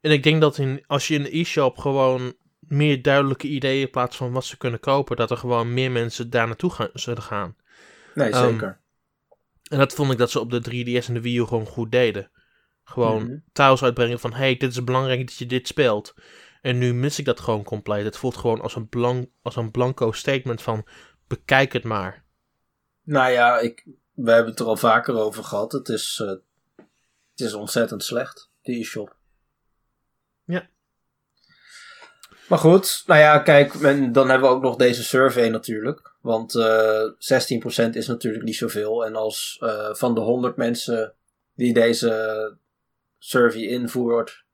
en 0.00 0.10
ik 0.10 0.22
denk 0.22 0.40
dat 0.40 0.58
in, 0.58 0.84
als 0.86 1.08
je 1.08 1.14
in 1.14 1.22
de 1.22 1.38
e-shop 1.38 1.78
gewoon 1.78 2.34
meer 2.60 3.02
duidelijke 3.02 3.46
ideeën 3.48 3.80
in 3.80 3.90
plaats 3.90 4.16
van 4.16 4.32
wat 4.32 4.44
ze 4.44 4.56
kunnen 4.56 4.80
kopen, 4.80 5.16
dat 5.16 5.30
er 5.30 5.36
gewoon 5.36 5.74
meer 5.74 5.90
mensen 5.90 6.30
daar 6.30 6.46
naartoe 6.46 6.70
gaan, 6.70 6.88
zullen 6.92 7.22
gaan. 7.22 7.56
Nee, 8.14 8.30
Ehm, 8.30 8.50
zeker. 8.50 8.80
En 9.64 9.78
dat 9.78 9.92
vond 9.94 10.12
ik 10.12 10.18
dat 10.18 10.30
ze 10.30 10.40
op 10.40 10.50
de 10.50 10.60
3DS 10.60 11.08
en 11.08 11.14
de 11.14 11.20
Wii 11.20 11.38
U 11.38 11.44
gewoon 11.44 11.66
goed 11.66 11.92
deden. 11.92 12.30
Gewoon 12.84 13.22
Mhm. 13.22 13.36
thuis 13.52 13.82
uitbrengen 13.82 14.20
van, 14.20 14.32
hey, 14.32 14.56
dit 14.56 14.70
is 14.70 14.84
belangrijk 14.84 15.26
dat 15.26 15.36
je 15.36 15.46
dit 15.46 15.68
speelt. 15.68 16.14
En 16.60 16.78
nu 16.78 16.94
mis 16.94 17.18
ik 17.18 17.24
dat 17.24 17.40
gewoon 17.40 17.62
compleet. 17.62 18.04
Het 18.04 18.16
voelt 18.16 18.36
gewoon 18.36 18.60
als 18.60 18.76
een, 18.76 18.88
blank, 18.88 19.28
als 19.42 19.56
een 19.56 19.70
blanco 19.70 20.12
statement 20.12 20.62
van, 20.62 20.86
bekijk 21.26 21.72
het 21.72 21.84
maar. 21.84 22.23
Nou 23.04 23.30
ja, 23.32 23.58
ik, 23.58 23.84
we 24.12 24.30
hebben 24.30 24.50
het 24.50 24.60
er 24.60 24.66
al 24.66 24.76
vaker 24.76 25.14
over 25.14 25.44
gehad. 25.44 25.72
Het 25.72 25.88
is, 25.88 26.20
eh, 26.22 26.28
het 27.30 27.40
is 27.40 27.54
ontzettend 27.54 28.04
slecht, 28.04 28.50
die 28.62 28.80
e-shop. 28.80 29.16
Ja. 30.44 30.68
Maar 32.48 32.58
goed, 32.58 33.02
nou 33.06 33.20
ja, 33.20 33.38
kijk, 33.38 33.74
en 33.74 34.12
dan 34.12 34.28
hebben 34.28 34.48
we 34.48 34.54
ook 34.54 34.62
nog 34.62 34.76
deze 34.76 35.02
survey 35.02 35.48
natuurlijk. 35.48 36.14
Want 36.20 36.54
eh 36.54 37.02
16% 37.18 37.96
is 37.96 38.06
natuurlijk 38.06 38.44
niet 38.44 38.56
zoveel. 38.56 39.04
En 39.04 39.16
als 39.16 39.58
eh, 39.60 39.94
van 39.94 40.14
de 40.14 40.20
100 40.20 40.56
mensen 40.56 41.14
die 41.54 41.72
deze 41.72 42.56
survey 43.18 43.62
invoert, 43.62 44.44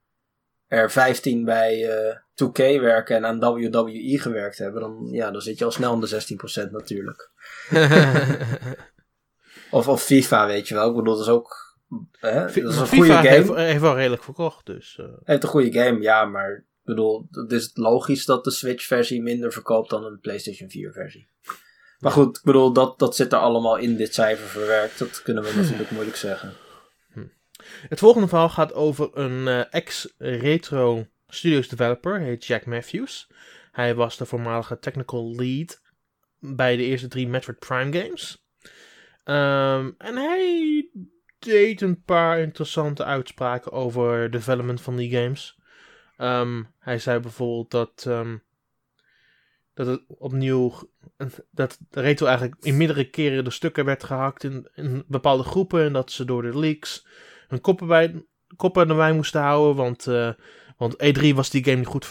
er 0.67 0.91
15 0.91 1.45
bij 1.45 1.89
2K 2.45 2.81
werken 2.81 3.17
en 3.17 3.25
aan 3.27 3.41
WWE 3.41 4.19
gewerkt 4.21 4.59
hebben, 4.59 4.81
dan, 4.81 5.09
ja, 5.11 5.31
dan 5.31 5.41
zit 5.41 5.59
je 5.59 5.65
al 5.65 5.71
snel 5.71 5.95
in 5.95 6.01
de 6.01 6.67
16% 6.67 6.71
natuurlijk. 6.71 7.31
Of, 9.71 9.89
of 9.89 10.03
FIFA, 10.03 10.47
weet 10.47 10.69
je 10.69 10.75
wel. 10.75 10.89
Ik 10.89 10.95
bedoel, 10.97 11.13
dat 11.15 11.23
is 11.23 11.29
ook. 11.33 11.77
Hè, 12.19 12.45
dat 12.45 12.55
is 12.57 12.63
een 12.63 12.73
goede 12.87 12.87
FIFA 12.87 13.17
game. 13.23 13.29
heeft, 13.29 13.55
heeft 13.55 13.81
wel 13.81 13.97
redelijk 13.97 14.25
verkocht, 14.25 14.67
dus... 14.67 14.99
eh, 14.99 15.07
Heeft 15.25 15.43
een 15.43 15.49
goede 15.49 15.73
game, 15.73 16.01
ja, 16.01 16.25
maar 16.25 16.51
ik 16.57 16.65
bedoel, 16.83 17.27
het 17.31 17.53
is 17.53 17.71
logisch 17.75 18.25
dat 18.25 18.45
de 18.45 18.51
Switch-versie 18.51 19.23
minder 19.23 19.53
verkoopt 19.53 19.91
dan 19.91 20.05
een 20.05 20.19
PlayStation 20.21 20.69
4-versie. 20.69 21.29
Maar 21.99 22.13
goed, 22.13 22.37
ik 22.37 22.43
bedoel, 22.45 22.73
dat, 22.73 22.99
dat 22.99 23.17
zit 23.17 23.33
er 23.33 23.39
allemaal 23.39 23.77
in 23.77 23.97
dit 23.97 24.15
cijfer 24.15 24.47
verwerkt. 24.47 24.99
Dat 24.99 25.23
kunnen 25.23 25.43
we 25.43 25.55
natuurlijk 25.55 25.91
moeilijk 25.91 26.17
zeggen. 26.17 26.53
Het 27.89 27.99
volgende 27.99 28.29
verhaal 28.29 28.49
gaat 28.49 28.73
over 28.75 29.11
een 29.13 29.49
eh, 29.49 29.65
ex-retro 29.71 31.07
studios 31.31 31.69
developer, 31.69 32.21
heet 32.21 32.45
Jack 32.45 32.67
Matthews. 32.67 33.29
Hij 33.73 33.95
was 33.95 34.17
de 34.17 34.27
voormalige 34.27 34.79
technical 34.79 35.35
lead 35.35 35.83
bij 36.39 36.77
de 36.77 36.83
eerste 36.83 37.09
drie 37.09 37.29
Metroid 37.29 37.59
Prime 37.59 38.01
games. 38.01 38.45
Ehm, 39.25 39.91
en 39.99 40.17
hij 40.17 40.89
deed 41.39 41.81
een 41.81 42.03
paar 42.03 42.39
interessante 42.39 43.05
uitspraken 43.05 43.73
over 43.73 44.31
development 44.31 44.81
van 44.81 44.97
die 44.97 45.17
games. 45.17 45.59
Ehm, 46.17 46.63
hij 46.79 46.99
zei 46.99 47.21
bijvoorbeeld 47.21 47.71
dat, 47.71 48.05
ehm, 48.07 48.37
dat 49.75 49.87
het 49.87 50.03
opnieuw 50.07 50.73
dat 51.51 51.79
retro 51.91 52.27
eigenlijk 52.27 52.65
in 52.65 52.77
meerdere 52.77 53.11
keren 53.11 53.45
de 53.45 53.51
stukken 53.51 53.85
werd 53.85 54.05
gehakt 54.05 54.45
in, 54.45 55.05
bepaalde 55.07 55.43
groepen 55.43 55.85
en 55.85 55.93
dat 55.93 56.13
ze 56.13 56.25
door 56.25 56.43
de 56.43 56.59
leaks 56.59 57.07
hun 57.49 57.61
koppen, 57.61 57.87
bij, 57.87 58.25
koppen 58.57 59.15
moesten 59.15 59.41
houden, 59.41 59.77
want, 59.77 60.07
eh, 60.07 60.33
want 60.81 60.95
E3 60.95 61.35
was 61.35 61.51
die 61.51 61.65
game 61.65 61.77
niet 61.77 61.87
goed 61.87 62.07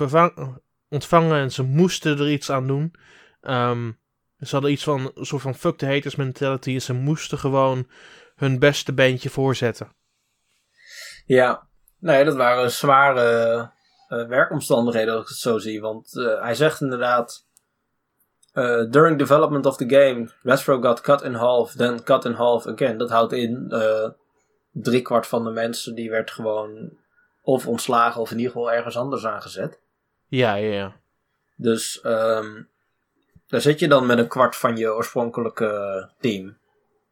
ontvangen 0.89 1.37
en 1.37 1.51
ze 1.51 1.63
moesten 1.63 2.19
er 2.19 2.31
iets 2.31 2.51
aan 2.51 2.67
doen. 2.67 2.93
Ehm, 3.41 3.91
ze 4.39 4.51
hadden 4.51 4.71
iets 4.71 4.83
van 4.83 5.11
een 5.15 5.25
soort 5.25 5.41
van 5.41 5.55
fuck 5.55 5.77
the 5.77 5.85
haters 5.85 6.15
mentality 6.15 6.73
en 6.73 6.81
ze 6.81 6.93
moesten 6.93 7.37
gewoon 7.37 7.87
hun 8.35 8.59
beste 8.59 8.93
beentje 8.93 9.29
voorzetten. 9.29 9.91
Ja, 11.25 11.67
nee, 11.99 12.23
dat 12.23 12.35
waren 12.35 12.71
zware 12.71 13.71
uh, 14.09 14.27
werkomstandigheden 14.27 15.13
als 15.13 15.23
ik 15.23 15.29
het 15.29 15.37
zo 15.37 15.57
zie. 15.57 15.81
Want 15.81 16.13
uh, 16.13 16.41
hij 16.41 16.55
zegt 16.55 16.81
inderdaad... 16.81 17.47
Uh, 18.53 18.89
during 18.89 19.17
development 19.17 19.65
of 19.65 19.77
the 19.77 19.89
game, 19.89 20.31
Retro 20.43 20.81
got 20.81 21.01
cut 21.01 21.21
in 21.21 21.33
half, 21.33 21.71
then 21.71 22.03
cut 22.03 22.25
in 22.25 22.33
half 22.33 22.67
again. 22.67 22.97
Dat 22.97 23.09
houdt 23.09 23.33
in, 23.33 23.73
driekwart 24.71 25.27
van 25.27 25.43
de 25.43 25.49
mensen 25.49 25.95
die 25.95 26.09
werd 26.09 26.31
gewoon 26.31 26.98
of 27.49 27.67
ontslagen 27.67 28.21
of 28.21 28.31
in 28.31 28.37
ieder 28.37 28.51
geval 28.51 28.71
ergens 28.71 28.97
anders 28.97 29.25
aangezet. 29.25 29.79
Ja, 30.27 30.55
ja, 30.55 30.73
ja. 30.73 30.95
Dus 31.55 32.01
um, 32.03 32.69
daar 33.47 33.61
zit 33.61 33.79
je 33.79 33.87
dan 33.87 34.05
met 34.05 34.17
een 34.17 34.27
kwart 34.27 34.55
van 34.55 34.77
je 34.77 34.93
oorspronkelijke 34.93 36.09
team. 36.19 36.57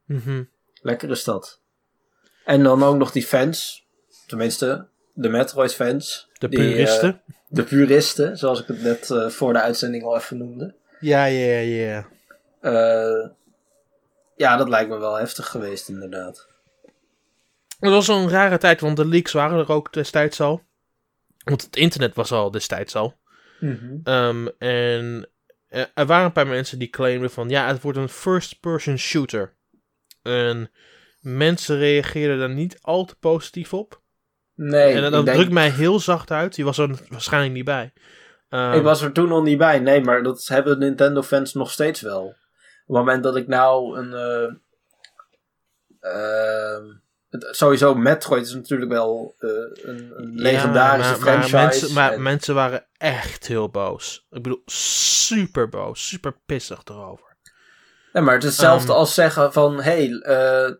Mm 0.05 0.49
Lekker 0.81 1.09
is 1.09 1.23
dat. 1.23 1.61
En 2.45 2.63
dan 2.63 2.83
ook 2.83 2.97
nog 2.97 3.11
die 3.11 3.25
fans. 3.25 3.85
Tenminste, 4.27 4.87
de 5.13 5.29
Metroid-fans. 5.29 6.29
De 6.39 6.49
puristen. 6.49 7.21
Uh, 7.27 7.35
de 7.47 7.63
puristen, 7.63 8.37
zoals 8.37 8.61
ik 8.61 8.67
het 8.67 8.81
net 8.81 9.09
uh, 9.09 9.29
voor 9.29 9.53
de 9.53 9.61
uitzending 9.61 10.03
al 10.03 10.15
even 10.15 10.37
noemde. 10.37 10.75
Ja, 10.99 11.25
ja, 11.25 11.59
ja. 11.59 12.07
Uh, 12.61 13.29
ja, 14.35 14.57
dat 14.57 14.69
lijkt 14.69 14.89
me 14.89 14.97
wel 14.97 15.15
heftig 15.15 15.47
geweest, 15.47 15.89
inderdaad. 15.89 16.47
Het 17.79 17.89
was 17.91 18.07
een 18.07 18.29
rare 18.29 18.57
tijd, 18.57 18.81
want 18.81 18.97
de 18.97 19.05
leaks 19.05 19.31
waren 19.31 19.59
er 19.59 19.71
ook 19.71 19.93
destijds 19.93 20.41
al. 20.41 20.63
Want 21.43 21.61
het 21.61 21.75
internet 21.75 22.15
was 22.15 22.31
al 22.31 22.51
destijds 22.51 22.95
al. 22.95 23.19
Mm 23.59 23.79
-hmm. 23.79 24.13
um, 24.13 24.49
en 24.57 25.29
er 25.93 26.05
waren 26.05 26.25
een 26.25 26.31
paar 26.31 26.47
mensen 26.47 26.79
die 26.79 26.89
claimden 26.89 27.31
van... 27.31 27.49
Ja, 27.49 27.67
het 27.67 27.81
wordt 27.81 27.97
een 27.97 28.09
first-person 28.09 28.97
shooter. 28.97 29.53
En 30.21 30.71
mensen 31.19 31.77
reageerden 31.77 32.39
daar 32.39 32.53
niet 32.53 32.77
al 32.81 33.05
te 33.05 33.15
positief 33.15 33.73
op. 33.73 34.01
Nee. 34.55 34.93
En 34.93 35.11
dat 35.11 35.25
drukt 35.25 35.51
mij 35.51 35.69
heel 35.69 35.99
zacht 35.99 36.31
uit. 36.31 36.55
Die 36.55 36.65
was 36.65 36.77
er 36.77 36.99
waarschijnlijk 37.09 37.53
niet 37.53 37.65
bij. 37.65 37.93
Um, 38.49 38.73
ik 38.73 38.83
was 38.83 39.01
er 39.01 39.11
toen 39.11 39.27
nog 39.27 39.43
niet 39.43 39.57
bij. 39.57 39.79
Nee, 39.79 40.01
maar 40.01 40.23
dat 40.23 40.47
hebben 40.47 40.79
Nintendo-fans 40.79 41.53
nog 41.53 41.71
steeds 41.71 42.01
wel. 42.01 42.25
Op 42.25 42.35
het 42.85 42.95
moment 42.95 43.23
dat 43.23 43.35
ik 43.35 43.47
nou 43.47 43.97
een... 43.97 44.11
Uh, 44.11 44.53
uh, 46.01 46.95
sowieso, 47.39 47.95
Metroid 47.95 48.45
is 48.45 48.53
natuurlijk 48.53 48.91
wel 48.91 49.35
uh, 49.39 49.51
een, 49.73 50.11
een, 50.15 50.31
legendarische 50.35 51.11
maar, 51.11 51.21
franchise. 51.21 51.55
Maar, 51.55 51.63
mensen, 51.63 51.93
maar 51.93 52.11
en... 52.11 52.21
mensen 52.21 52.55
waren 52.55 52.85
echt 52.97 53.47
heel 53.47 53.69
boos. 53.69 54.27
Ik 54.29 54.43
bedoel, 54.43 54.61
super 54.65 55.69
boos. 55.69 56.07
Super 56.07 56.33
pissig 56.45 56.81
erover. 56.83 57.35
Ja, 58.13 58.21
maar 58.21 58.33
het 58.33 58.43
is 58.43 58.49
hetzelfde 58.49 58.91
um, 58.91 58.97
als 58.97 59.13
zeggen 59.13 59.53
van... 59.53 59.81
Hey, 59.81 60.07
uh, 60.07 60.75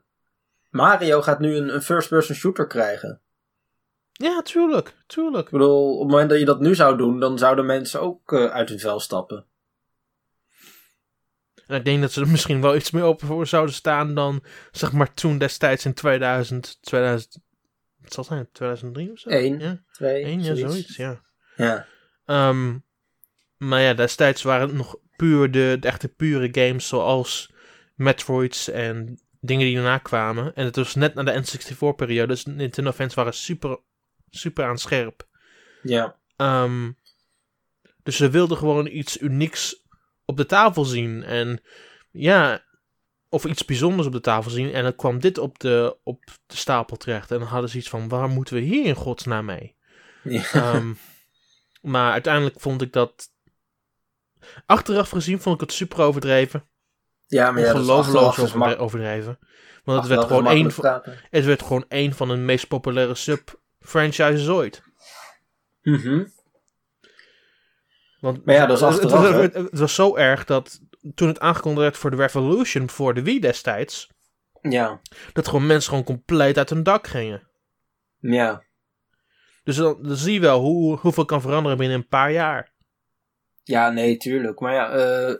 Mario 0.69 1.21
gaat 1.21 1.39
nu 1.39 1.55
een, 1.55 1.73
een 1.73 1.81
first-person 1.81 2.35
shooter 2.35 2.67
krijgen. 2.67 3.21
Ja, 4.11 4.41
tuurlijk. 4.41 4.95
Tuurlijk. 5.07 5.45
Ik 5.45 5.51
bedoel, 5.51 5.93
op 5.93 5.99
het 5.99 6.09
moment 6.09 6.29
dat 6.29 6.39
je 6.39 6.45
dat 6.45 6.59
nu 6.59 6.75
zou 6.75 6.97
doen... 6.97 7.19
dan 7.19 7.37
zouden 7.37 7.65
mensen 7.65 8.01
ook 8.01 8.31
uh, 8.31 8.45
uit 8.45 8.69
hun 8.69 8.79
vel 8.79 8.99
stappen. 8.99 9.45
En 11.67 11.75
ik 11.77 11.85
denk 11.85 12.01
dat 12.01 12.11
ze 12.11 12.21
er 12.21 12.27
misschien 12.27 12.61
wel 12.61 12.75
iets 12.75 12.91
meer 12.91 13.03
open 13.03 13.27
voor 13.27 13.47
zouden 13.47 13.75
staan 13.75 14.15
dan, 14.15 14.43
zeg 14.71 14.91
maar, 14.91 15.13
toen 15.13 15.37
destijds 15.37 15.85
in 15.85 15.93
2000, 15.93 16.77
2000, 16.81 17.37
wat 18.01 18.13
zal 18.13 18.23
zijn, 18.23 18.49
2003 18.51 19.11
of 19.11 19.19
zo? 19.19 19.29
Eén, 19.29 19.59
ja? 19.59 19.83
twee, 19.91 20.25
Eén, 20.25 20.43
ja, 20.43 20.55
zoiets, 20.55 20.95
ja. 20.95 21.21
Ja. 21.55 21.85
Um, 22.25 22.83
maar 23.57 23.81
ja, 23.81 23.93
destijds 23.93 24.43
waren 24.43 24.67
het 24.67 24.77
nog 24.77 24.97
puur 25.15 25.51
de, 25.51 25.77
de 25.79 25.87
echte 25.87 26.07
pure 26.07 26.49
games 26.51 26.87
zoals 26.87 27.53
Metroids 27.95 28.69
en 28.69 29.19
dingen 29.39 29.65
die 29.65 29.75
daarna 29.75 29.97
kwamen. 29.97 30.55
En 30.55 30.65
het 30.65 30.75
was 30.75 30.95
net 30.95 31.13
na 31.13 31.23
de 31.23 31.43
N64-periode, 31.43 32.27
dus 32.27 32.45
Nintendo 32.45 32.91
fans 32.91 33.13
waren 33.13 33.33
super, 33.33 33.79
super 34.29 34.65
aan 34.65 34.77
scherp. 34.77 35.27
Ja. 35.81 36.15
Um, 36.37 36.97
dus 38.03 38.15
ze 38.15 38.29
wilden 38.29 38.57
gewoon 38.57 38.87
iets 38.87 39.21
unieks 39.21 39.85
op 40.27 40.37
de 40.37 40.45
tafel 40.45 40.85
zien. 40.85 41.23
En 41.23 41.61
ja, 42.11 42.63
of 43.29 43.45
iets 43.45 43.65
bijzonders 43.65 44.07
op 44.07 44.13
de 44.13 44.21
tafel 44.21 44.51
zien. 44.51 44.73
En 44.73 44.83
dan 44.83 44.95
kwam 44.95 45.19
dit 45.19 45.37
op 45.37 45.59
de, 45.59 45.97
op 46.03 46.23
de 46.45 46.55
stapel 46.55 46.97
terecht. 46.97 47.31
En 47.31 47.39
dan 47.39 47.47
hadden 47.47 47.69
ze 47.69 47.77
iets 47.77 47.89
van, 47.89 48.07
waar 48.07 48.29
moeten 48.29 48.55
we 48.55 48.61
hier 48.61 48.85
in 48.85 48.95
godsnaam 48.95 49.45
mee? 49.45 49.75
Ja. 50.23 50.73
Um, 50.75 50.97
maar 51.81 52.11
uiteindelijk 52.11 52.59
vond 52.59 52.81
ik 52.81 52.93
dat... 52.93 53.31
Achteraf 54.65 55.09
gezien 55.09 55.41
vond 55.41 55.55
ik 55.55 55.61
het 55.61 55.73
super 55.73 55.99
overdreven. 55.99 56.67
Ja, 57.27 57.51
maar 57.51 57.61
ja, 57.61 57.73
Ongelooflijk 57.73 58.17
overdreven. 58.17 58.79
overdreven. 58.79 59.39
Want 59.83 59.99
het 59.99 60.07
werd, 60.07 60.27
gewoon 60.27 60.47
één 60.47 60.71
van, 60.71 61.01
het 61.29 61.45
werd 61.45 61.61
gewoon 61.61 61.85
één 61.87 62.13
van 62.13 62.27
de 62.27 62.35
meest 62.35 62.67
populaire 62.67 63.15
sub-franchises 63.15 64.47
ooit. 64.47 64.81
Mhm. 65.81 66.25
Want 68.27 68.45
maar 68.45 68.55
ja, 68.55 68.65
dat 68.65 68.77
is 68.77 68.83
achteraf, 68.83 69.21
het, 69.21 69.33
het, 69.33 69.53
het, 69.53 69.71
het, 69.71 69.79
was 69.79 69.95
zo 69.95 70.15
erg 70.15 70.45
dat 70.45 70.79
toen 71.15 71.27
het 71.27 71.39
aangekondigd 71.39 71.83
werd 71.83 71.97
voor 71.97 72.09
de 72.09 72.15
Revolution 72.15 72.89
voor 72.89 73.13
de 73.13 73.23
Wii 73.23 73.39
destijds, 73.39 74.11
ja. 74.61 75.01
dat 75.33 75.47
gewoon 75.47 75.65
mensen 75.65 75.89
gewoon 75.89 76.03
compleet 76.03 76.57
uit 76.57 76.69
hun 76.69 76.83
dak 76.83 77.07
gingen. 77.07 77.47
Ja. 78.19 78.63
Dus 79.63 79.75
dan, 79.75 79.97
dan 80.01 80.15
zie 80.15 80.33
je 80.33 80.39
wel 80.39 80.59
hoe, 80.59 80.97
hoeveel 80.97 81.25
kan 81.25 81.41
veranderen 81.41 81.77
binnen 81.77 81.97
een 81.97 82.07
paar 82.07 82.31
jaar. 82.31 82.73
Ja, 83.63 83.89
nee, 83.89 84.17
tuurlijk. 84.17 84.59
Maar 84.59 84.73
ja, 84.73 84.95
uh, 84.95 85.35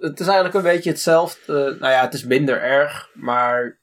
het 0.00 0.20
is 0.20 0.26
eigenlijk 0.26 0.54
een 0.54 0.72
beetje 0.72 0.90
hetzelfde. 0.90 1.52
Uh, 1.52 1.80
nou 1.80 1.92
ja, 1.92 2.00
het 2.00 2.14
is 2.14 2.24
minder 2.24 2.62
erg, 2.62 3.10
maar 3.14 3.80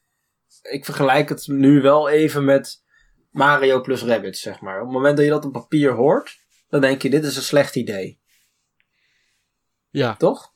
ik 0.62 0.84
vergelijk 0.84 1.28
het 1.28 1.46
nu 1.46 1.80
wel 1.80 2.08
even 2.08 2.44
met 2.44 2.84
Mario 3.30 3.80
plus 3.80 4.02
Rabbids, 4.02 4.40
zeg 4.40 4.60
maar. 4.60 4.76
Op 4.80 4.84
het 4.84 4.92
moment 4.92 5.16
dat 5.16 5.24
je 5.24 5.32
dat 5.32 5.44
op 5.44 5.52
papier 5.52 5.92
hoort, 5.92 6.46
dan 6.68 6.80
denk 6.80 7.02
je, 7.02 7.10
dit 7.10 7.24
is 7.24 7.36
een 7.36 7.42
slecht 7.42 7.76
idee. 7.76 8.18
Ja. 9.90 10.16
Toch? 10.16 10.52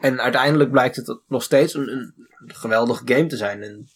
En 0.00 0.20
uiteindelijk 0.20 0.70
blijkt 0.70 0.96
het 0.96 1.20
nog 1.26 1.42
steeds 1.42 1.74
een, 1.74 1.88
een 1.88 2.14
geweldige 2.46 3.02
game 3.04 3.26
te 3.26 3.36
zijn. 3.36 3.62
En, 3.62 3.88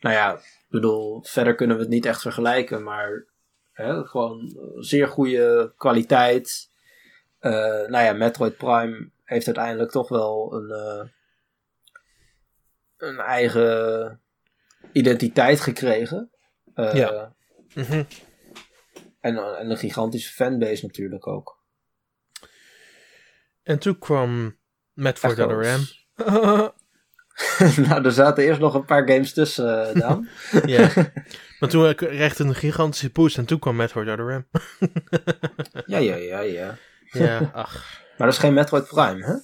nou 0.00 0.14
ja, 0.14 0.34
ik 0.34 0.66
bedoel, 0.68 1.24
verder 1.24 1.54
kunnen 1.54 1.76
we 1.76 1.82
het 1.82 1.90
niet 1.90 2.06
echt 2.06 2.20
vergelijken, 2.20 2.82
maar 2.82 3.24
hè, 3.72 4.04
gewoon 4.04 4.56
zeer 4.78 5.08
goede 5.08 5.72
kwaliteit. 5.76 6.68
Uh, 7.40 7.52
nou 7.86 8.04
ja, 8.04 8.12
Metroid 8.12 8.56
Prime 8.56 9.10
heeft 9.24 9.46
uiteindelijk 9.46 9.90
toch 9.90 10.08
wel 10.08 10.54
een, 10.54 10.68
uh, 10.68 11.08
een 12.96 13.18
eigen 13.18 14.20
identiteit 14.92 15.60
gekregen. 15.60 16.30
Uh, 16.74 16.94
ja. 16.94 17.32
Mm 17.74 17.84
-hmm. 17.84 18.06
En, 19.20 19.56
en 19.58 19.70
een 19.70 19.78
gigantische 19.78 20.32
fanbase 20.32 20.86
natuurlijk 20.86 21.26
ook. 21.26 21.58
En 23.62 23.78
toen 23.78 23.98
kwam 23.98 24.58
Metroid 24.92 25.38
Other 25.38 25.78
M. 25.78 25.84
nou, 27.86 28.04
er 28.04 28.12
zaten 28.12 28.44
eerst 28.44 28.60
nog 28.60 28.74
een 28.74 28.84
paar 28.84 29.08
games 29.08 29.32
tussen, 29.32 29.96
uh, 29.96 30.00
Daan. 30.02 30.28
ja. 30.66 30.90
Maar 31.58 31.68
toen 31.68 31.94
kreeg 31.94 32.28
het 32.28 32.38
een 32.38 32.54
gigantische 32.54 33.10
boost 33.10 33.38
en 33.38 33.44
toen 33.44 33.58
kwam 33.58 33.76
Metroid 33.76 34.08
Other 34.08 34.38
M. 34.38 34.46
ja, 35.86 35.98
ja, 35.98 36.14
ja, 36.14 36.40
ja. 36.40 36.76
Ja, 37.10 37.50
ach. 37.54 38.02
Maar 38.16 38.26
dat 38.26 38.36
is 38.36 38.42
geen 38.42 38.54
Metroid 38.54 38.86
Prime, 38.86 39.24
hè? 39.24 39.34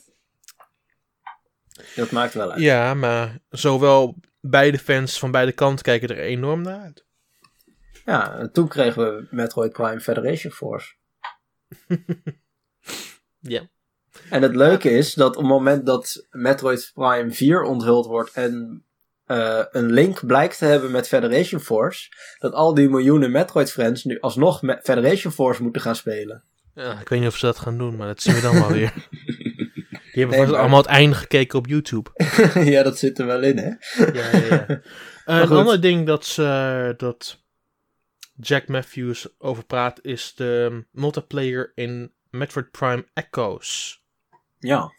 Dat 1.95 2.11
maakt 2.11 2.35
wel 2.35 2.53
uit. 2.53 2.61
Ja, 2.61 2.95
maar 2.95 3.39
zowel 3.49 4.17
beide 4.41 4.79
fans 4.79 5.19
van 5.19 5.31
beide 5.31 5.53
kanten 5.53 5.85
kijken 5.85 6.09
er 6.09 6.19
enorm 6.19 6.63
naar 6.63 6.81
uit. 6.81 7.06
Ja, 8.07 8.39
en 8.39 8.53
toen 8.53 8.69
kregen 8.69 9.03
we 9.03 9.27
Metroid 9.31 9.73
Prime 9.73 10.01
Federation 10.01 10.53
Force. 10.53 10.95
ja. 13.41 13.69
En 14.31 14.43
het 14.43 14.57
leuke 14.57 14.91
is 14.91 15.15
dat 15.15 15.37
op 15.37 15.43
het 15.43 15.51
moment 15.51 15.87
dat 15.87 16.27
Metroid 16.31 16.91
Prime 16.95 17.31
4 17.31 17.63
onthuld 17.63 18.07
wordt 18.07 18.33
en 18.33 18.85
uh, 19.27 19.63
een 19.71 19.93
link 19.93 20.27
blijkt 20.27 20.59
te 20.59 20.65
hebben 20.65 20.91
met 20.91 21.09
Federation 21.09 21.61
Force, 21.61 22.09
dat 22.39 22.53
al 22.53 22.75
die 22.75 22.89
miljoenen 22.89 23.31
Metroid-fans 23.31 24.05
nu 24.05 24.21
alsnog 24.21 24.63
met 24.63 24.81
Federation 24.83 25.33
Force 25.33 25.63
moeten 25.63 25.83
gaan 25.83 25.97
spelen. 25.97 26.43
Ja, 26.75 27.01
ik 27.01 27.09
weet 27.09 27.21
niet 27.21 27.29
of 27.29 27.37
ze 27.37 27.47
dat 27.47 27.59
gaan 27.59 27.79
doen, 27.79 27.97
maar 27.97 28.07
dat 28.07 28.23
zien 28.23 28.35
we 28.35 28.41
dan 28.41 28.55
wel 28.55 28.73
weer. 28.73 28.93
Die 30.13 30.25
hebben 30.25 30.41
nee, 30.41 30.51
maar... 30.51 30.61
allemaal 30.61 30.81
het 30.83 30.91
einde 30.91 31.17
gekeken 31.17 31.59
op 31.59 31.67
YouTube. 31.67 32.11
ja, 32.73 32.83
dat 32.83 32.99
zit 32.99 33.19
er 33.19 33.27
wel 33.27 33.43
in, 33.43 33.59
hè? 33.59 33.69
ja, 34.13 34.37
ja, 34.37 34.47
ja. 34.49 34.67
Uh, 34.69 34.81
een 35.41 35.49
ander 35.49 35.81
ding 35.81 36.07
dat, 36.07 36.25
ze, 36.25 36.95
dat 36.97 37.45
Jack 38.41 38.69
Matthews 38.69 39.29
over 39.39 39.65
praat 39.65 39.99
is 40.03 40.35
de 40.35 40.85
multiplayer 40.91 41.73
in 41.75 42.13
Metroid 42.31 42.71
Prime 42.71 43.07
Echoes. 43.15 44.03
Ja. 44.59 44.93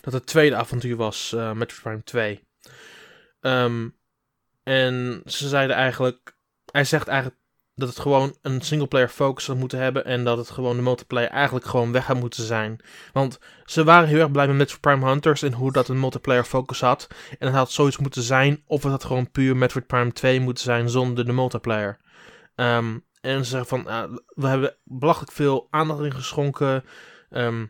Dat 0.00 0.12
het 0.12 0.26
tweede 0.26 0.56
avontuur 0.56 0.96
was, 0.96 1.32
uh, 1.34 1.52
Metroid 1.52 1.82
Prime 1.82 2.02
2. 2.02 2.46
Um, 3.40 3.96
en 4.62 5.22
ze 5.24 5.48
zeiden 5.48 5.76
eigenlijk, 5.76 6.36
hij 6.70 6.84
zegt 6.84 7.08
eigenlijk 7.08 7.40
dat 7.74 7.88
het 7.88 7.98
gewoon 7.98 8.36
een 8.42 8.60
singleplayer 8.60 9.08
focus 9.08 9.46
had 9.46 9.56
moeten 9.56 9.78
hebben. 9.78 10.04
En 10.04 10.24
dat 10.24 10.38
het 10.38 10.50
gewoon 10.50 10.76
de 10.76 10.82
multiplayer 10.82 11.30
eigenlijk 11.30 11.66
gewoon 11.66 11.92
weg 11.92 12.06
had 12.06 12.20
moeten 12.20 12.44
zijn. 12.44 12.80
Want 13.12 13.38
ze 13.64 13.84
waren 13.84 14.08
heel 14.08 14.20
erg 14.20 14.30
blij 14.30 14.46
met 14.46 14.56
Metroid 14.56 14.80
Prime 14.80 15.06
Hunters 15.06 15.42
en 15.42 15.52
hoe 15.52 15.72
dat 15.72 15.88
een 15.88 16.00
multiplayer 16.00 16.44
focus 16.44 16.80
had. 16.80 17.06
En 17.38 17.46
het 17.46 17.56
had 17.56 17.70
zoiets 17.70 17.98
moeten 17.98 18.22
zijn, 18.22 18.62
of 18.66 18.82
het 18.82 18.92
had 18.92 19.04
gewoon 19.04 19.30
puur 19.30 19.56
Metroid 19.56 19.86
Prime 19.86 20.12
2 20.12 20.40
moeten 20.40 20.64
zijn 20.64 20.88
zonder 20.88 21.26
de 21.26 21.32
multiplayer. 21.32 21.98
Ehm, 22.54 22.98
en 23.20 23.44
ze 23.44 23.50
zeggen 23.50 23.68
van, 23.68 23.86
ah, 23.86 24.16
we 24.26 24.46
hebben 24.46 24.76
belachelijk 24.84 25.32
veel 25.32 25.66
aandacht 25.70 26.02
in 26.04 26.12
geschonken. 26.14 26.84
Ehm, 27.30 27.66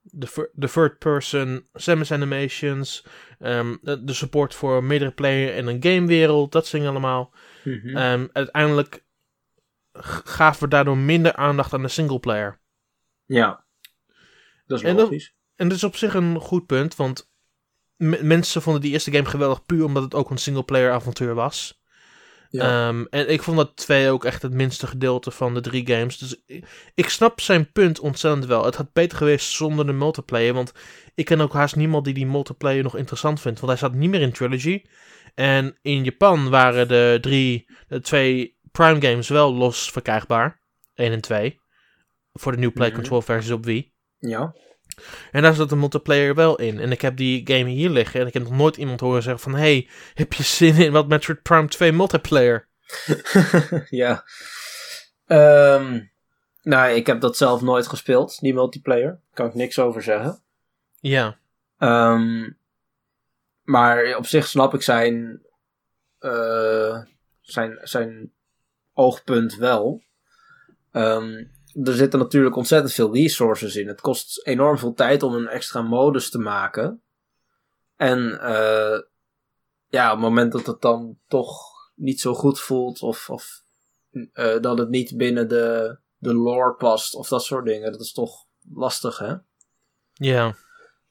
de, 0.00 0.50
de 0.52 0.68
third 0.68 0.98
person 0.98 1.66
Samus 1.72 2.12
animations. 2.12 3.06
ehm, 3.38 3.76
de, 3.82 4.12
support 4.12 4.54
voor 4.54 4.84
meerdere 4.84 5.10
player 5.10 5.54
en 5.54 5.66
een 5.66 5.82
gamewereld. 5.82 6.52
Dat 6.52 6.66
zingen 6.66 6.88
allemaal. 6.90 7.34
Mhm. 7.64 8.26
Uiteindelijk 8.32 9.04
gaven 10.24 10.62
we 10.62 10.68
daardoor 10.68 10.96
minder 10.98 11.34
aandacht 11.34 11.72
aan 11.72 11.82
de 11.82 11.88
singleplayer. 11.88 12.60
ja. 13.26 13.64
Dat 14.66 14.78
is 14.78 14.84
En 14.84 14.96
dat- 14.96 15.04
logisch. 15.04 15.34
En 15.56 15.68
dat 15.68 15.76
is 15.76 15.84
op 15.84 15.96
zich 15.96 16.14
een 16.14 16.40
goed 16.40 16.66
punt, 16.66 16.96
want 16.96 17.30
mensen 17.96 18.62
vonden 18.62 18.82
die 18.82 18.92
eerste 18.92 19.10
game 19.12 19.24
geweldig 19.24 19.64
puur 19.66 19.84
omdat 19.84 20.02
het 20.02 20.14
ook 20.14 20.30
een 20.30 20.38
singleplayer 20.38 20.92
avontuur 20.92 21.34
was. 21.34 21.80
Ja. 22.56 22.88
Ehm, 22.88 23.04
en 23.10 23.30
ik 23.30 23.42
vond 23.42 23.56
dat 23.56 23.76
2 23.76 24.10
ook 24.10 24.24
echt 24.24 24.42
het 24.42 24.52
minste 24.52 24.86
gedeelte 24.86 25.30
van 25.30 25.54
de 25.54 25.60
drie 25.60 25.86
games. 25.86 26.18
Dus 26.18 26.42
ik, 26.46 26.64
ik 26.94 27.08
snap 27.08 27.40
zijn 27.40 27.72
punt 27.72 28.00
ontzettend 28.00 28.46
wel. 28.46 28.64
Het 28.64 28.76
had 28.76 28.92
beter 28.92 29.18
geweest 29.18 29.50
zonder 29.50 29.86
de 29.86 29.92
multiplayer, 29.92 30.54
want 30.54 30.72
ik 31.14 31.24
ken 31.24 31.40
ook 31.40 31.52
haast 31.52 31.76
niemand 31.76 32.04
die 32.04 32.14
die 32.14 32.26
multiplayer 32.26 32.82
nog 32.82 32.96
interessant 32.96 33.40
vindt. 33.40 33.60
Want 33.60 33.72
hij 33.72 33.88
zat 33.88 33.98
niet 33.98 34.10
meer 34.10 34.20
in 34.20 34.32
Trilogy. 34.32 34.82
En 35.34 35.78
in 35.82 36.04
Japan 36.04 36.50
waren 36.50 36.88
de 36.88 37.18
drie, 37.20 37.66
de 37.88 38.00
twee 38.00 38.58
Prime 38.72 39.00
games 39.00 39.28
wel 39.28 39.54
los 39.54 39.90
verkrijgbaar. 39.90 40.60
1 40.94 41.12
en 41.12 41.20
2. 41.20 41.60
Voor 42.32 42.52
de 42.52 42.58
New 42.58 42.72
Play. 42.72 42.92
Control 42.92 43.22
versies 43.22 43.50
op 43.50 43.64
Wii. 43.64 43.92
ja. 44.18 44.54
En 45.30 45.42
daar 45.42 45.54
zat 45.54 45.68
de 45.68 45.76
multiplayer 45.76 46.34
wel 46.34 46.58
in. 46.58 46.80
En 46.80 46.92
ik 46.92 47.00
heb 47.00 47.16
die 47.16 47.46
game 47.46 47.70
hier 47.70 47.90
liggen. 47.90 48.20
En 48.20 48.26
ik 48.26 48.34
heb 48.34 48.42
nog 48.42 48.52
nooit 48.52 48.76
iemand 48.76 49.00
horen 49.00 49.22
zeggen 49.22 49.42
van... 49.42 49.54
Hey, 49.54 49.88
heb 50.14 50.32
je 50.32 50.42
zin 50.42 50.74
in 50.74 50.92
wat 50.92 51.08
Metroid 51.08 51.42
Prime 51.42 51.68
2 51.68 51.92
multiplayer? 51.92 52.68
ja. 53.90 54.24
Ehm, 55.26 56.00
nou, 56.62 56.90
ik 56.90 57.06
heb 57.06 57.20
dat 57.20 57.36
zelf 57.36 57.60
nooit 57.60 57.86
gespeeld, 57.86 58.40
die 58.40 58.54
multiplayer. 58.54 59.20
Kan 59.32 59.46
ik 59.46 59.54
niks 59.54 59.78
over 59.78 60.02
zeggen. 60.02 60.40
Ja. 61.00 61.38
Ehm, 61.78 62.50
maar 63.62 64.16
op 64.16 64.26
zich 64.26 64.46
snap 64.46 64.74
ik 64.74 64.82
zijn, 64.82 65.42
eh, 66.18 67.02
zijn, 67.40 67.78
zijn 67.82 68.32
oogpunt 68.94 69.56
wel. 69.56 70.02
Ehm, 70.92 71.44
er 71.84 71.94
zitten 71.94 72.18
natuurlijk 72.18 72.56
ontzettend 72.56 72.92
veel 72.92 73.14
resources 73.14 73.76
in. 73.76 73.88
Het 73.88 74.00
kost 74.00 74.46
enorm 74.46 74.78
veel 74.78 74.94
tijd 74.94 75.22
om 75.22 75.34
een 75.34 75.48
extra 75.48 75.82
modus 75.82 76.30
te 76.30 76.38
maken. 76.38 77.02
En 77.96 78.40
eh, 78.40 79.00
ja, 79.88 80.06
op 80.06 80.12
het 80.12 80.20
moment 80.20 80.52
dat 80.52 80.66
het 80.66 80.80
dan 80.80 81.18
toch 81.28 81.74
niet 81.94 82.20
zo 82.20 82.34
goed 82.34 82.60
voelt, 82.60 83.02
of, 83.02 83.30
of 83.30 83.62
eh, 84.32 84.60
dat 84.60 84.78
het 84.78 84.88
niet 84.88 85.16
binnen 85.16 85.48
de, 85.48 85.98
de 86.18 86.34
lore 86.34 86.74
past, 86.74 87.14
of 87.14 87.28
dat 87.28 87.44
soort 87.44 87.64
dingen, 87.64 87.92
dat 87.92 88.00
is 88.00 88.12
toch 88.12 88.46
lastig, 88.74 89.18
hè? 89.18 89.34
Ja. 90.12 90.54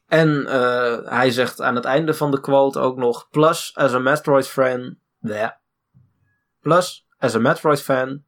En 0.07 0.45
eh, 0.47 0.97
hij 1.03 1.31
zegt 1.31 1.61
aan 1.61 1.75
het 1.75 1.85
einde 1.85 2.13
van 2.13 2.31
de 2.31 2.39
quote 2.39 2.79
ook 2.79 2.97
nog: 2.97 3.29
Plus, 3.29 3.71
as 3.75 3.93
a 3.93 3.99
Metroid 3.99 4.47
fan, 4.47 4.97
yeah. 5.19 5.51
Plus, 6.59 7.07
as 7.17 7.35
a 7.35 7.39
Metroid 7.39 7.81
fan, 7.81 8.23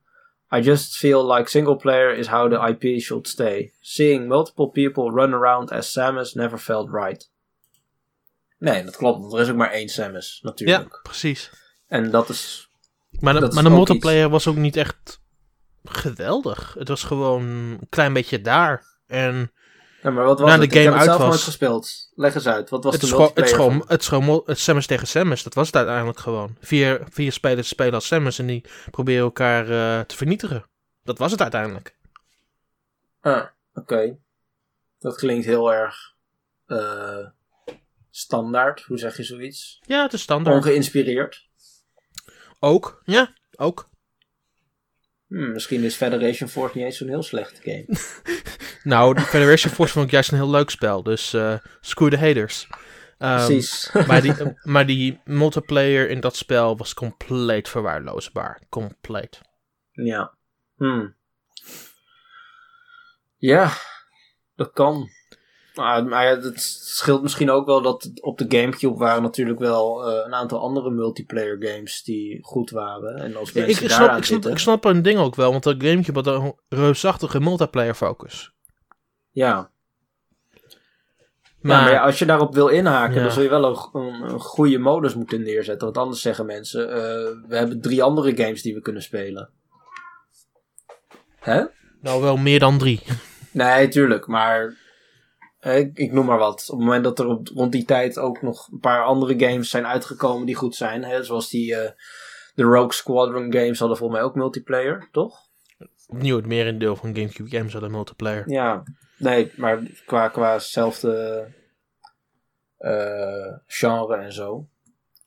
I 0.51 0.61
just 0.61 0.97
feel 0.97 1.35
like 1.35 1.49
single 1.49 1.75
player 1.75 2.13
is 2.17 2.27
how 2.27 2.49
the 2.49 2.67
IP 2.67 3.01
should 3.01 3.27
stay. 3.27 3.71
Seeing 3.81 4.27
multiple 4.27 4.67
people 4.69 5.11
run 5.11 5.33
around 5.33 5.71
as 5.71 5.91
Samus 5.91 6.35
never 6.35 6.57
felt 6.57 6.89
right. 6.91 7.29
Nee, 8.57 8.83
dat 8.83 8.95
klopt, 8.95 9.19
want 9.19 9.33
er 9.33 9.39
is 9.39 9.49
ook 9.49 9.55
maar 9.55 9.71
één 9.71 9.89
Samus, 9.89 10.39
Ja, 10.41 10.49
natuurlijk. 10.49 10.99
precies. 11.03 11.51
En 11.87 12.11
dat 12.11 12.29
is. 12.29 12.69
Maar 13.19 13.33
de, 13.33 13.51
maar 13.53 13.63
de 13.63 13.69
multiplayer 13.69 14.29
was 14.29 14.47
ook 14.47 14.55
niet 14.55 14.75
echt 14.75 15.21
geweldig. 15.83 16.75
Het 16.79 16.87
was 16.87 17.03
gewoon 17.03 17.43
een 17.43 17.79
klein 17.89 18.13
beetje 18.13 18.41
daar. 18.41 18.85
En 19.07 19.51
Ja, 20.07 20.13
maar 20.13 20.25
wat 20.25 20.39
was 20.39 20.47
Nou, 20.49 20.59
de 20.59 20.65
het? 20.65 20.73
game 20.75 20.85
ik 20.85 20.89
heb 20.91 20.99
het 20.99 21.09
zelf 21.09 21.19
was- 21.21 21.29
nooit 21.29 21.41
gespeeld. 21.41 22.11
Leg 22.15 22.35
eens 22.35 22.47
uit, 22.47 22.69
wat 22.69 22.83
was 22.83 22.93
het 22.93 23.01
de 23.01 23.07
gewoon, 23.07 23.23
het, 23.25 23.31
is 23.37 23.43
multiplayer? 23.43 23.71
gewoon, 23.71 23.87
het 23.89 24.01
is 24.01 24.07
gewoon 24.07 24.41
het 24.45 24.59
Samus 24.59 24.85
tegen 24.87 25.07
Samus. 25.07 25.43
Dat 25.43 25.53
was 25.53 25.65
het 25.67 25.75
uiteindelijk 25.75 26.19
gewoon. 26.19 26.55
Vier, 26.59 27.01
vier 27.09 27.31
spelers 27.31 27.67
spelen 27.67 27.93
als 27.93 28.07
Samus 28.07 28.39
en 28.39 28.45
die 28.47 28.63
proberen 28.91 29.21
elkaar 29.23 29.63
eh, 29.63 30.05
te 30.05 30.15
vernietigen. 30.15 30.65
Dat 31.03 31.17
was 31.17 31.31
het 31.31 31.41
uiteindelijk. 31.41 31.95
Ah, 33.21 33.43
oké. 33.73 34.17
Dat 34.99 35.15
klinkt 35.15 35.45
heel 35.45 35.73
erg 35.73 36.13
eh, 36.65 37.25
standaard. 38.09 38.81
Hoe 38.83 38.97
zeg 38.97 39.17
je 39.17 39.23
zoiets? 39.23 39.79
Ja, 39.85 40.01
het 40.03 40.13
is 40.13 40.21
standaard. 40.21 40.55
Ongeïnspireerd. 40.55 41.47
Ook. 42.59 43.01
Ja, 43.05 43.33
ook. 43.55 43.89
Hmm, 45.27 45.51
misschien 45.51 45.83
is 45.83 45.95
Federation 45.95 46.49
Force 46.49 46.77
niet 46.77 46.85
eens 46.85 46.97
zo'n 46.97 47.07
heel 47.07 47.23
slechte 47.23 47.61
game. 47.63 47.85
Nou, 48.83 49.13
de 49.13 49.21
Federation 49.21 49.73
Force 49.73 49.93
vond 49.93 50.05
ik 50.05 50.11
juist 50.11 50.31
een 50.31 50.37
heel 50.37 50.49
leuk 50.49 50.69
spel. 50.69 51.03
Dus 51.03 51.33
eh 51.33 51.57
screw 51.81 52.09
the 52.09 52.17
haters. 52.17 52.67
Ehm, 53.17 53.45
Precies. 53.45 53.91
maar, 54.07 54.21
die, 54.21 54.33
maar 54.63 54.85
die 54.85 55.19
multiplayer 55.25 56.09
in 56.09 56.19
dat 56.19 56.35
spel 56.35 56.77
was 56.77 56.93
compleet 56.93 57.69
verwaarloosbaar. 57.69 58.61
Compleet. 58.69 59.41
ja. 59.91 60.35
Hmm. 60.75 61.15
Ja, 63.37 63.71
dat 64.55 64.71
kan. 64.71 65.09
Maar, 65.77 66.05
maar 66.05 66.25
ja, 66.25 66.39
het 66.39 66.61
scheelt 66.83 67.21
misschien 67.21 67.49
ook 67.49 67.65
wel 67.65 67.81
dat 67.81 68.11
op 68.21 68.37
de 68.37 68.45
Gamecube 68.57 68.97
waren 68.97 69.21
natuurlijk 69.21 69.59
wel 69.59 70.07
eh, 70.07 70.25
een 70.25 70.33
aantal 70.33 70.59
andere 70.59 70.89
multiplayer 70.89 71.57
games 71.59 72.03
die 72.03 72.39
goed 72.43 72.69
waren. 72.69 73.15
En 73.15 73.35
als 73.35 73.51
mensen 73.51 73.83
ik, 73.83 73.91
snap, 73.91 74.01
ik, 74.07 74.11
snap, 74.11 74.23
zitten... 74.23 74.51
ik 74.51 74.57
snap 74.57 74.85
een 74.85 75.01
ding 75.01 75.19
ook 75.19 75.35
wel, 75.35 75.51
want 75.51 75.63
dat 75.63 75.75
Gamecube 75.77 76.19
had 76.19 76.41
een 76.41 76.55
reusachtige 76.69 77.39
multiplayer 77.39 77.93
focus. 77.93 78.51
Ja. 79.31 79.69
Maar, 81.61 81.77
ja, 81.77 81.83
maar 81.83 81.91
ja, 81.91 82.03
als 82.05 82.19
je 82.19 82.25
daarop 82.25 82.53
wil 82.53 82.67
inhaken, 82.67 83.15
Ja. 83.15 83.21
dan 83.21 83.31
zul 83.31 83.43
je 83.43 83.49
wel 83.49 83.65
een, 83.65 84.01
een, 84.01 84.21
een 84.21 84.39
goede 84.39 84.77
modus 84.77 85.15
moeten 85.15 85.41
neerzetten. 85.43 85.85
Want 85.85 85.97
anders 85.97 86.21
zeggen 86.21 86.45
mensen, 86.45 86.89
eh, 86.89 86.97
we 87.47 87.55
hebben 87.57 87.81
drie 87.81 88.03
andere 88.03 88.37
games 88.37 88.61
die 88.61 88.73
we 88.73 88.81
kunnen 88.81 89.01
spelen. 89.01 89.49
Hè? 91.39 91.63
nou 92.01 92.21
wel 92.21 92.37
meer 92.37 92.59
dan 92.59 92.77
drie. 92.77 93.01
Nee, 93.51 93.87
tuurlijk, 93.87 94.27
maar 94.27 94.75
ik, 95.59 95.97
ik 95.97 96.11
noem 96.11 96.25
maar 96.25 96.37
wat. 96.37 96.69
Op 96.69 96.77
het 96.77 96.85
moment 96.85 97.03
dat 97.03 97.19
er 97.19 97.27
op, 97.27 97.47
rond 97.47 97.71
die 97.71 97.85
tijd 97.85 98.19
ook 98.19 98.41
nog 98.41 98.67
een 98.71 98.79
paar 98.79 99.03
andere 99.03 99.39
games 99.39 99.69
zijn 99.69 99.85
uitgekomen 99.85 100.45
die 100.45 100.55
goed 100.55 100.75
zijn, 100.75 101.03
hè, 101.03 101.23
zoals 101.23 101.49
die 101.49 101.75
eh, 101.75 101.91
de 102.55 102.63
Rogue 102.63 102.93
Squadron 102.93 103.53
games 103.53 103.79
hadden 103.79 103.97
volgens 103.97 104.19
mij 104.19 104.27
ook 104.27 104.35
multiplayer, 104.35 105.09
toch? 105.11 105.45
Opnieuw 106.07 106.35
het 106.35 106.45
merendeel 106.45 106.95
van 106.95 107.15
Gamecube 107.15 107.49
games 107.49 107.71
hadden 107.71 107.91
multiplayer. 107.91 108.49
Ja, 108.49 108.83
nee, 109.17 109.51
maar 109.55 109.79
qua, 110.05 110.27
qua 110.27 110.59
zelfde 110.59 111.45
eh, 112.77 113.53
genre 113.65 114.15
en 114.15 114.33
zo. 114.33 114.67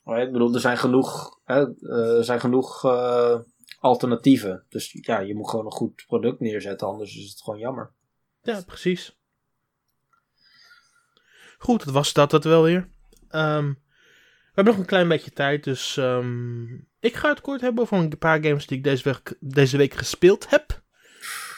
Ik 0.05 0.31
bedoel, 0.31 0.53
er 0.53 0.59
zijn 0.59 0.77
genoeg, 0.77 1.39
hè, 1.43 1.61
eh, 1.61 2.17
er 2.17 2.23
zijn 2.23 2.39
genoeg 2.39 2.85
eh, 2.85 3.39
alternatieven. 3.79 4.65
Dus 4.69 4.97
ja, 5.01 5.19
je 5.19 5.35
moet 5.35 5.49
gewoon 5.49 5.65
een 5.65 5.71
goed 5.71 6.03
product 6.07 6.39
neerzetten, 6.39 6.87
anders 6.87 7.17
is 7.17 7.29
het 7.29 7.41
gewoon 7.41 7.59
jammer. 7.59 7.91
Ja, 8.41 8.61
precies. 8.65 9.19
Goed, 11.61 11.85
dat 11.85 11.93
was 11.93 12.13
dat 12.13 12.31
het 12.31 12.43
wel 12.43 12.63
weer. 12.63 12.87
Ehm, 13.29 13.67
we 13.67 14.51
hebben 14.53 14.73
nog 14.73 14.77
een 14.77 14.89
klein 14.89 15.07
beetje 15.07 15.31
tijd, 15.31 15.63
dus 15.63 15.97
ehm, 15.97 16.73
ik 16.99 17.15
ga 17.15 17.29
het 17.29 17.41
kort 17.41 17.61
hebben 17.61 17.83
over 17.83 17.97
een 17.97 18.17
paar 18.17 18.43
games 18.43 18.67
die 18.67 18.77
ik 18.77 18.83
deze 18.83 19.03
week, 19.03 19.35
deze 19.39 19.77
week 19.77 19.93
gespeeld 19.93 20.49
heb. 20.49 20.81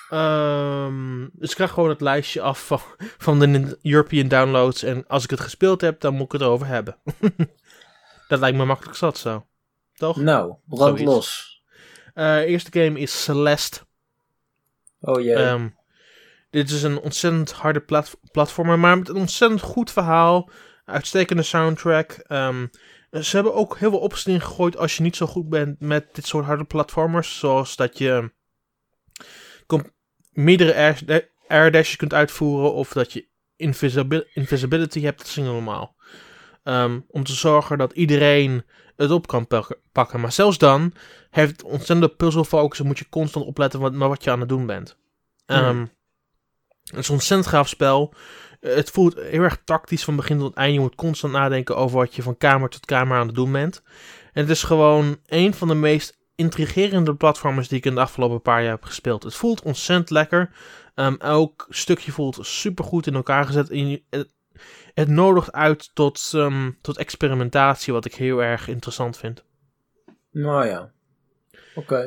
Ehm, 0.10 1.28
dus 1.34 1.49
ik 1.49 1.56
krijg 1.56 1.72
gewoon 1.72 1.89
het 1.89 2.01
lijstje 2.01 2.41
af 2.41 2.66
van, 2.66 2.80
van 3.18 3.39
de 3.39 3.78
European 3.82 4.28
downloads. 4.28 4.84
En 4.84 5.08
als 5.08 5.24
ik 5.24 5.30
het 5.30 5.39
gespeeld 5.39 5.82
heb, 5.82 5.99
dan 5.99 6.14
moet 6.14 6.26
ik 6.26 6.32
het 6.32 6.41
erover 6.41 6.68
hebben. 6.68 6.97
dat 8.28 8.39
lijkt 8.39 8.58
me 8.58 8.66
makkelijk 8.66 8.97
zat 8.97 9.18
zo. 9.18 9.45
Toch? 9.93 10.18
Nou, 10.18 10.56
brand 10.66 10.99
los. 10.99 11.62
Eh, 12.14 12.38
eerste 12.38 12.80
game 12.80 12.99
is 12.99 13.24
Celeste. 13.24 13.80
Oh 14.99 15.22
jee. 15.22 15.36
Ehm, 15.36 15.70
dit 16.54 16.70
is 16.70 16.84
een 16.84 16.99
ontzettend 16.99 17.51
harde 17.51 17.80
plat 17.80 18.18
platformer, 18.32 18.80
maar 18.80 18.97
met 18.97 19.10
een 19.10 19.16
ontzettend 19.16 19.62
goed 19.62 19.91
verhaal. 19.91 20.49
Uitstekende 20.86 21.43
soundtrack. 21.43 22.12
Ehm, 22.12 22.68
ze 23.12 23.36
hebben 23.36 23.54
ook 23.54 23.78
heel 23.78 23.89
veel 23.89 23.99
opties 23.99 24.26
ingegooid 24.26 24.78
als 24.78 24.97
je 24.97 25.04
niet 25.04 25.16
zo 25.16 25.26
goed 25.26 25.49
bent 25.49 25.80
met 25.80 26.16
dit 26.16 26.28
soort 26.28 26.45
harde 26.45 26.64
platformers. 26.64 27.39
Zoals 27.39 27.76
dat 27.76 27.97
je 27.97 28.32
com- 29.68 29.91
meerdere 30.32 30.95
air, 31.47 31.72
dashes 31.72 31.95
kunt 31.95 32.14
uitvoeren 32.14 32.74
of 32.74 32.91
dat 32.91 33.14
je 33.14 33.28
invisibil- 33.56 34.26
invisibility 34.34 35.01
hebt. 35.01 35.18
Dat 35.18 35.28
is 35.28 35.36
normaal. 35.36 35.95
Ehm, 36.64 36.99
om 37.08 37.24
te 37.24 37.34
zorgen 37.34 37.78
dat 37.78 37.93
iedereen 37.93 38.64
het 38.95 39.12
op 39.12 39.28
kan 39.28 39.47
pak- 39.47 39.80
pakken. 39.91 40.20
Maar 40.20 40.32
zelfs 40.32 40.58
dan 40.58 40.93
heeft 41.30 41.51
het 41.51 41.64
ontzettende 41.64 42.10
puzzelfocus 42.10 42.80
en 42.80 42.86
moet 42.86 42.99
je 42.99 43.10
constant 43.10 43.45
opletten 43.45 43.80
wat, 43.80 43.95
wat 43.95 44.24
je 44.24 44.32
aan 44.32 44.39
het 44.39 44.49
doen 44.49 44.66
bent. 44.66 44.97
Ehm, 45.45 45.86
Het 46.84 47.00
is 47.00 47.08
een 47.08 47.14
ontzettend 47.14 47.50
gaaf 47.50 47.68
spel. 47.68 48.14
Eh, 48.60 48.76
Het 48.76 48.90
voelt 48.90 49.16
heel 49.16 49.42
erg 49.42 49.62
tactisch 49.64 50.04
van 50.04 50.16
begin 50.16 50.40
tot 50.40 50.56
eind. 50.56 50.74
Je 50.74 50.80
moet 50.80 50.96
constant 50.96 51.34
nadenken 51.34 51.78
over 51.78 51.98
wat 51.98 52.16
je 52.16 52.22
van 52.22 52.38
kamer 52.38 52.70
tot 52.70 52.86
kamer 52.86 53.18
aan 53.18 53.28
het 53.28 53.36
doen 53.36 53.52
bent. 53.52 53.84
En 54.34 54.42
het 54.42 54.50
is 54.50 54.64
gewoon 54.64 55.18
een 55.26 55.54
van 55.54 55.68
de 55.68 55.76
meest 55.76 56.18
intrigerende 56.36 57.16
platformers 57.16 57.68
die 57.68 57.78
ik 57.78 57.86
in 57.86 57.96
de 57.96 58.02
afgelopen 58.02 58.42
paar 58.42 58.62
jaar 58.62 58.72
heb 58.72 58.84
gespeeld. 58.84 59.24
Het 59.24 59.36
voelt 59.36 59.62
ontzettend 59.62 60.10
lekker. 60.10 60.50
Ehm, 60.96 61.16
elk 61.18 61.66
stukje 61.70 62.12
voelt 62.12 62.38
super 62.42 62.86
goed 62.86 63.08
in 63.08 63.16
elkaar 63.16 63.46
gezet. 63.46 63.70
En 63.70 64.02
het 64.94 65.08
nodigt 65.08 65.52
uit 65.52 65.96
tot, 65.96 66.32
ehm, 66.34 66.72
tot 66.82 66.98
experimentatie, 66.98 67.94
wat 67.94 68.06
ik 68.06 68.16
heel 68.16 68.44
erg 68.44 68.68
interessant 68.68 69.18
vind. 69.18 69.44
Nou 70.32 70.68
ja. 70.68 70.92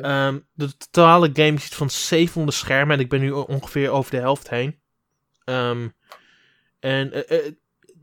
Ehm, 0.01 0.39
de 0.53 0.77
totale 0.77 1.29
game 1.33 1.51
iets 1.51 1.75
van 1.75 1.89
700 1.89 2.57
schermen 2.57 2.95
en 2.95 3.01
ik 3.01 3.09
ben 3.09 3.19
nu 3.19 3.31
ongeveer 3.31 3.89
over 3.89 4.11
de 4.11 4.17
helft 4.17 4.49
heen. 4.49 4.79
Ehm, 5.43 5.87
en 6.79 7.11
eh, 7.11 7.37
eh, 7.37 7.53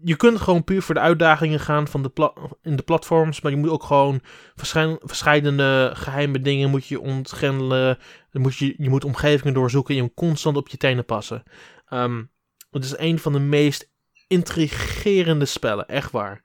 je 0.02 0.16
kunt 0.16 0.40
gewoon 0.40 0.64
puur 0.64 0.82
voor 0.82 0.94
de 0.94 1.00
uitdagingen 1.00 1.60
gaan 1.60 1.88
van 1.88 2.02
de 2.02 2.32
in 2.62 2.76
de 2.76 2.82
platforms, 2.82 3.40
maar 3.40 3.52
je 3.52 3.58
moet 3.58 3.70
ook 3.70 3.82
gewoon 3.82 4.20
verschillende 4.54 5.90
geheime 5.94 6.40
dingen 6.40 6.70
moet 6.70 6.86
je 6.86 7.00
ontgrendelen. 7.00 7.98
Moet 8.30 8.56
je, 8.56 8.74
je 8.76 8.88
moet 8.88 9.04
omgevingen 9.04 9.54
doorzoeken, 9.54 9.94
je 9.94 10.02
moet 10.02 10.14
constant 10.14 10.56
op 10.56 10.68
je 10.68 10.76
tenen 10.76 11.04
passen. 11.04 11.42
Ehm, 11.86 12.24
het 12.70 12.84
is 12.84 12.98
een 12.98 13.18
van 13.18 13.32
de 13.32 13.38
meest 13.38 13.92
intrigerende 14.26 15.44
spellen, 15.44 15.88
echt 15.88 16.10
waar. 16.10 16.42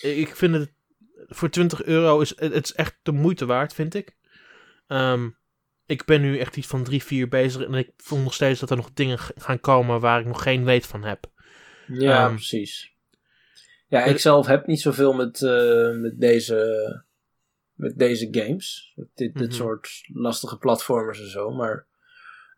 Ik 0.00 0.36
vind 0.36 0.54
het 0.54 0.73
voor 1.28 1.48
20 1.50 1.84
euro 1.84 2.20
is 2.20 2.32
het, 2.36 2.52
is 2.64 2.74
echt 2.74 2.96
de 3.02 3.12
moeite 3.12 3.46
waard, 3.46 3.74
vind 3.74 3.94
ik. 3.94 4.16
Ehm, 4.86 5.28
ik 5.86 6.04
ben 6.04 6.20
nu 6.20 6.38
echt 6.38 6.56
iets 6.56 6.66
van 6.66 6.84
3, 6.84 7.02
4 7.02 7.28
bezig 7.28 7.62
en 7.66 7.74
ik 7.74 7.90
voel 7.96 8.18
nog 8.18 8.34
steeds 8.34 8.60
dat 8.60 8.70
er 8.70 8.76
nog 8.76 8.92
dingen 8.92 9.18
gaan 9.18 9.60
komen 9.60 10.00
waar 10.00 10.20
ik 10.20 10.26
nog 10.26 10.42
geen 10.42 10.64
weet 10.64 10.86
van 10.86 11.02
heb. 11.04 11.24
Ja, 11.86 12.24
Ehm, 12.24 12.34
precies. 12.34 12.92
Ja, 13.88 14.04
ik 14.04 14.18
zelf 14.18 14.46
heb 14.46 14.66
niet 14.66 14.80
zoveel 14.80 15.12
met, 15.12 15.42
eh, 15.42 15.90
met, 15.90 16.20
deze, 16.20 17.04
met 17.74 17.98
deze 17.98 18.28
games. 18.30 18.92
Met 18.96 19.08
dit, 19.14 19.34
dit 19.34 19.48
Mhm. 19.48 19.56
soort 19.56 19.88
lastige 20.12 20.58
platformers 20.58 21.20
en 21.20 21.30
zo. 21.30 21.50
Maar 21.50 21.86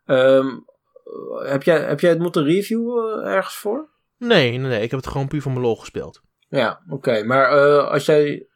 ehm, 0.05 0.47
heb, 1.43 1.63
jij, 1.63 1.79
heb 1.81 1.99
jij 1.99 2.09
het 2.09 2.19
moeten 2.19 2.43
reviewen 2.43 3.23
eh, 3.23 3.33
ergens 3.33 3.55
voor? 3.55 3.89
Nee, 4.17 4.49
nee, 4.49 4.59
nee, 4.69 4.81
ik 4.81 4.91
heb 4.91 4.99
het 4.99 5.09
gewoon 5.09 5.27
puur 5.27 5.41
van 5.41 5.51
mijn 5.51 5.63
lol 5.65 5.75
gespeeld. 5.75 6.21
Ja, 6.49 6.83
oké. 6.89 7.23
Maar 7.23 7.51
eh, 7.51 7.87
als 7.87 8.05
jij 8.05 8.47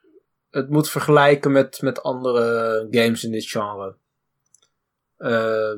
het 0.52 0.70
moet 0.70 0.90
vergelijken 0.90 1.52
met, 1.52 1.82
met 1.82 2.04
andere 2.04 2.88
games 2.92 3.24
in 3.24 3.32
dit 3.32 3.46
genre. 3.50 3.96
eh, 5.18 5.72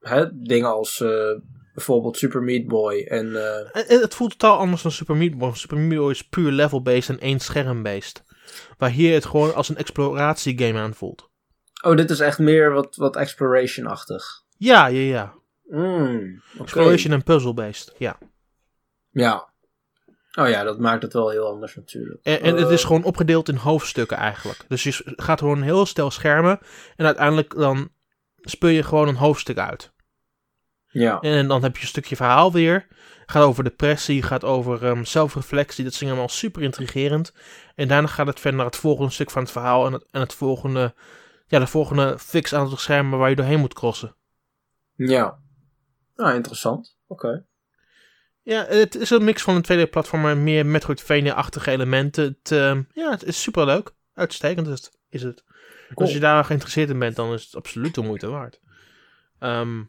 hè, 0.00 0.42
dingen 0.42 0.68
als 0.72 1.00
eh, 1.00 1.32
bijvoorbeeld 1.74 2.16
Super 2.16 2.42
Meat 2.42 2.66
Boy 2.66 3.04
en... 3.08 3.36
eh, 3.48 3.68
Het, 3.72 3.88
het 3.88 4.14
voelt 4.14 4.30
totaal 4.30 4.58
anders 4.58 4.82
dan 4.82 4.90
Super 4.92 5.16
Meat 5.16 5.38
Boy. 5.38 5.54
Super 5.54 5.78
Meat 5.78 6.00
Boy 6.00 6.10
is 6.10 6.28
puur 6.28 6.50
level-based 6.52 7.08
en 7.08 7.20
één 7.20 7.40
scherm-based. 7.40 8.24
Waar 8.78 8.90
hier 8.90 9.14
het 9.14 9.24
gewoon 9.24 9.54
als 9.54 9.68
een 9.68 9.76
exploratiegame 9.76 10.78
aanvoelt. 10.78 11.30
oh, 11.82 11.96
dit 11.96 12.10
is 12.10 12.20
echt 12.20 12.38
meer 12.38 12.72
wat, 12.72 12.96
wat 12.96 13.16
exploration-achtig. 13.16 14.42
Ja, 14.58 14.86
ja, 14.86 15.00
ja. 15.00 15.34
Mm, 15.64 16.42
oké. 16.52 16.62
Exploration 16.62 17.12
en 17.12 17.22
puzzle-based, 17.22 17.94
ja. 17.98 18.18
Ja. 19.10 19.48
Oh 20.36 20.48
ja, 20.48 20.62
dat 20.62 20.78
maakt 20.78 21.02
het 21.02 21.12
wel 21.12 21.28
heel 21.28 21.46
anders 21.46 21.76
natuurlijk. 21.76 22.18
En, 22.22 22.40
en 22.40 22.56
het 22.56 22.66
Eh, 22.66 22.72
is 22.72 22.84
gewoon 22.84 23.04
opgedeeld 23.04 23.48
in 23.48 23.56
hoofdstukken 23.56 24.16
eigenlijk. 24.16 24.64
Dus 24.68 24.82
je 24.82 25.02
gaat 25.04 25.38
gewoon 25.38 25.56
een 25.56 25.62
heel 25.62 25.86
stel 25.86 26.10
schermen. 26.10 26.58
En 26.96 27.06
uiteindelijk 27.06 27.54
dan 27.54 27.88
speel 28.40 28.70
je 28.70 28.82
gewoon 28.82 29.08
een 29.08 29.16
hoofdstuk 29.16 29.58
uit. 29.58 29.92
Ja. 30.86 31.20
En 31.20 31.48
dan 31.48 31.62
heb 31.62 31.76
je 31.76 31.82
een 31.82 31.88
stukje 31.88 32.16
verhaal 32.16 32.52
weer. 32.52 32.86
Gaat 33.26 33.42
over 33.42 33.64
depressie, 33.64 34.22
gaat 34.22 34.44
over 34.44 34.84
ehm, 34.84 35.04
zelfreflectie. 35.04 35.84
Dat 35.84 35.92
is 35.92 36.02
allemaal 36.02 36.28
super 36.28 36.62
intrigerend. 36.62 37.32
En 37.74 37.88
daarna 37.88 38.08
gaat 38.08 38.26
het 38.26 38.40
verder 38.40 38.58
naar 38.58 38.70
het 38.70 38.76
volgende 38.76 39.12
stuk 39.12 39.30
van 39.30 39.42
het 39.42 39.50
verhaal. 39.50 39.86
En 39.86 39.92
het, 39.92 40.06
en 40.10 40.20
het 40.20 40.34
volgende, 40.34 40.94
ja, 41.46 41.58
de 41.58 41.66
volgende 41.66 42.18
fix 42.18 42.54
aantal 42.54 42.76
schermen 42.76 43.18
waar 43.18 43.30
je 43.30 43.36
doorheen 43.36 43.60
moet 43.60 43.74
crossen. 43.74 44.16
Ja. 44.94 45.38
Nou, 46.16 46.34
interessant. 46.34 46.96
Oké. 47.06 47.44
Ja, 48.46 48.66
het 48.68 48.94
is 48.94 49.10
een 49.10 49.24
mix 49.24 49.42
van 49.42 49.54
een 49.54 49.86
2D-platform 49.86 50.26
en 50.26 50.42
meer 50.42 50.66
Metroidvania-achtige 50.66 51.70
elementen. 51.70 52.24
Het, 52.24 52.52
ehm, 52.52 52.82
ja, 52.92 53.10
het 53.10 53.24
is 53.24 53.42
super 53.42 53.64
leuk. 53.64 53.94
Uitstekend 54.14 54.66
is 54.66 54.72
het. 54.72 54.98
Is 55.08 55.22
het. 55.22 55.44
Als 55.94 56.12
je 56.12 56.18
daar 56.18 56.44
geïnteresseerd 56.44 56.90
in 56.90 56.98
bent, 56.98 57.16
dan 57.16 57.32
is 57.32 57.44
het 57.44 57.56
absoluut 57.56 57.94
de 57.94 58.02
moeite 58.02 58.28
waard. 58.28 58.60
Ehm, 59.38 59.82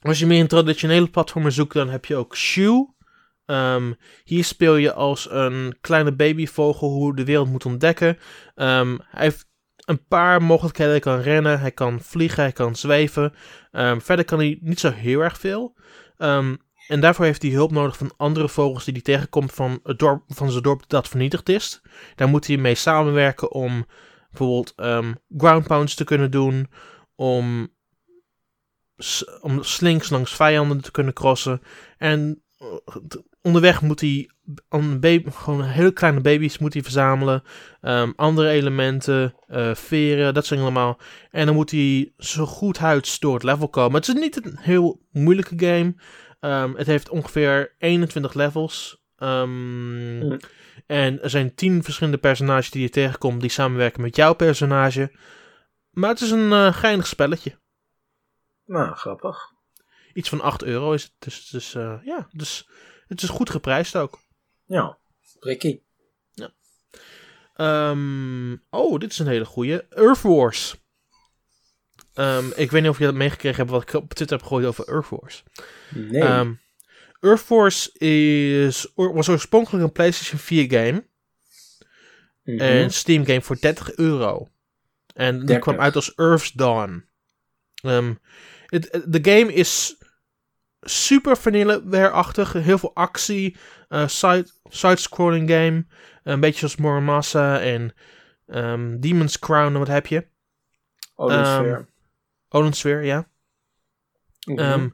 als 0.00 0.18
je 0.18 0.26
meer 0.26 0.40
een 0.40 0.46
traditionele 0.46 1.08
platformer 1.08 1.52
zoekt, 1.52 1.72
dan 1.72 1.88
heb 1.88 2.04
je 2.04 2.16
ook 2.16 2.36
Shoe. 2.36 2.94
Ehm, 3.46 3.92
hier 4.24 4.44
speel 4.44 4.76
je 4.76 4.92
als 4.92 5.30
een 5.30 5.76
kleine 5.80 6.12
babyvogel 6.12 6.88
hoe 6.88 7.16
de 7.16 7.24
wereld 7.24 7.48
moet 7.48 7.66
ontdekken. 7.66 8.18
Hij 8.54 8.98
heeft 9.10 9.46
een 9.76 10.06
paar 10.06 10.42
mogelijkheden. 10.42 10.92
Hij 10.92 11.00
kan 11.00 11.20
rennen, 11.20 11.60
hij 11.60 11.72
kan 11.72 12.00
vliegen, 12.00 12.42
hij 12.42 12.52
kan 12.52 12.76
zweven. 12.76 13.34
Verder 13.98 14.24
kan 14.24 14.38
hij 14.38 14.58
niet 14.60 14.80
zo 14.80 14.90
heel 14.90 15.20
erg 15.20 15.38
veel. 15.38 15.76
En 16.86 17.00
daarvoor 17.00 17.24
heeft 17.24 17.42
hij 17.42 17.50
hulp 17.50 17.70
nodig 17.70 17.96
van 17.96 18.12
andere 18.16 18.48
vogels 18.48 18.84
die 18.84 18.92
hij 18.92 19.02
tegenkomt 19.02 19.52
van, 19.52 19.80
het 19.82 19.98
dorp, 19.98 20.22
van 20.28 20.50
zijn 20.50 20.62
dorp 20.62 20.84
dat 20.86 21.08
vernietigd 21.08 21.48
is. 21.48 21.82
Daar 22.14 22.28
moet 22.28 22.46
hij 22.46 22.56
mee 22.56 22.74
samenwerken 22.74 23.52
om 23.52 23.86
bijvoorbeeld 24.30 24.72
ehm, 24.76 25.14
ground 25.36 25.66
pounds 25.66 25.94
te 25.94 26.04
kunnen 26.04 26.30
doen. 26.30 26.70
Om, 27.14 27.68
om 29.40 29.62
slinks 29.62 30.10
langs 30.10 30.34
vijanden 30.34 30.80
te 30.80 30.90
kunnen 30.90 31.12
crossen. 31.12 31.60
En 31.98 32.42
eh, 32.58 32.96
onderweg 33.42 33.82
moet 33.82 34.00
hij 34.00 34.30
baby, 35.00 35.30
gewoon 35.30 35.62
hele 35.62 35.92
kleine 35.92 36.20
baby's 36.20 36.58
moet 36.58 36.72
hij 36.72 36.82
verzamelen. 36.82 37.42
Ehm, 37.80 38.12
andere 38.16 38.48
elementen, 38.48 39.34
eh, 39.46 39.74
veren, 39.74 40.34
dat 40.34 40.46
zijn 40.46 40.60
allemaal. 40.60 40.98
En 41.30 41.46
dan 41.46 41.54
moet 41.54 41.70
hij 41.70 42.12
zo 42.18 42.46
goed 42.46 42.78
huids 42.78 43.18
door 43.18 43.34
het 43.34 43.42
level 43.42 43.68
komen. 43.68 44.00
Het 44.00 44.08
is 44.08 44.14
niet 44.14 44.44
een 44.44 44.58
heel 44.58 45.00
moeilijke 45.10 45.54
game. 45.56 45.94
Ehm, 46.40 46.74
het 46.74 46.86
heeft 46.86 47.08
ongeveer 47.08 47.74
21 47.78 48.34
levels. 48.34 49.04
Ehm. 49.16 50.38
En 50.86 51.22
er 51.22 51.30
zijn 51.30 51.54
10 51.54 51.82
verschillende 51.82 52.18
personages 52.18 52.70
die 52.70 52.82
je 52.82 52.88
tegenkomt 52.88 53.40
die 53.40 53.50
samenwerken 53.50 54.02
met 54.02 54.16
jouw 54.16 54.34
personage. 54.34 55.12
Maar 55.90 56.10
het 56.10 56.20
is 56.20 56.30
een 56.30 56.52
eh 56.52 56.74
geinig 56.74 57.06
spelletje. 57.06 57.58
Nou, 58.64 58.94
grappig. 58.94 59.54
Iets 60.12 60.28
van 60.28 60.40
8 60.40 60.62
euro 60.62 60.92
is 60.92 61.02
het. 61.02 61.50
Dus, 61.50 61.74
eh, 61.74 61.98
ja, 62.04 62.28
dus 62.32 62.68
het 63.06 63.22
is 63.22 63.28
goed 63.28 63.50
geprijsd 63.50 63.96
ook. 63.96 64.18
Ja. 64.64 64.98
Prikkie. 65.38 65.84
Ehm, 67.56 68.56
oh, 68.70 68.98
dit 68.98 69.10
is 69.10 69.18
een 69.18 69.26
hele 69.26 69.44
goeie. 69.44 69.88
Earth 69.88 70.22
Wars. 70.22 70.76
Ehm, 72.16 72.44
ik 72.54 72.70
weet 72.70 72.82
niet 72.82 72.90
of 72.90 72.98
je 72.98 73.04
dat 73.04 73.14
meegekregen 73.14 73.56
hebt 73.58 73.70
wat 73.70 73.82
ik 73.82 73.92
op 73.92 74.14
Twitter 74.14 74.36
heb 74.36 74.46
gegooid 74.46 74.66
over 74.66 74.88
Earth 74.88 75.08
Wars. 75.08 75.42
Nee. 75.94 76.22
Ehm, 76.22 76.52
Earth 77.20 77.40
Force 77.40 77.98
is, 77.98 78.92
was 78.94 79.28
oorspronkelijk 79.28 79.84
een 79.84 79.92
PlayStation 79.92 80.38
4 80.40 80.70
game. 80.70 81.06
Mhm. 82.44 82.60
Een 82.62 82.90
Steam 82.90 83.24
game 83.26 83.42
voor 83.42 83.56
30 83.60 83.94
euro. 83.96 84.48
En 85.14 85.36
die 85.36 85.46
30. 85.46 85.58
kwam 85.64 85.80
uit 85.80 85.94
als 85.94 86.14
Earth's 86.14 86.52
Dawn. 86.52 87.04
Ehm, 87.82 88.14
het- 88.66 89.02
de 89.06 89.30
game 89.32 89.52
is 89.52 89.96
super 90.80 91.36
vanilleware-achtig. 91.36 92.52
Heel 92.52 92.78
veel 92.78 92.94
actie. 92.94 93.56
eh, 93.88 94.06
side, 94.08 94.46
side-scrolling 94.68 95.50
game. 95.50 95.86
Een 96.22 96.40
beetje 96.40 96.58
zoals 96.58 96.76
Muramasa 96.76 97.60
en 97.60 97.94
Demon's 99.00 99.38
Crown 99.38 99.72
en 99.72 99.78
wat 99.78 99.88
heb 99.88 100.06
je. 100.06 100.26
oh, 101.14 101.28
dat 101.28 101.46
is 101.46 101.52
Sphere, 102.48 103.04
ja. 103.04 103.28
Mhm. 104.46 104.58
Ehm, 104.58 104.88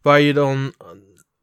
waar 0.00 0.20
je 0.20 0.32
dan 0.32 0.74
eh, 0.78 0.86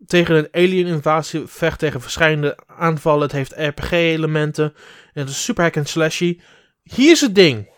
tegen 0.05 0.35
een 0.35 0.47
alien 0.51 0.87
invasie 0.87 1.47
vecht 1.47 1.79
tegen 1.79 2.01
verschillende 2.01 2.57
aanvallen. 2.67 3.21
Het 3.21 3.31
heeft 3.31 3.53
RPG-elementen. 3.57 4.73
En 5.13 5.21
het 5.21 5.29
is 5.29 5.43
super 5.43 5.63
hack 5.63 5.77
and 5.77 5.89
slashy. 5.89 6.39
Hier 6.83 7.11
is 7.11 7.21
het 7.21 7.35
ding. 7.35 7.69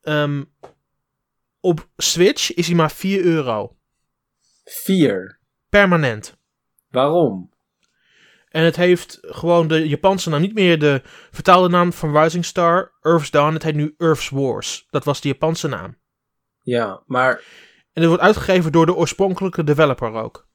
Ehm, 0.00 0.44
op 1.60 1.88
Switch 1.96 2.54
is 2.54 2.66
hij 2.66 2.76
maar 2.76 2.92
4 2.92 3.24
euro. 3.24 3.76
Vier. 4.64 5.40
Permanent. 5.68 6.36
Waarom? 6.88 7.50
En 8.48 8.64
het 8.64 8.76
heeft 8.76 9.18
gewoon 9.20 9.68
de 9.68 9.88
Japanse 9.88 10.30
naam. 10.30 10.40
Niet 10.40 10.54
meer 10.54 10.78
de 10.78 11.02
vertaalde 11.30 11.68
naam 11.68 11.92
van 11.92 12.18
Rising 12.18 12.44
Star. 12.44 12.92
Earth's 13.00 13.30
Dawn. 13.30 13.54
Het 13.54 13.62
heet 13.62 13.74
nu 13.74 13.94
Earth's 13.98 14.28
Wars. 14.28 14.86
Dat 14.90 15.04
was 15.04 15.20
de 15.20 15.28
Japanse 15.28 15.68
naam. 15.68 16.00
Ja, 16.62 17.02
maar... 17.06 17.32
En 17.92 18.00
het 18.00 18.06
wordt 18.06 18.22
uitgegeven 18.22 18.72
door 18.72 18.86
de 18.86 18.94
oorspronkelijke 18.94 19.64
developer 19.64 20.12
ook. 20.12 20.48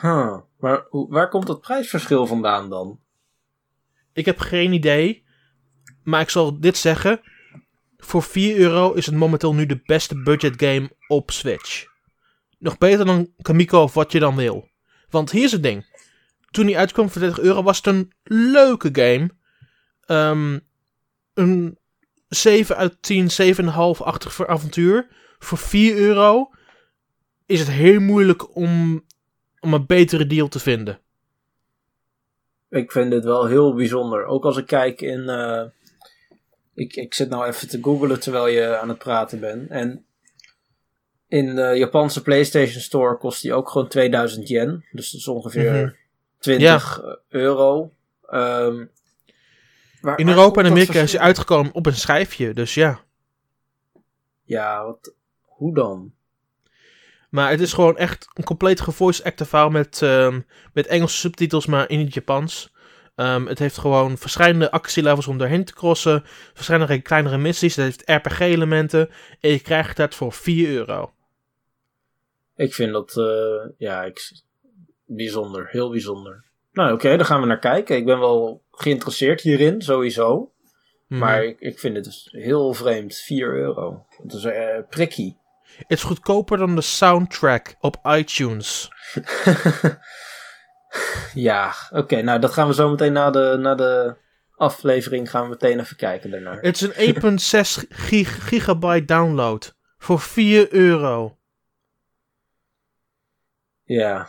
Huh, 0.00 0.36
Maar 0.58 0.86
waar 0.90 1.28
komt 1.28 1.46
dat 1.46 1.60
prijsverschil 1.60 2.26
vandaan 2.26 2.70
dan? 2.70 3.00
Ik 4.12 4.24
heb 4.24 4.38
geen 4.38 4.72
idee. 4.72 5.24
Maar 6.02 6.20
ik 6.20 6.30
zal 6.30 6.60
dit 6.60 6.76
zeggen. 6.76 7.20
Voor 7.96 8.22
4 8.22 8.56
euro 8.56 8.92
is 8.92 9.06
het 9.06 9.14
momenteel 9.14 9.54
nu 9.54 9.66
de 9.66 9.80
beste 9.84 10.22
budget 10.22 10.54
game 10.62 10.90
op 11.06 11.30
Switch. 11.30 11.86
Nog 12.58 12.78
beter 12.78 13.04
dan 13.04 13.32
Kamiko 13.42 13.82
of 13.82 13.94
wat 13.94 14.12
je 14.12 14.18
dan 14.18 14.36
wil. 14.36 14.68
Want 15.08 15.30
hier 15.30 15.44
is 15.44 15.52
het 15.52 15.62
ding. 15.62 15.86
Toen 16.50 16.66
die 16.66 16.78
uitkwam 16.78 17.10
voor 17.10 17.20
30 17.20 17.44
euro 17.44 17.62
was 17.62 17.76
het 17.76 17.86
een 17.86 18.12
leuke 18.22 18.88
game. 18.92 19.30
Ehm, 20.00 20.58
een 21.34 21.78
7 22.34 22.76
uit 22.76 22.96
10, 23.02 23.28
7,5-achtig 23.30 24.46
avontuur. 24.46 25.06
Voor 25.38 25.58
4 25.58 25.96
euro 25.96 26.50
is 27.46 27.58
het 27.60 27.70
heel 27.70 28.00
moeilijk 28.00 28.56
om, 28.56 29.04
om 29.60 29.74
een 29.74 29.86
betere 29.86 30.26
deal 30.26 30.48
te 30.48 30.58
vinden. 30.58 30.98
Ik 32.70 32.92
vind 32.92 33.10
dit 33.10 33.24
wel 33.24 33.46
heel 33.46 33.74
bijzonder. 33.74 34.24
Ook 34.24 34.44
als 34.44 34.56
ik 34.56 34.66
kijk 34.66 35.00
in. 35.00 35.28
eh, 35.28 35.62
ik, 36.74 36.96
ik 36.96 37.14
zit 37.14 37.28
nou 37.28 37.46
even 37.46 37.68
te 37.68 37.78
googlen 37.82 38.20
terwijl 38.20 38.46
je 38.46 38.78
aan 38.78 38.88
het 38.88 38.98
praten 38.98 39.40
bent. 39.40 39.70
En 39.70 40.04
in 41.28 41.54
de 41.54 41.72
Japanse 41.76 42.22
PlayStation 42.22 42.80
Store 42.80 43.16
kost 43.18 43.42
die 43.42 43.52
ook 43.54 43.68
gewoon 43.70 43.88
2000 43.88 44.48
yen. 44.48 44.84
Dus 44.92 45.10
dat 45.10 45.20
is 45.20 45.28
ongeveer 45.28 45.72
Mhm. 45.72 45.90
20 46.38 47.00
euro. 47.28 47.92
Ehm, 48.28 48.84
waar- 50.04 50.18
In 50.18 50.28
Europa 50.28 50.60
en 50.62 50.70
Amerika 50.70 51.00
is 51.00 51.12
hij 51.12 51.20
uitgekomen 51.20 51.72
op 51.74 51.86
een 51.86 51.94
schijfje. 51.96 52.52
Dus 52.52 52.74
ja. 52.74 53.00
Ja, 54.42 54.84
wat, 54.84 55.14
hoe 55.40 55.74
dan? 55.74 56.12
Maar 57.30 57.50
het 57.50 57.60
is 57.60 57.72
gewoon 57.72 57.96
echt 57.96 58.28
een 58.34 58.44
compleet 58.44 58.80
gevoice 58.80 59.24
acted 59.24 59.48
verhaal 59.48 59.70
met, 59.70 60.02
ehm, 60.02 60.40
met 60.72 60.86
Engelse 60.86 61.16
subtitels, 61.16 61.66
maar 61.66 61.88
in 61.90 61.98
het 62.00 62.14
Japans. 62.14 62.72
Ehm, 63.14 63.46
het 63.46 63.58
heeft 63.58 63.78
gewoon 63.78 64.18
verschillende 64.18 64.70
actielevels 64.70 65.26
om 65.26 65.38
doorheen 65.38 65.64
te 65.64 65.72
crossen. 65.74 66.22
Verschillende 66.54 67.00
kleinere 67.00 67.38
missies. 67.38 67.76
Het 67.76 67.84
heeft 67.84 68.24
RPG-elementen. 68.26 69.10
En 69.40 69.50
je 69.50 69.60
krijgt 69.60 69.96
dat 69.96 70.14
voor 70.14 70.32
4 70.32 70.68
euro. 70.68 71.12
Ik 72.56 72.74
vind 72.74 72.92
dat, 72.92 73.16
eh, 73.16 73.70
ja, 73.78 74.04
ik, 74.04 74.32
bijzonder. 75.04 75.68
Heel 75.70 75.90
bijzonder. 75.90 76.44
Nou, 76.74 76.92
oké, 76.92 77.16
dan 77.16 77.26
gaan 77.26 77.40
we 77.40 77.46
naar 77.46 77.58
kijken. 77.58 77.96
Ik 77.96 78.04
ben 78.04 78.18
wel 78.18 78.64
geïnteresseerd 78.70 79.40
hierin, 79.40 79.82
sowieso. 79.82 80.52
Mhm. 81.08 81.20
Maar 81.20 81.44
ik, 81.44 81.60
ik 81.60 81.78
vind 81.78 81.96
het 81.96 82.04
dus 82.04 82.28
heel 82.30 82.74
vreemd. 82.74 83.16
4 83.16 83.54
euro. 83.54 84.06
Dat 84.22 84.38
is 84.38 84.44
eh 84.44 84.78
prikkie. 84.88 85.38
Het 85.76 85.98
is 85.98 86.02
goedkoper 86.02 86.58
dan 86.58 86.74
de 86.74 86.80
soundtrack 86.80 87.74
op 87.80 87.96
iTunes. 88.02 88.90
ja, 91.34 91.74
oké. 91.90 92.22
nou, 92.22 92.40
dat 92.40 92.52
gaan 92.52 92.68
we 92.68 92.74
zo 92.74 92.90
meteen 92.90 93.12
na 93.12 93.30
de, 93.30 93.56
na 93.60 93.74
de 93.74 94.16
aflevering 94.56 95.30
gaan 95.30 95.42
we 95.42 95.48
meteen 95.48 95.80
even 95.80 95.96
kijken 95.96 96.30
daarnaar. 96.30 96.60
Het 96.60 96.82
is 96.82 96.96
een 96.96 97.14
1.6 97.14 97.88
gig- 97.88 98.48
gigabyte 98.48 99.04
download. 99.04 99.74
Voor 99.98 100.20
4 100.20 100.72
euro. 100.72 101.38
Ja, 103.82 104.28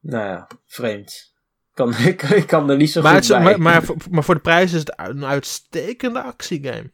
nou 0.00 0.26
ja, 0.26 0.48
vreemd. 0.66 1.33
Kan, 1.74 1.94
ik, 2.06 2.22
ik 2.22 2.46
kan 2.46 2.70
er 2.70 2.76
niet 2.76 2.90
zo 2.90 3.02
Maar, 3.02 3.14
goed 3.14 3.20
het 3.28 3.30
is- 3.30 3.36
bij. 3.44 3.44
maar, 3.58 3.60
maar, 3.60 3.82
voor- 3.84 3.96
maar 4.10 4.24
voor 4.24 4.34
de 4.34 4.40
prijs 4.40 4.72
is 4.72 4.78
het 4.80 4.92
een 4.96 5.24
uitstekende 5.24 6.22
actiegame. 6.22 6.92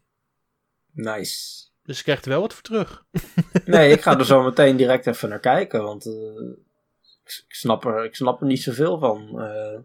Nice. 0.93 1.68
Dus 1.83 1.97
je 1.99 2.03
krijgt 2.05 2.24
er 2.24 2.31
wel 2.31 2.41
wat 2.41 2.53
voor 2.55 2.62
terug. 2.62 3.05
Nee, 3.64 3.93
ik 3.93 4.01
ga 4.01 4.18
er 4.18 4.24
zo 4.24 4.43
meteen 4.43 4.76
direct 4.76 5.07
even 5.07 5.28
naar 5.28 5.41
kijken, 5.41 5.83
want 5.83 6.07
eh, 6.07 6.12
ik, 7.24 7.45
snap 7.49 7.85
er, 7.85 8.05
ik 8.05 8.14
snap 8.14 8.41
er 8.41 8.47
niet 8.47 8.62
zoveel 8.62 8.99
van. 8.99 9.41
Eh 9.43 9.78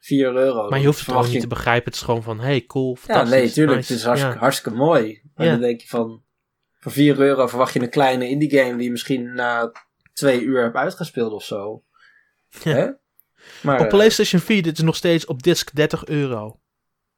4 0.00 0.34
euro. 0.36 0.68
Maar 0.68 0.78
je 0.78 0.86
hoeft 0.86 0.98
het 0.98 1.08
gewoon 1.08 1.30
niet 1.30 1.40
te 1.40 1.46
begrijpen. 1.46 1.84
Het 1.84 1.94
is 1.94 2.02
gewoon 2.02 2.22
van, 2.22 2.40
hey, 2.40 2.64
cool, 2.66 2.90
Ja, 2.90 2.96
fantastisch. 3.00 3.30
nee, 3.38 3.50
tuurlijk. 3.50 3.76
nice. 3.78 3.92
Het 3.92 4.00
is 4.00 4.06
hartstikke, 4.06 4.36
Ja. 4.36 4.40
hartstikke 4.42 4.78
mooi. 4.78 5.22
Maar 5.34 5.46
Ja. 5.46 5.52
dan 5.52 5.60
denk 5.60 5.80
je 5.80 5.88
van, 5.88 6.22
voor 6.80 6.92
4 6.92 7.18
euro 7.20 7.46
verwacht 7.46 7.72
je 7.72 7.80
een 7.80 7.90
kleine 7.90 8.28
indie 8.28 8.50
game 8.58 8.74
die 8.76 8.84
je 8.84 8.90
misschien 8.90 9.34
na 9.34 9.72
twee 10.12 10.40
uur 10.42 10.62
hebt 10.62 10.76
uitgespeeld 10.76 11.32
of 11.32 11.44
zo. 11.44 11.82
Ja. 12.48 12.72
Hè? 12.72 12.88
Maar, 13.62 13.78
Op 13.78 13.84
eh, 13.84 13.90
PlayStation 13.90 14.40
4 14.40 14.62
dit 14.62 14.78
is 14.78 14.84
nog 14.84 14.96
steeds 14.96 15.26
op 15.26 15.42
disc 15.42 15.74
30 15.74 16.04
euro 16.04 16.58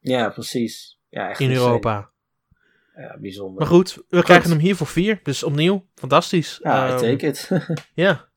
ja, 0.00 0.28
precies. 0.28 0.98
Ja, 1.08 1.28
echt 1.28 1.40
in. 1.40 1.50
Europa. 1.50 2.10
Ja, 2.96 3.16
bijzonder. 3.18 3.58
Maar 3.58 3.66
goed, 3.66 3.98
we 4.08 4.22
krijgen 4.22 4.50
hem 4.50 4.58
hier 4.58 4.76
voor 4.76 4.86
4. 4.86 5.20
Dus 5.22 5.42
opnieuw, 5.42 5.86
fantastisch. 5.94 6.60
Ja, 6.62 6.86
I 6.86 6.90
Ehm, 6.90 6.98
take 6.98 7.26
it. 7.26 7.50
Ja. 7.94 8.28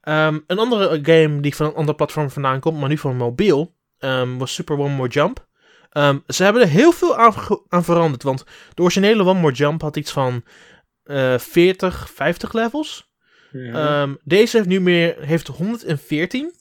Ehm, 0.00 0.38
een 0.46 0.58
andere 0.58 0.98
game 1.02 1.40
die 1.40 1.54
van 1.54 1.66
een 1.66 1.74
ander 1.74 1.94
platform 1.94 2.30
vandaan 2.30 2.60
komt, 2.60 2.78
maar 2.80 2.88
nu 2.88 2.98
van 2.98 3.16
mobiel, 3.16 3.74
ehm, 3.98 4.36
was 4.36 4.54
Super 4.54 4.78
One 4.78 4.94
More 4.94 5.08
Jump. 5.08 5.46
Ze 6.26 6.44
hebben 6.44 6.62
er 6.62 6.68
heel 6.68 6.92
veel 6.92 7.16
aan, 7.68 7.84
veranderd, 7.84 8.22
want 8.22 8.44
de 8.74 8.82
originele 8.82 9.24
One 9.24 9.40
More 9.40 9.54
Jump 9.54 9.80
had 9.82 9.96
iets 9.96 10.12
van 10.12 10.44
eh 11.02 11.38
40, 11.38 12.10
50 12.10 12.52
levels. 12.52 13.10
Mhm. 13.52 13.74
Ehm, 13.74 14.14
deze 14.24 14.56
heeft 14.56 14.68
nu 14.68 14.80
meer, 14.80 15.16
heeft 15.20 15.46
114. 15.46 16.52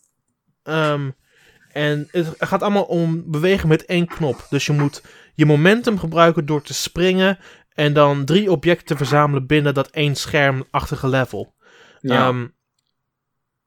Ehm, 0.66 1.10
en 1.72 2.08
het 2.12 2.36
gaat 2.38 2.62
allemaal 2.62 2.84
om 2.84 3.32
bewegen 3.32 3.68
met 3.68 3.86
één 3.86 4.08
knop. 4.08 4.48
Dus 4.50 4.66
je 4.66 4.74
moet 4.74 5.04
je 5.34 5.46
momentum 5.46 6.00
gebruiken 6.00 6.46
door 6.46 6.62
te 6.62 6.74
springen 6.74 7.38
en 7.74 7.94
dan 7.94 8.26
drie 8.26 8.52
objecten 8.52 8.98
verzamelen 8.98 9.46
binnen 9.46 9.74
dat 9.74 9.90
één 9.90 10.16
schermachtige 10.16 11.08
level. 11.08 11.54
ja. 12.02 12.28
Ehm, 12.28 12.48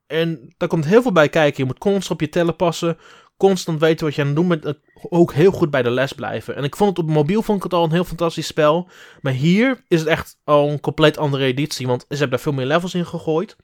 en 0.06 0.54
daar 0.56 0.68
komt 0.68 0.84
heel 0.84 1.02
veel 1.02 1.12
bij 1.12 1.28
kijken. 1.28 1.62
Je 1.62 1.64
moet 1.64 1.78
constant 1.78 2.10
op 2.10 2.20
je 2.20 2.28
tellen 2.28 2.56
passen. 2.56 2.98
Constant 3.36 3.80
weten 3.80 4.06
wat 4.06 4.14
je 4.14 4.20
aan 4.20 4.26
het 4.26 4.36
doen 4.36 4.48
bent. 4.48 4.64
en 4.64 4.78
Ook 5.08 5.32
heel 5.32 5.50
goed 5.50 5.70
bij 5.70 5.82
de 5.82 5.90
les 5.90 6.12
blijven. 6.12 6.56
En 6.56 6.64
ik 6.64 6.76
vond 6.76 6.96
het 6.96 7.06
op 7.06 7.12
mobiel 7.12 7.42
vond 7.42 7.58
ik 7.58 7.64
het 7.64 7.72
al 7.72 7.84
een 7.84 7.92
heel 7.92 8.04
fantastisch 8.04 8.46
spel. 8.46 8.90
Maar 9.20 9.32
hier 9.32 9.84
is 9.88 9.98
het 9.98 10.08
echt 10.08 10.38
al 10.44 10.68
een 10.68 10.80
compleet 10.80 11.18
andere 11.18 11.44
editie. 11.44 11.86
Want 11.86 12.00
ze 12.00 12.06
hebben 12.08 12.30
daar 12.30 12.40
veel 12.40 12.52
meer 12.52 12.66
levels 12.66 12.94
in 12.94 13.06
gegooid. 13.06 13.56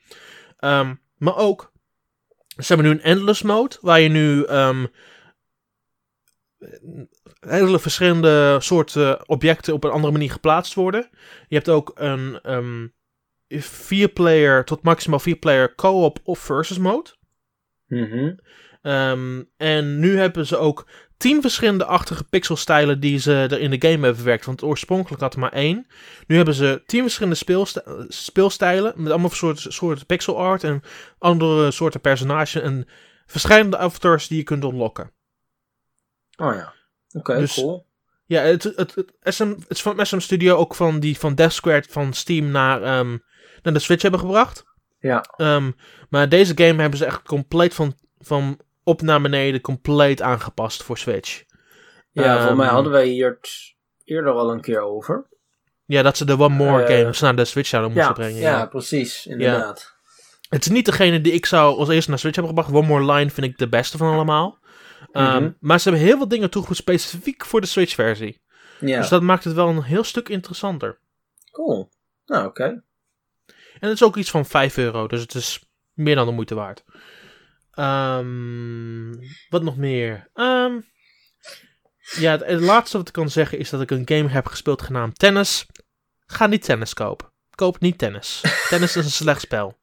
Ehm, 0.58 0.94
maar 1.16 1.36
ook, 1.36 1.72
ze 2.56 2.74
hebben 2.74 2.86
nu 2.86 2.92
een 2.92 3.02
endless 3.02 3.42
mode. 3.42 3.76
Waar 3.80 4.00
je 4.00 4.08
nu 4.08 4.44
ehm, 4.44 4.86
hele 7.40 7.78
verschillende 7.78 8.56
soorten 8.60 9.28
objecten 9.28 9.74
op 9.74 9.84
een 9.84 9.90
andere 9.90 10.12
manier 10.12 10.30
geplaatst 10.30 10.74
worden. 10.74 11.08
Je 11.48 11.54
hebt 11.54 11.68
ook 11.68 11.92
een 11.94 12.40
ehm, 12.42 12.86
vier 13.62 14.08
player 14.08 14.64
tot 14.64 14.82
maximaal 14.82 15.18
vier 15.18 15.36
player 15.36 15.74
co-op 15.74 16.18
of 16.22 16.38
versus 16.38 16.78
mode. 16.78 17.10
Mhm. 17.86 18.34
Ehm, 18.82 19.42
en 19.56 19.98
nu 19.98 20.18
hebben 20.18 20.46
ze 20.46 20.56
ook 20.56 20.86
tien 21.16 21.40
verschillende 21.40 21.84
achtige 21.84 22.24
pixelstijlen 22.24 23.00
die 23.00 23.18
ze 23.18 23.32
er 23.32 23.60
in 23.60 23.70
de 23.70 23.80
game 23.80 23.92
hebben 23.92 24.16
verwerkt. 24.16 24.44
Want 24.44 24.62
oorspronkelijk 24.62 25.22
had 25.22 25.34
er 25.34 25.40
maar 25.40 25.52
één. 25.52 25.86
Nu 26.26 26.36
hebben 26.36 26.54
ze 26.54 26.82
tien 26.86 27.02
verschillende 27.02 27.36
speelst- 27.36 27.82
speelstijlen 28.08 28.92
met 28.96 29.12
allemaal 29.12 29.30
soorten, 29.30 29.72
soorten 29.72 30.06
pixel 30.06 30.38
art 30.38 30.64
en 30.64 30.82
andere 31.18 31.70
soorten 31.70 32.00
personages 32.00 32.62
en 32.62 32.88
verschillende 33.26 33.76
avatars 33.76 34.28
die 34.28 34.38
je 34.38 34.44
kunt 34.44 34.64
unlocken. 34.64 35.12
Oh 36.36 36.54
ja. 36.54 36.74
Oké, 37.12 37.38
Dus- 37.38 37.54
cool. 37.54 37.86
Ja, 38.26 38.40
het, 38.42 38.62
het, 38.62 38.94
het, 38.94 39.12
SM, 39.22 39.48
het 39.48 39.64
is 39.68 39.82
van 39.82 40.06
SM 40.06 40.18
Studio 40.18 40.56
ook 40.56 40.74
van 40.74 41.00
die 41.00 41.18
van 41.18 41.34
Death 41.34 41.52
Squared 41.52 41.86
van 41.90 42.12
Steam 42.12 42.50
naar, 42.50 42.82
ehm, 42.82 43.18
naar 43.62 43.72
de 43.72 43.78
Switch 43.78 44.02
hebben 44.02 44.20
gebracht. 44.20 44.64
Ja. 44.98 45.20
Ehm, 45.36 45.70
maar 46.08 46.28
deze 46.28 46.52
game 46.54 46.80
hebben 46.80 46.98
ze 46.98 47.04
echt 47.04 47.22
compleet 47.22 47.74
van, 47.74 47.94
van 48.18 48.60
op 48.84 49.02
naar 49.02 49.20
beneden 49.20 49.60
compleet 49.60 50.22
aangepast 50.22 50.82
voor 50.82 50.98
Switch. 50.98 51.42
Ja, 52.10 52.46
voor 52.46 52.56
mij 52.56 52.66
Ehm, 52.66 52.74
hadden 52.74 52.92
wij 52.92 53.06
hier 53.06 53.38
eerder 54.04 54.32
al 54.32 54.50
een 54.52 54.60
keer 54.60 54.80
over. 54.80 55.26
Ja, 55.86 56.02
dat 56.02 56.16
ze 56.16 56.24
de 56.24 56.38
One 56.38 56.54
More 56.54 56.82
Eh, 56.82 56.98
games 56.98 57.20
naar 57.20 57.36
de 57.36 57.44
Switch 57.44 57.68
zouden 57.68 57.92
moeten 57.92 58.14
brengen. 58.14 58.40
ja, 58.40 58.58
Ja. 58.58 58.66
precies. 58.66 59.26
Inderdaad. 59.26 59.92
Het 60.48 60.64
is 60.64 60.70
niet 60.70 60.84
degene 60.84 61.20
die 61.20 61.32
ik 61.32 61.46
zou 61.46 61.78
als 61.78 61.88
eerste 61.88 62.10
naar 62.10 62.18
Switch 62.18 62.36
hebben 62.36 62.54
gebracht. 62.54 62.76
One 62.76 62.86
More 62.86 63.12
Line 63.12 63.30
vind 63.30 63.46
ik 63.46 63.58
de 63.58 63.68
beste 63.68 63.96
van 63.96 64.12
allemaal. 64.12 64.58
Ehm, 65.12 65.42
Mhm. 65.42 65.50
Maar 65.60 65.80
ze 65.80 65.88
hebben 65.88 66.06
heel 66.08 66.16
veel 66.16 66.28
dingen 66.28 66.50
toegevoegd 66.50 66.80
specifiek 66.80 67.44
voor 67.44 67.60
de 67.60 67.66
Switch 67.66 67.94
versie. 67.94 68.40
Ja, 68.80 68.98
Dus 69.00 69.08
dat 69.08 69.22
maakt 69.22 69.44
het 69.44 69.54
wel 69.54 69.68
een 69.68 69.82
heel 69.82 70.04
stuk 70.04 70.28
interessanter. 70.28 70.98
cool. 71.52 71.88
Nou, 72.26 72.46
oké. 72.46 72.64
En 72.64 73.90
het 73.90 73.92
is 73.92 74.02
ook 74.02 74.16
iets 74.16 74.30
van 74.30 74.46
5 74.46 74.76
euro, 74.76 75.06
dus 75.06 75.20
het 75.20 75.34
is 75.34 75.64
meer 75.92 76.14
dan 76.14 76.26
de 76.26 76.32
moeite 76.32 76.54
waard. 76.54 76.84
Ehm, 77.74 79.12
wat 79.48 79.62
nog 79.62 79.76
meer? 79.76 80.30
Ehm, 80.34 80.80
ja, 82.16 82.30
het, 82.30 82.44
het 82.44 82.60
laatste 82.60 82.96
wat 82.96 83.06
ik 83.08 83.12
kan 83.12 83.30
zeggen 83.30 83.58
is 83.58 83.70
dat 83.70 83.80
ik 83.80 83.90
een 83.90 84.08
game 84.08 84.28
heb 84.28 84.46
gespeeld 84.46 84.82
genaamd 84.82 85.18
Tennis. 85.18 85.66
Ga 86.26 86.46
niet 86.46 86.64
tennis 86.64 86.94
kopen. 86.94 87.32
Koop 87.54 87.80
niet 87.80 87.98
tennis. 87.98 88.40
tennis 88.68 88.96
is 88.96 89.04
een 89.04 89.10
slecht 89.10 89.40
spel. 89.40 89.78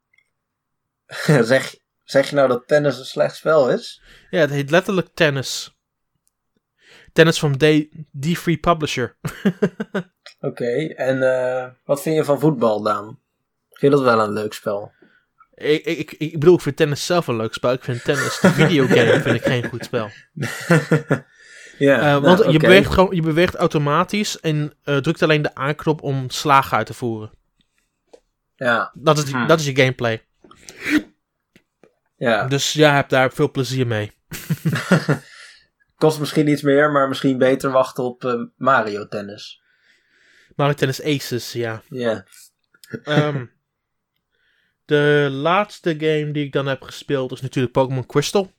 zeg, 1.41 1.75
zeg 2.03 2.29
je 2.29 2.35
nou 2.35 2.47
dat 2.47 2.67
tennis 2.67 2.97
een 2.97 3.05
slecht 3.05 3.35
spel 3.35 3.69
is? 3.69 4.01
Ja, 4.29 4.39
het 4.39 4.49
heet 4.49 4.69
letterlijk 4.69 5.07
tennis. 5.13 5.75
Tennis 7.13 7.39
van 7.39 7.57
D- 7.57 7.87
D3 8.27 8.59
Publisher. 8.61 9.17
Oké, 10.39 10.85
en 10.95 11.23
eh, 11.23 11.69
wat 11.85 12.01
vind 12.01 12.15
je 12.15 12.23
van 12.23 12.39
voetbal 12.39 12.81
dan? 12.83 13.19
Vind 13.69 13.81
je 13.81 13.89
dat 13.89 14.01
wel 14.01 14.19
een 14.19 14.31
leuk 14.33 14.53
spel? 14.53 14.91
Ik, 15.61 15.85
ik, 15.85 16.11
ik, 16.11 16.39
bedoel, 16.39 16.55
ik 16.55 16.61
vind 16.61 16.75
tennis 16.75 17.05
zelf 17.05 17.27
een 17.27 17.35
leuk 17.35 17.53
spel. 17.53 17.71
Ik 17.71 17.83
vind 17.83 18.03
tennis, 18.03 18.39
de 18.39 18.49
videogame, 18.49 19.21
vind 19.21 19.35
ik 19.35 19.43
geen 19.43 19.69
goed 19.69 19.85
spel. 19.85 20.09
ja, 21.77 21.95
Eh, 21.97 22.01
nou, 22.01 22.21
want 22.21 22.51
je, 22.51 22.59
beweegt 22.59 22.93
gewoon, 22.93 23.15
je 23.15 23.21
beweegt 23.21 23.55
automatisch 23.55 24.39
en 24.39 24.73
eh, 24.83 24.97
drukt 24.97 25.21
alleen 25.23 25.41
de 25.41 25.55
aanknop 25.55 26.01
om 26.01 26.29
slagen 26.29 26.77
uit 26.77 26.85
te 26.85 26.93
voeren. 26.93 27.31
Ja, 28.55 28.91
Dat 28.93 29.17
is, 29.17 29.31
Hmm. 29.31 29.47
dat 29.47 29.59
is 29.59 29.65
je 29.65 29.75
gameplay. 29.75 30.23
ja. 32.17 32.47
Dus 32.47 32.73
ja, 32.73 32.95
heb 32.95 33.09
daar 33.09 33.31
veel 33.31 33.51
plezier 33.51 33.87
mee. 33.87 34.11
Kost 35.97 36.19
misschien 36.19 36.47
iets 36.47 36.61
meer, 36.61 36.91
maar 36.91 37.07
misschien 37.07 37.37
beter 37.37 37.71
wachten 37.71 38.03
op 38.03 38.25
eh, 38.25 38.33
Mario 38.57 39.07
Tennis. 39.07 39.61
Mario 40.55 40.73
Tennis 40.73 41.03
Aces, 41.03 41.51
ja. 41.53 41.81
Ja. 41.89 42.25
Ehm, 43.03 43.45
de 44.91 45.27
laatste 45.31 45.89
game 45.97 46.31
die 46.31 46.45
ik 46.45 46.51
dan 46.51 46.67
heb 46.67 46.81
gespeeld 46.81 47.31
is 47.31 47.41
natuurlijk 47.41 47.73
Pokémon 47.73 48.05
Crystal. 48.05 48.51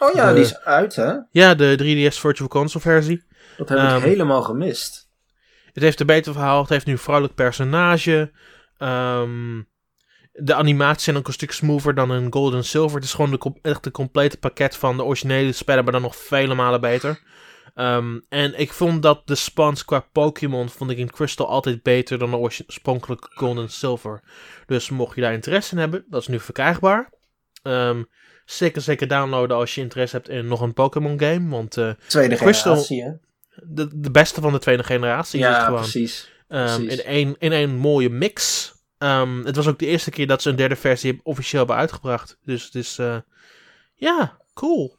Oh 0.00 0.14
ja, 0.14 0.28
De- 0.28 0.34
die 0.34 0.42
is 0.44 0.60
uit, 0.60 0.96
hè? 0.96 1.12
Ja, 1.30 1.54
de 1.54 1.76
3DS 1.76 2.18
Virtual 2.20 2.48
Console 2.48 2.82
versie. 2.84 3.22
Dat 3.56 3.68
heb 3.68 3.78
Ehm, 3.78 3.96
ik 3.96 4.02
helemaal 4.02 4.42
gemist. 4.42 5.08
Het 5.72 5.82
heeft 5.82 6.00
een 6.00 6.06
beter 6.06 6.32
verhaal. 6.32 6.60
Het 6.60 6.68
heeft 6.68 6.86
nu 6.86 6.92
een 6.92 6.98
vrouwelijk 6.98 7.34
personage. 7.36 8.32
Ehm, 8.76 9.62
de 10.32 10.54
animaties 10.54 11.04
zijn 11.04 11.16
ook 11.16 11.26
een 11.26 11.32
stuk 11.32 11.52
smoother 11.52 11.94
dan 11.94 12.12
in 12.12 12.32
Gold 12.32 12.54
en 12.54 12.64
Silver. 12.64 12.94
Het 12.96 13.04
is 13.04 13.14
gewoon 13.14 13.30
de, 13.30 13.52
echt 13.62 13.86
een 13.86 13.92
complete 13.92 14.36
pakket 14.38 14.76
van 14.76 14.96
de 14.96 15.04
originele 15.04 15.52
spellen, 15.52 15.84
maar 15.84 15.92
dan 15.92 16.02
nog 16.02 16.16
vele 16.16 16.54
malen 16.54 16.80
beter. 16.80 17.20
Ehm, 17.74 18.18
en 18.28 18.58
ik 18.60 18.72
vond 18.72 19.02
dat 19.02 19.26
de 19.26 19.34
spans 19.34 19.84
qua 19.84 20.00
Pokémon 20.12 20.68
vond 20.68 20.90
ik 20.90 20.98
in 20.98 21.10
Crystal 21.10 21.48
altijd 21.48 21.82
beter 21.82 22.18
dan 22.18 22.30
de 22.30 22.36
oorspronkelijke 22.36 23.28
Gold 23.34 23.58
en 23.58 23.68
Silver. 23.70 24.22
Dus 24.66 24.90
mocht 24.90 25.14
je 25.14 25.20
daar 25.20 25.32
interesse 25.32 25.72
in 25.74 25.78
hebben, 25.80 26.04
dat 26.08 26.20
is 26.20 26.26
nu 26.28 26.40
verkrijgbaar. 26.40 27.12
Ehm, 27.62 28.02
zeker 28.44 28.82
zeker 28.82 29.08
downloaden 29.08 29.56
als 29.56 29.74
je 29.74 29.80
interesse 29.80 30.16
hebt 30.16 30.28
in 30.28 30.46
nog 30.46 30.60
een 30.60 30.72
Pokémon 30.74 31.20
game. 31.20 31.48
Want 31.48 31.76
eh, 31.76 31.90
Tweede 32.06 32.36
Crystal- 32.36 32.72
generatie, 32.72 33.02
hè? 33.02 33.10
de, 33.62 34.00
de 34.00 34.10
beste 34.10 34.40
van 34.40 34.52
de 34.52 34.58
tweede 34.58 34.84
generatie 34.84 35.40
is 35.40 35.46
het 35.46 35.54
Ja, 35.54 35.64
gewoon. 35.64 35.80
precies. 35.80 36.32
Ehm, 36.48 36.64
Precies. 36.64 36.98
in, 36.98 37.04
één, 37.04 37.34
in 37.38 37.52
één 37.52 37.70
mooie 37.76 38.10
mix. 38.10 38.68
Het 39.44 39.56
was 39.56 39.66
ook 39.68 39.78
de 39.78 39.86
eerste 39.86 40.10
keer 40.10 40.26
dat 40.26 40.42
ze 40.42 40.50
een 40.50 40.56
derde 40.56 40.76
versie 40.76 41.20
officieel 41.22 41.60
hebben 41.60 41.78
uitgebracht. 41.78 42.38
Dus 42.44 42.64
het 42.64 42.74
is, 42.74 42.98
eh, 42.98 43.16
ja, 43.94 44.36
cool. 44.54 44.98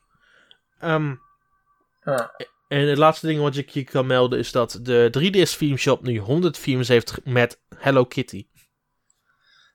En 2.71 2.87
het 2.87 2.97
laatste 2.97 3.27
ding 3.27 3.39
wat 3.39 3.55
ik 3.55 3.69
je 3.69 3.83
kan 3.83 4.05
melden 4.05 4.39
is 4.39 4.51
dat 4.51 4.79
de 4.81 5.09
3DS 5.19 5.57
Theme 5.57 5.77
Shop 5.77 6.03
nu 6.03 6.17
100 6.17 6.63
themes 6.63 6.87
heeft 6.87 7.13
met 7.23 7.59
Hello 7.77 8.05
Kitty. 8.05 8.47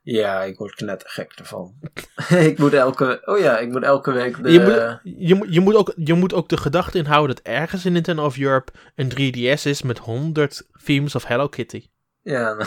Ja, 0.03 0.43
ik 0.43 0.59
word 0.59 0.75
knettergek 0.75 1.33
ervan. 1.33 1.75
ik 2.51 2.59
moet 2.59 2.73
elke... 2.73 3.23
Oh 3.25 3.39
ja, 3.39 3.59
ik 3.59 3.69
moet 3.69 3.83
elke 3.83 4.13
week 4.13 4.43
de... 4.43 4.51
Je, 4.53 4.61
moet, 4.61 5.01
je, 5.29 5.35
moet- 5.35 5.55
je, 5.55 5.61
moet 5.61 5.75
ook, 5.75 5.93
je 5.97 6.15
moet 6.15 6.35
ook 6.35 6.49
de 6.49 6.57
gedachte 6.57 6.99
inhouden 6.99 7.37
dat 7.37 7.45
ergens 7.45 7.85
in 7.85 7.93
Nintendo 7.93 8.25
of 8.25 8.39
Europe 8.39 8.73
een 8.95 9.11
3DS 9.13 9.63
is 9.63 9.83
met 9.83 9.99
100 9.99 10.67
themes 10.85 11.15
of 11.15 11.25
Hello 11.25 11.49
Kitty. 11.49 11.87
Ja. 12.23 12.57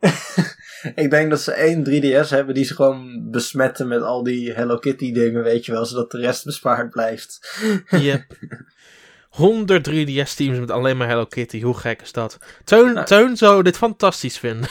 ik 0.94 1.10
denk 1.10 1.30
dat 1.30 1.40
ze 1.40 1.52
één 1.52 1.84
3DS 1.88 2.28
hebben 2.28 2.54
die 2.54 2.64
ze 2.64 2.74
gewoon 2.74 3.30
besmetten 3.30 3.88
met 3.88 4.02
al 4.02 4.22
die 4.22 4.52
Hello 4.52 4.78
Kitty 4.78 5.12
dingen, 5.12 5.42
weet 5.42 5.64
je 5.66 5.72
wel, 5.72 5.86
zodat 5.86 6.10
de 6.10 6.18
rest 6.18 6.44
bespaard 6.44 6.90
blijft. 6.90 7.58
Yep. 7.90 8.24
100 9.30 9.88
3DS 9.90 10.34
teams 10.36 10.58
met 10.58 10.70
alleen 10.70 10.96
maar 10.96 11.08
Hello 11.08 11.24
Kitty. 11.24 11.62
Hoe 11.62 11.74
gek 11.76 12.02
is 12.02 12.12
dat? 12.12 12.38
Teun, 12.64 12.92
Nou. 12.94 13.06
Teun 13.06 13.36
zou 13.36 13.62
dit 13.62 13.76
fantastisch 13.76 14.38
vinden. 14.38 14.68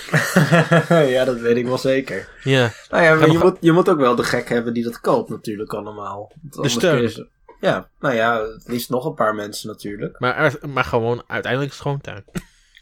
ja, 1.10 1.26
dat 1.26 1.40
weet 1.40 1.58
ik 1.58 1.66
wel 1.66 1.78
zeker. 1.78 2.30
ja. 2.44 2.72
Nou 2.90 3.04
ja, 3.04 3.16
maar 3.16 3.32
je 3.32 3.38
moet, 3.38 3.58
je 3.60 3.72
moet 3.72 3.90
ook 3.90 4.00
wel 4.00 4.16
de 4.16 4.24
gek 4.24 4.50
hebben 4.50 4.74
die 4.74 4.84
dat 4.84 5.00
koopt 5.00 5.30
natuurlijk 5.30 5.74
allemaal. 5.74 6.32
Anders 6.52 6.74
steun. 6.74 7.10
ze- 7.10 7.28
Ja, 7.60 7.90
nou 8.00 8.16
ja, 8.16 8.42
het 8.42 8.64
liefst 8.68 8.90
nog 8.90 9.06
een 9.06 9.14
paar 9.14 9.36
mensen 9.36 9.68
natuurlijk. 9.70 10.20
Maar, 10.20 10.56
maar 10.70 10.84
gewoon, 10.84 11.24
uiteindelijk 11.28 11.72
is 11.72 11.78
het 11.78 11.88
gewoon 11.88 12.02
Teun. 12.02 12.24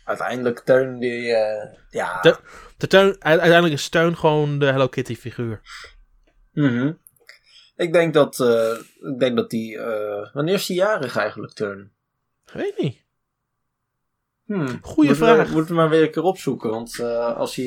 Uiteindelijk 0.04 0.60
Teun 0.60 1.00
die... 1.00 1.34
eh, 1.34 1.74
ja, 1.90 2.22
De- 2.22 2.40
De 2.78 2.88
teun 2.88 3.16
uiteindelijk 3.20 3.74
is 3.74 3.90
Teun 3.90 4.18
gewoon 4.18 4.60
de 4.60 4.66
Hello 4.66 4.88
Kitty 4.88 5.16
figuur. 5.16 5.62
Mhm. 6.52 6.92
Ik 7.76 7.94
denk 7.94 8.14
dat, 8.14 8.40
eh, 8.40 8.72
ik 9.14 9.20
denk 9.20 9.36
dat 9.36 9.50
die, 9.50 9.78
eh, 9.80 10.34
wanneer 10.34 10.54
is 10.54 10.66
die 10.66 10.76
jarig 10.76 11.18
eigenlijk, 11.18 11.54
Teun? 11.54 11.92
Weet 12.54 12.78
niet. 12.78 13.02
Hmm. 14.46 14.80
Goeie 14.82 15.16
vraag. 15.16 15.48
We, 15.48 15.54
moeten 15.54 15.76
we 15.76 15.82
maar 15.82 15.90
weer 15.90 16.02
een 16.04 16.12
keer 16.12 16.24
opzoeken, 16.24 16.70
want 16.70 17.00
als 17.36 17.56
hij 17.56 17.66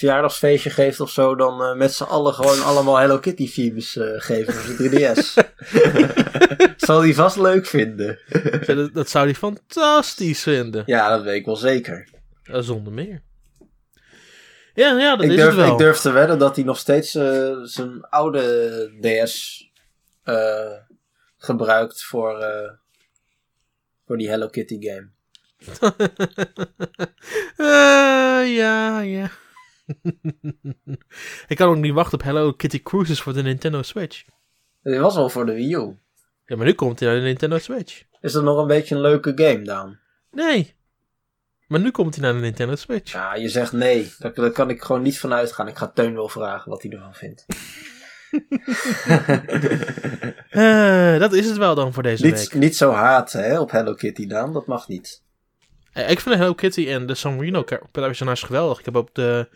verjaardagsfeestje 0.00 0.70
geeft 0.70 1.00
of 1.00 1.10
zo, 1.10 1.34
dan 1.34 1.62
eh, 1.62 1.74
met 1.74 1.92
z'n 1.92 2.02
allen 2.02 2.34
gewoon 2.34 2.62
allemaal 2.62 2.96
Hello 2.96 3.18
Kitty 3.18 3.52
themes 3.52 3.96
eh, 3.96 4.06
geven 4.16 4.52
voor 4.54 4.74
zijn 4.76 4.90
3DS. 4.90 5.34
Zal 6.86 7.02
hij 7.02 7.14
vast 7.14 7.36
leuk 7.36 7.66
vinden. 7.66 8.18
Dat, 8.66 8.94
dat 8.94 9.08
zou 9.08 9.24
hij 9.24 9.34
fantastisch 9.34 10.42
vinden. 10.42 10.82
Ja, 10.86 11.08
dat 11.08 11.22
weet 11.22 11.36
ik 11.36 11.44
wel 11.44 11.56
zeker. 11.56 12.08
Ja, 12.42 12.60
zonder 12.60 12.92
meer. 12.92 13.22
Ja, 14.74 14.98
ja 14.98 15.16
dat 15.16 15.24
Ik 15.24 15.30
is 15.30 15.36
durf, 15.36 15.48
het 15.48 15.56
wel. 15.56 15.72
ik 15.72 15.78
durf 15.78 15.98
te 15.98 16.10
wedden 16.10 16.38
dat 16.38 16.56
hij 16.56 16.64
nog 16.64 16.78
steeds 16.78 17.14
eh, 17.14 17.56
zijn 17.62 18.04
oude 18.04 18.90
DS 19.00 19.64
eh, 20.22 20.72
gebruikt 21.36 22.04
voor, 22.04 22.38
eh, 22.38 22.70
voor 24.06 24.18
die 24.18 24.28
Hello 24.28 24.48
Kitty 24.48 24.78
game. 24.80 25.08
Ik 31.48 31.56
kan 31.56 31.68
ook 31.68 31.76
niet 31.76 31.92
wachten 31.92 32.18
op 32.18 32.24
Hello 32.24 32.52
Kitty 32.52 32.82
Cruises 32.82 33.20
voor 33.20 33.32
de 33.32 33.42
Nintendo 33.42 33.82
Switch. 33.82 34.24
Dit 34.82 35.00
was 35.00 35.16
al 35.16 35.28
voor 35.28 35.46
de 35.46 35.52
Wii 35.52 35.74
U. 35.74 35.96
Ja, 36.46 36.56
maar 36.56 36.66
nu 36.66 36.72
komt 36.72 37.00
hij 37.00 37.08
naar 37.08 37.18
de 37.18 37.24
Nintendo 37.24 37.58
Switch. 37.58 38.02
Is 38.20 38.32
dat 38.32 38.42
nog 38.42 38.58
een 38.58 38.66
beetje 38.66 38.94
een 38.94 39.00
leuke 39.00 39.32
game 39.34 39.62
dan? 39.62 39.98
Nee. 40.30 40.74
Maar 41.66 41.80
nu 41.80 41.90
komt 41.90 42.14
hij 42.14 42.24
naar 42.24 42.32
de 42.32 42.40
Nintendo 42.40 42.74
Switch. 42.74 43.12
Ja, 43.12 43.34
je 43.34 43.48
zegt 43.48 43.72
nee. 43.72 44.12
Daar, 44.18 44.34
daar 44.34 44.50
kan 44.50 44.70
ik 44.70 44.82
gewoon 44.82 45.02
niet 45.02 45.18
van 45.18 45.32
uitgaan. 45.32 45.68
Ik 45.68 45.76
ga 45.76 45.88
Teun 45.88 46.14
wel 46.14 46.28
vragen 46.28 46.70
wat 46.70 46.82
hij 46.82 46.90
ervan 46.90 47.14
vindt. 47.14 47.46
Eh, 50.50 51.18
dat 51.18 51.32
is 51.32 51.46
het 51.46 51.56
wel 51.56 51.74
dan 51.74 51.92
voor 51.92 52.02
deze 52.02 52.24
niet, 52.24 52.38
week. 52.38 52.54
niet 52.54 52.76
zo 52.76 52.92
haten 52.92 53.44
hè, 53.44 53.60
op 53.60 53.70
Hello 53.70 53.94
Kitty 53.94 54.26
dan. 54.26 54.52
Dat 54.52 54.66
mag 54.66 54.88
niet. 54.88 55.22
Eh, 55.92 56.10
ik 56.10 56.20
vind 56.20 56.34
Hello 56.34 56.54
Kitty 56.54 56.88
en 56.88 57.06
de 57.06 57.14
San 57.14 57.36
Marino 57.36 57.64
personages 57.90 58.42
geweldig. 58.42 58.78
Ik 58.78 58.84
heb 58.84 58.96
ook 58.96 59.14
de, 59.14 59.48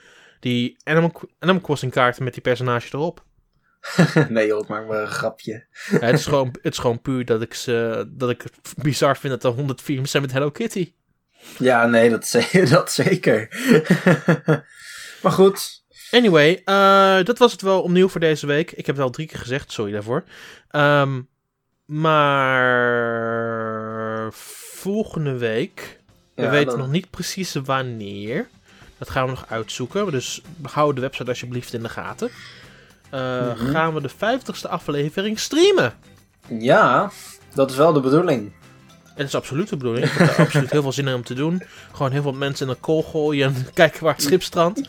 die 0.45 0.77
Animal, 0.83 1.13
Animal 1.39 1.61
Crossing 1.63 1.93
kaarten 1.93 2.25
met 2.25 2.33
die 2.33 2.43
personages 2.43 2.93
erop. 2.93 3.25
nee 4.29 4.47
joh, 4.47 4.69
maar 4.69 4.89
een 4.89 5.07
grapje. 5.07 5.67
Ja, 5.91 5.99
het, 5.99 6.19
is 6.19 6.27
gewoon, 6.27 6.49
het 6.63 6.73
is 6.73 6.79
gewoon 6.79 7.01
puur 7.03 7.25
dat 7.25 7.43
ik, 7.43 7.55
ze, 7.55 8.07
dat 8.11 8.31
ik 8.31 8.43
het 8.43 8.75
bizar 8.83 9.17
vind 9.17 9.33
dat 9.33 9.45
er 9.53 9.59
100 9.59 9.81
films 9.81 10.11
zijn 10.11 10.23
met 10.23 10.33
Hello 10.33 10.51
Kitty. 10.51 10.93
Ja, 11.59 11.87
nee, 11.87 12.11
dat, 12.11 12.39
dat 12.71 12.93
zeker. 12.93 13.49
maar 15.23 15.33
goed. 15.33 15.83
Anyway, 16.11 16.61
eh, 16.65 17.23
dat 17.25 17.39
was 17.39 17.53
het 17.53 17.63
wel 17.63 17.83
opnieuw 17.83 18.09
voor 18.09 18.21
deze 18.21 18.47
week. 18.47 18.71
Ik 18.73 18.87
heb 18.87 18.97
het 18.97 19.05
al 19.05 19.11
drie 19.11 19.27
keer 19.27 19.39
gezegd, 19.39 19.73
sorry 19.73 19.93
daarvoor. 19.93 20.25
Ehm, 20.69 21.21
maar 22.65 24.33
volgende 24.33 25.39
week, 25.39 26.01
we 26.35 26.43
Ja, 26.43 26.51
weten 26.51 26.67
dan- 26.69 26.79
nog 26.79 26.91
niet 26.91 27.11
precies 27.11 27.53
wanneer. 27.53 28.49
Dat 28.99 29.11
gaan 29.11 29.25
we 29.25 29.31
nog 29.31 29.45
uitzoeken. 29.49 30.11
Dus 30.11 30.41
hou 30.63 30.95
de 30.95 31.01
website 31.01 31.29
alsjeblieft 31.29 31.73
in 31.73 31.83
de 31.83 31.89
gaten. 31.89 32.31
Eh, 33.11 33.47
Mhm. 33.57 33.71
Gaan 33.71 33.95
we 33.95 34.01
de 34.01 34.09
50ste 34.09 34.69
aflevering 34.69 35.39
streamen? 35.39 35.93
Ja, 36.49 37.11
dat 37.55 37.71
is 37.71 37.77
wel 37.77 37.93
de 37.93 38.01
bedoeling. 38.01 38.53
Het 39.15 39.27
is 39.27 39.35
absoluut 39.35 39.69
de 39.69 39.77
bedoeling. 39.77 40.07
Ik 40.07 40.13
heb 40.13 40.29
er 40.29 40.45
absoluut 40.45 40.71
heel 40.71 40.83
veel 40.83 40.93
zin 40.93 41.09
in 41.09 41.15
om 41.15 41.25
te 41.25 41.35
doen. 41.35 41.63
Gewoon 41.93 42.13
heel 42.13 42.23
veel 42.23 42.33
mensen 42.33 42.67
in 42.67 42.73
een 42.73 42.81
kool 42.81 43.03
gooien 43.03 43.55
en 43.55 43.67
kijken 43.75 44.05
waar 44.05 44.15
het 44.15 44.23
schip 44.23 44.43
strandt. 44.43 44.89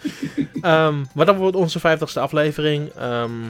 Ehm, 0.62 1.04
maar 1.14 1.26
dat 1.26 1.36
wordt 1.36 1.56
onze 1.56 1.80
50ste 1.80 2.20
aflevering. 2.20 2.90
Ehm, 2.90 3.44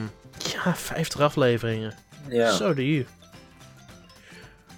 ja, 0.52 0.74
50 0.74 1.20
afleveringen. 1.20 1.94
Ja. 2.28 2.50
Zo 2.52 2.74
de 2.74 2.90
you. 2.92 3.06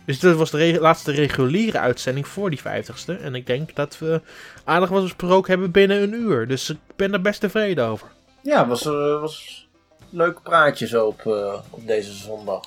Dus 0.08 0.18
dit 0.18 0.36
was 0.36 0.50
de 0.50 0.78
laatste 0.80 1.12
reguliere 1.12 1.78
uitzending 1.78 2.28
voor 2.28 2.50
die 2.50 2.60
50ste. 2.60 3.22
En 3.22 3.34
ik 3.34 3.46
denk 3.46 3.74
dat 3.74 3.98
we 3.98 4.20
aardig 4.64 4.88
wat 4.88 5.02
besproken 5.02 5.50
hebben 5.50 5.70
binnen 5.70 6.02
een 6.02 6.14
uur. 6.14 6.46
Dus 6.46 6.70
ik 6.70 6.78
ben 6.96 7.12
er 7.12 7.20
best 7.20 7.40
tevreden 7.40 7.86
over. 7.86 8.08
Ja, 8.42 8.66
was, 8.66 8.86
eh, 8.86 9.20
was 9.20 9.66
een 10.00 10.16
leuk 10.16 10.42
praatje 10.42 10.86
zo 10.86 11.06
op, 11.06 11.26
eh, 11.26 11.60
op 11.70 11.86
deze 11.86 12.12
zondag. 12.12 12.64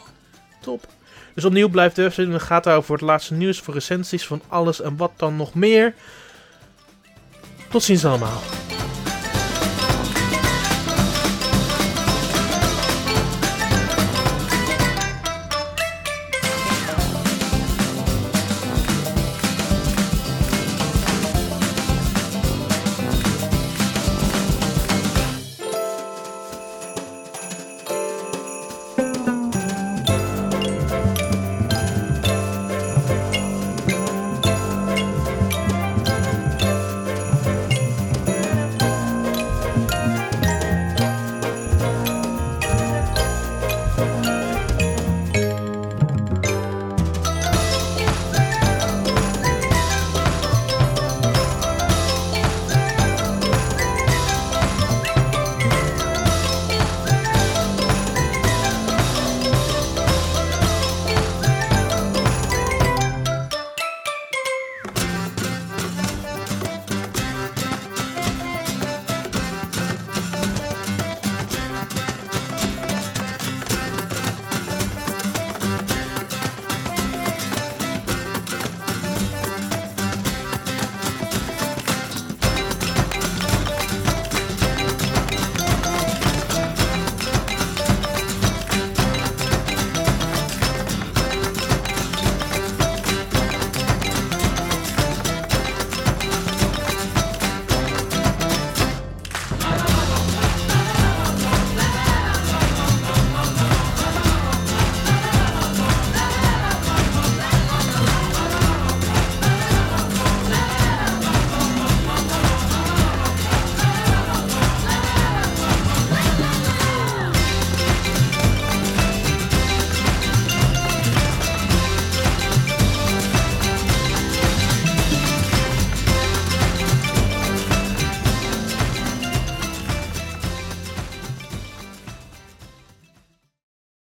Top. 0.61 0.87
Dus 1.33 1.45
opnieuw 1.45 1.69
blijft 1.69 1.95
de 1.95 2.01
website 2.01 2.27
in 2.27 2.31
de 2.31 2.39
gaten 2.39 2.71
houden 2.71 2.83
voor 2.83 2.97
het 2.97 3.05
laatste 3.05 3.33
nieuws, 3.33 3.59
voor 3.59 3.73
recensies 3.73 4.27
van 4.27 4.41
alles 4.47 4.81
en 4.81 4.97
wat 4.97 5.11
dan 5.15 5.35
nog 5.35 5.53
meer. 5.53 5.93
Tot 7.69 7.83
ziens 7.83 8.05
allemaal. 8.05 8.39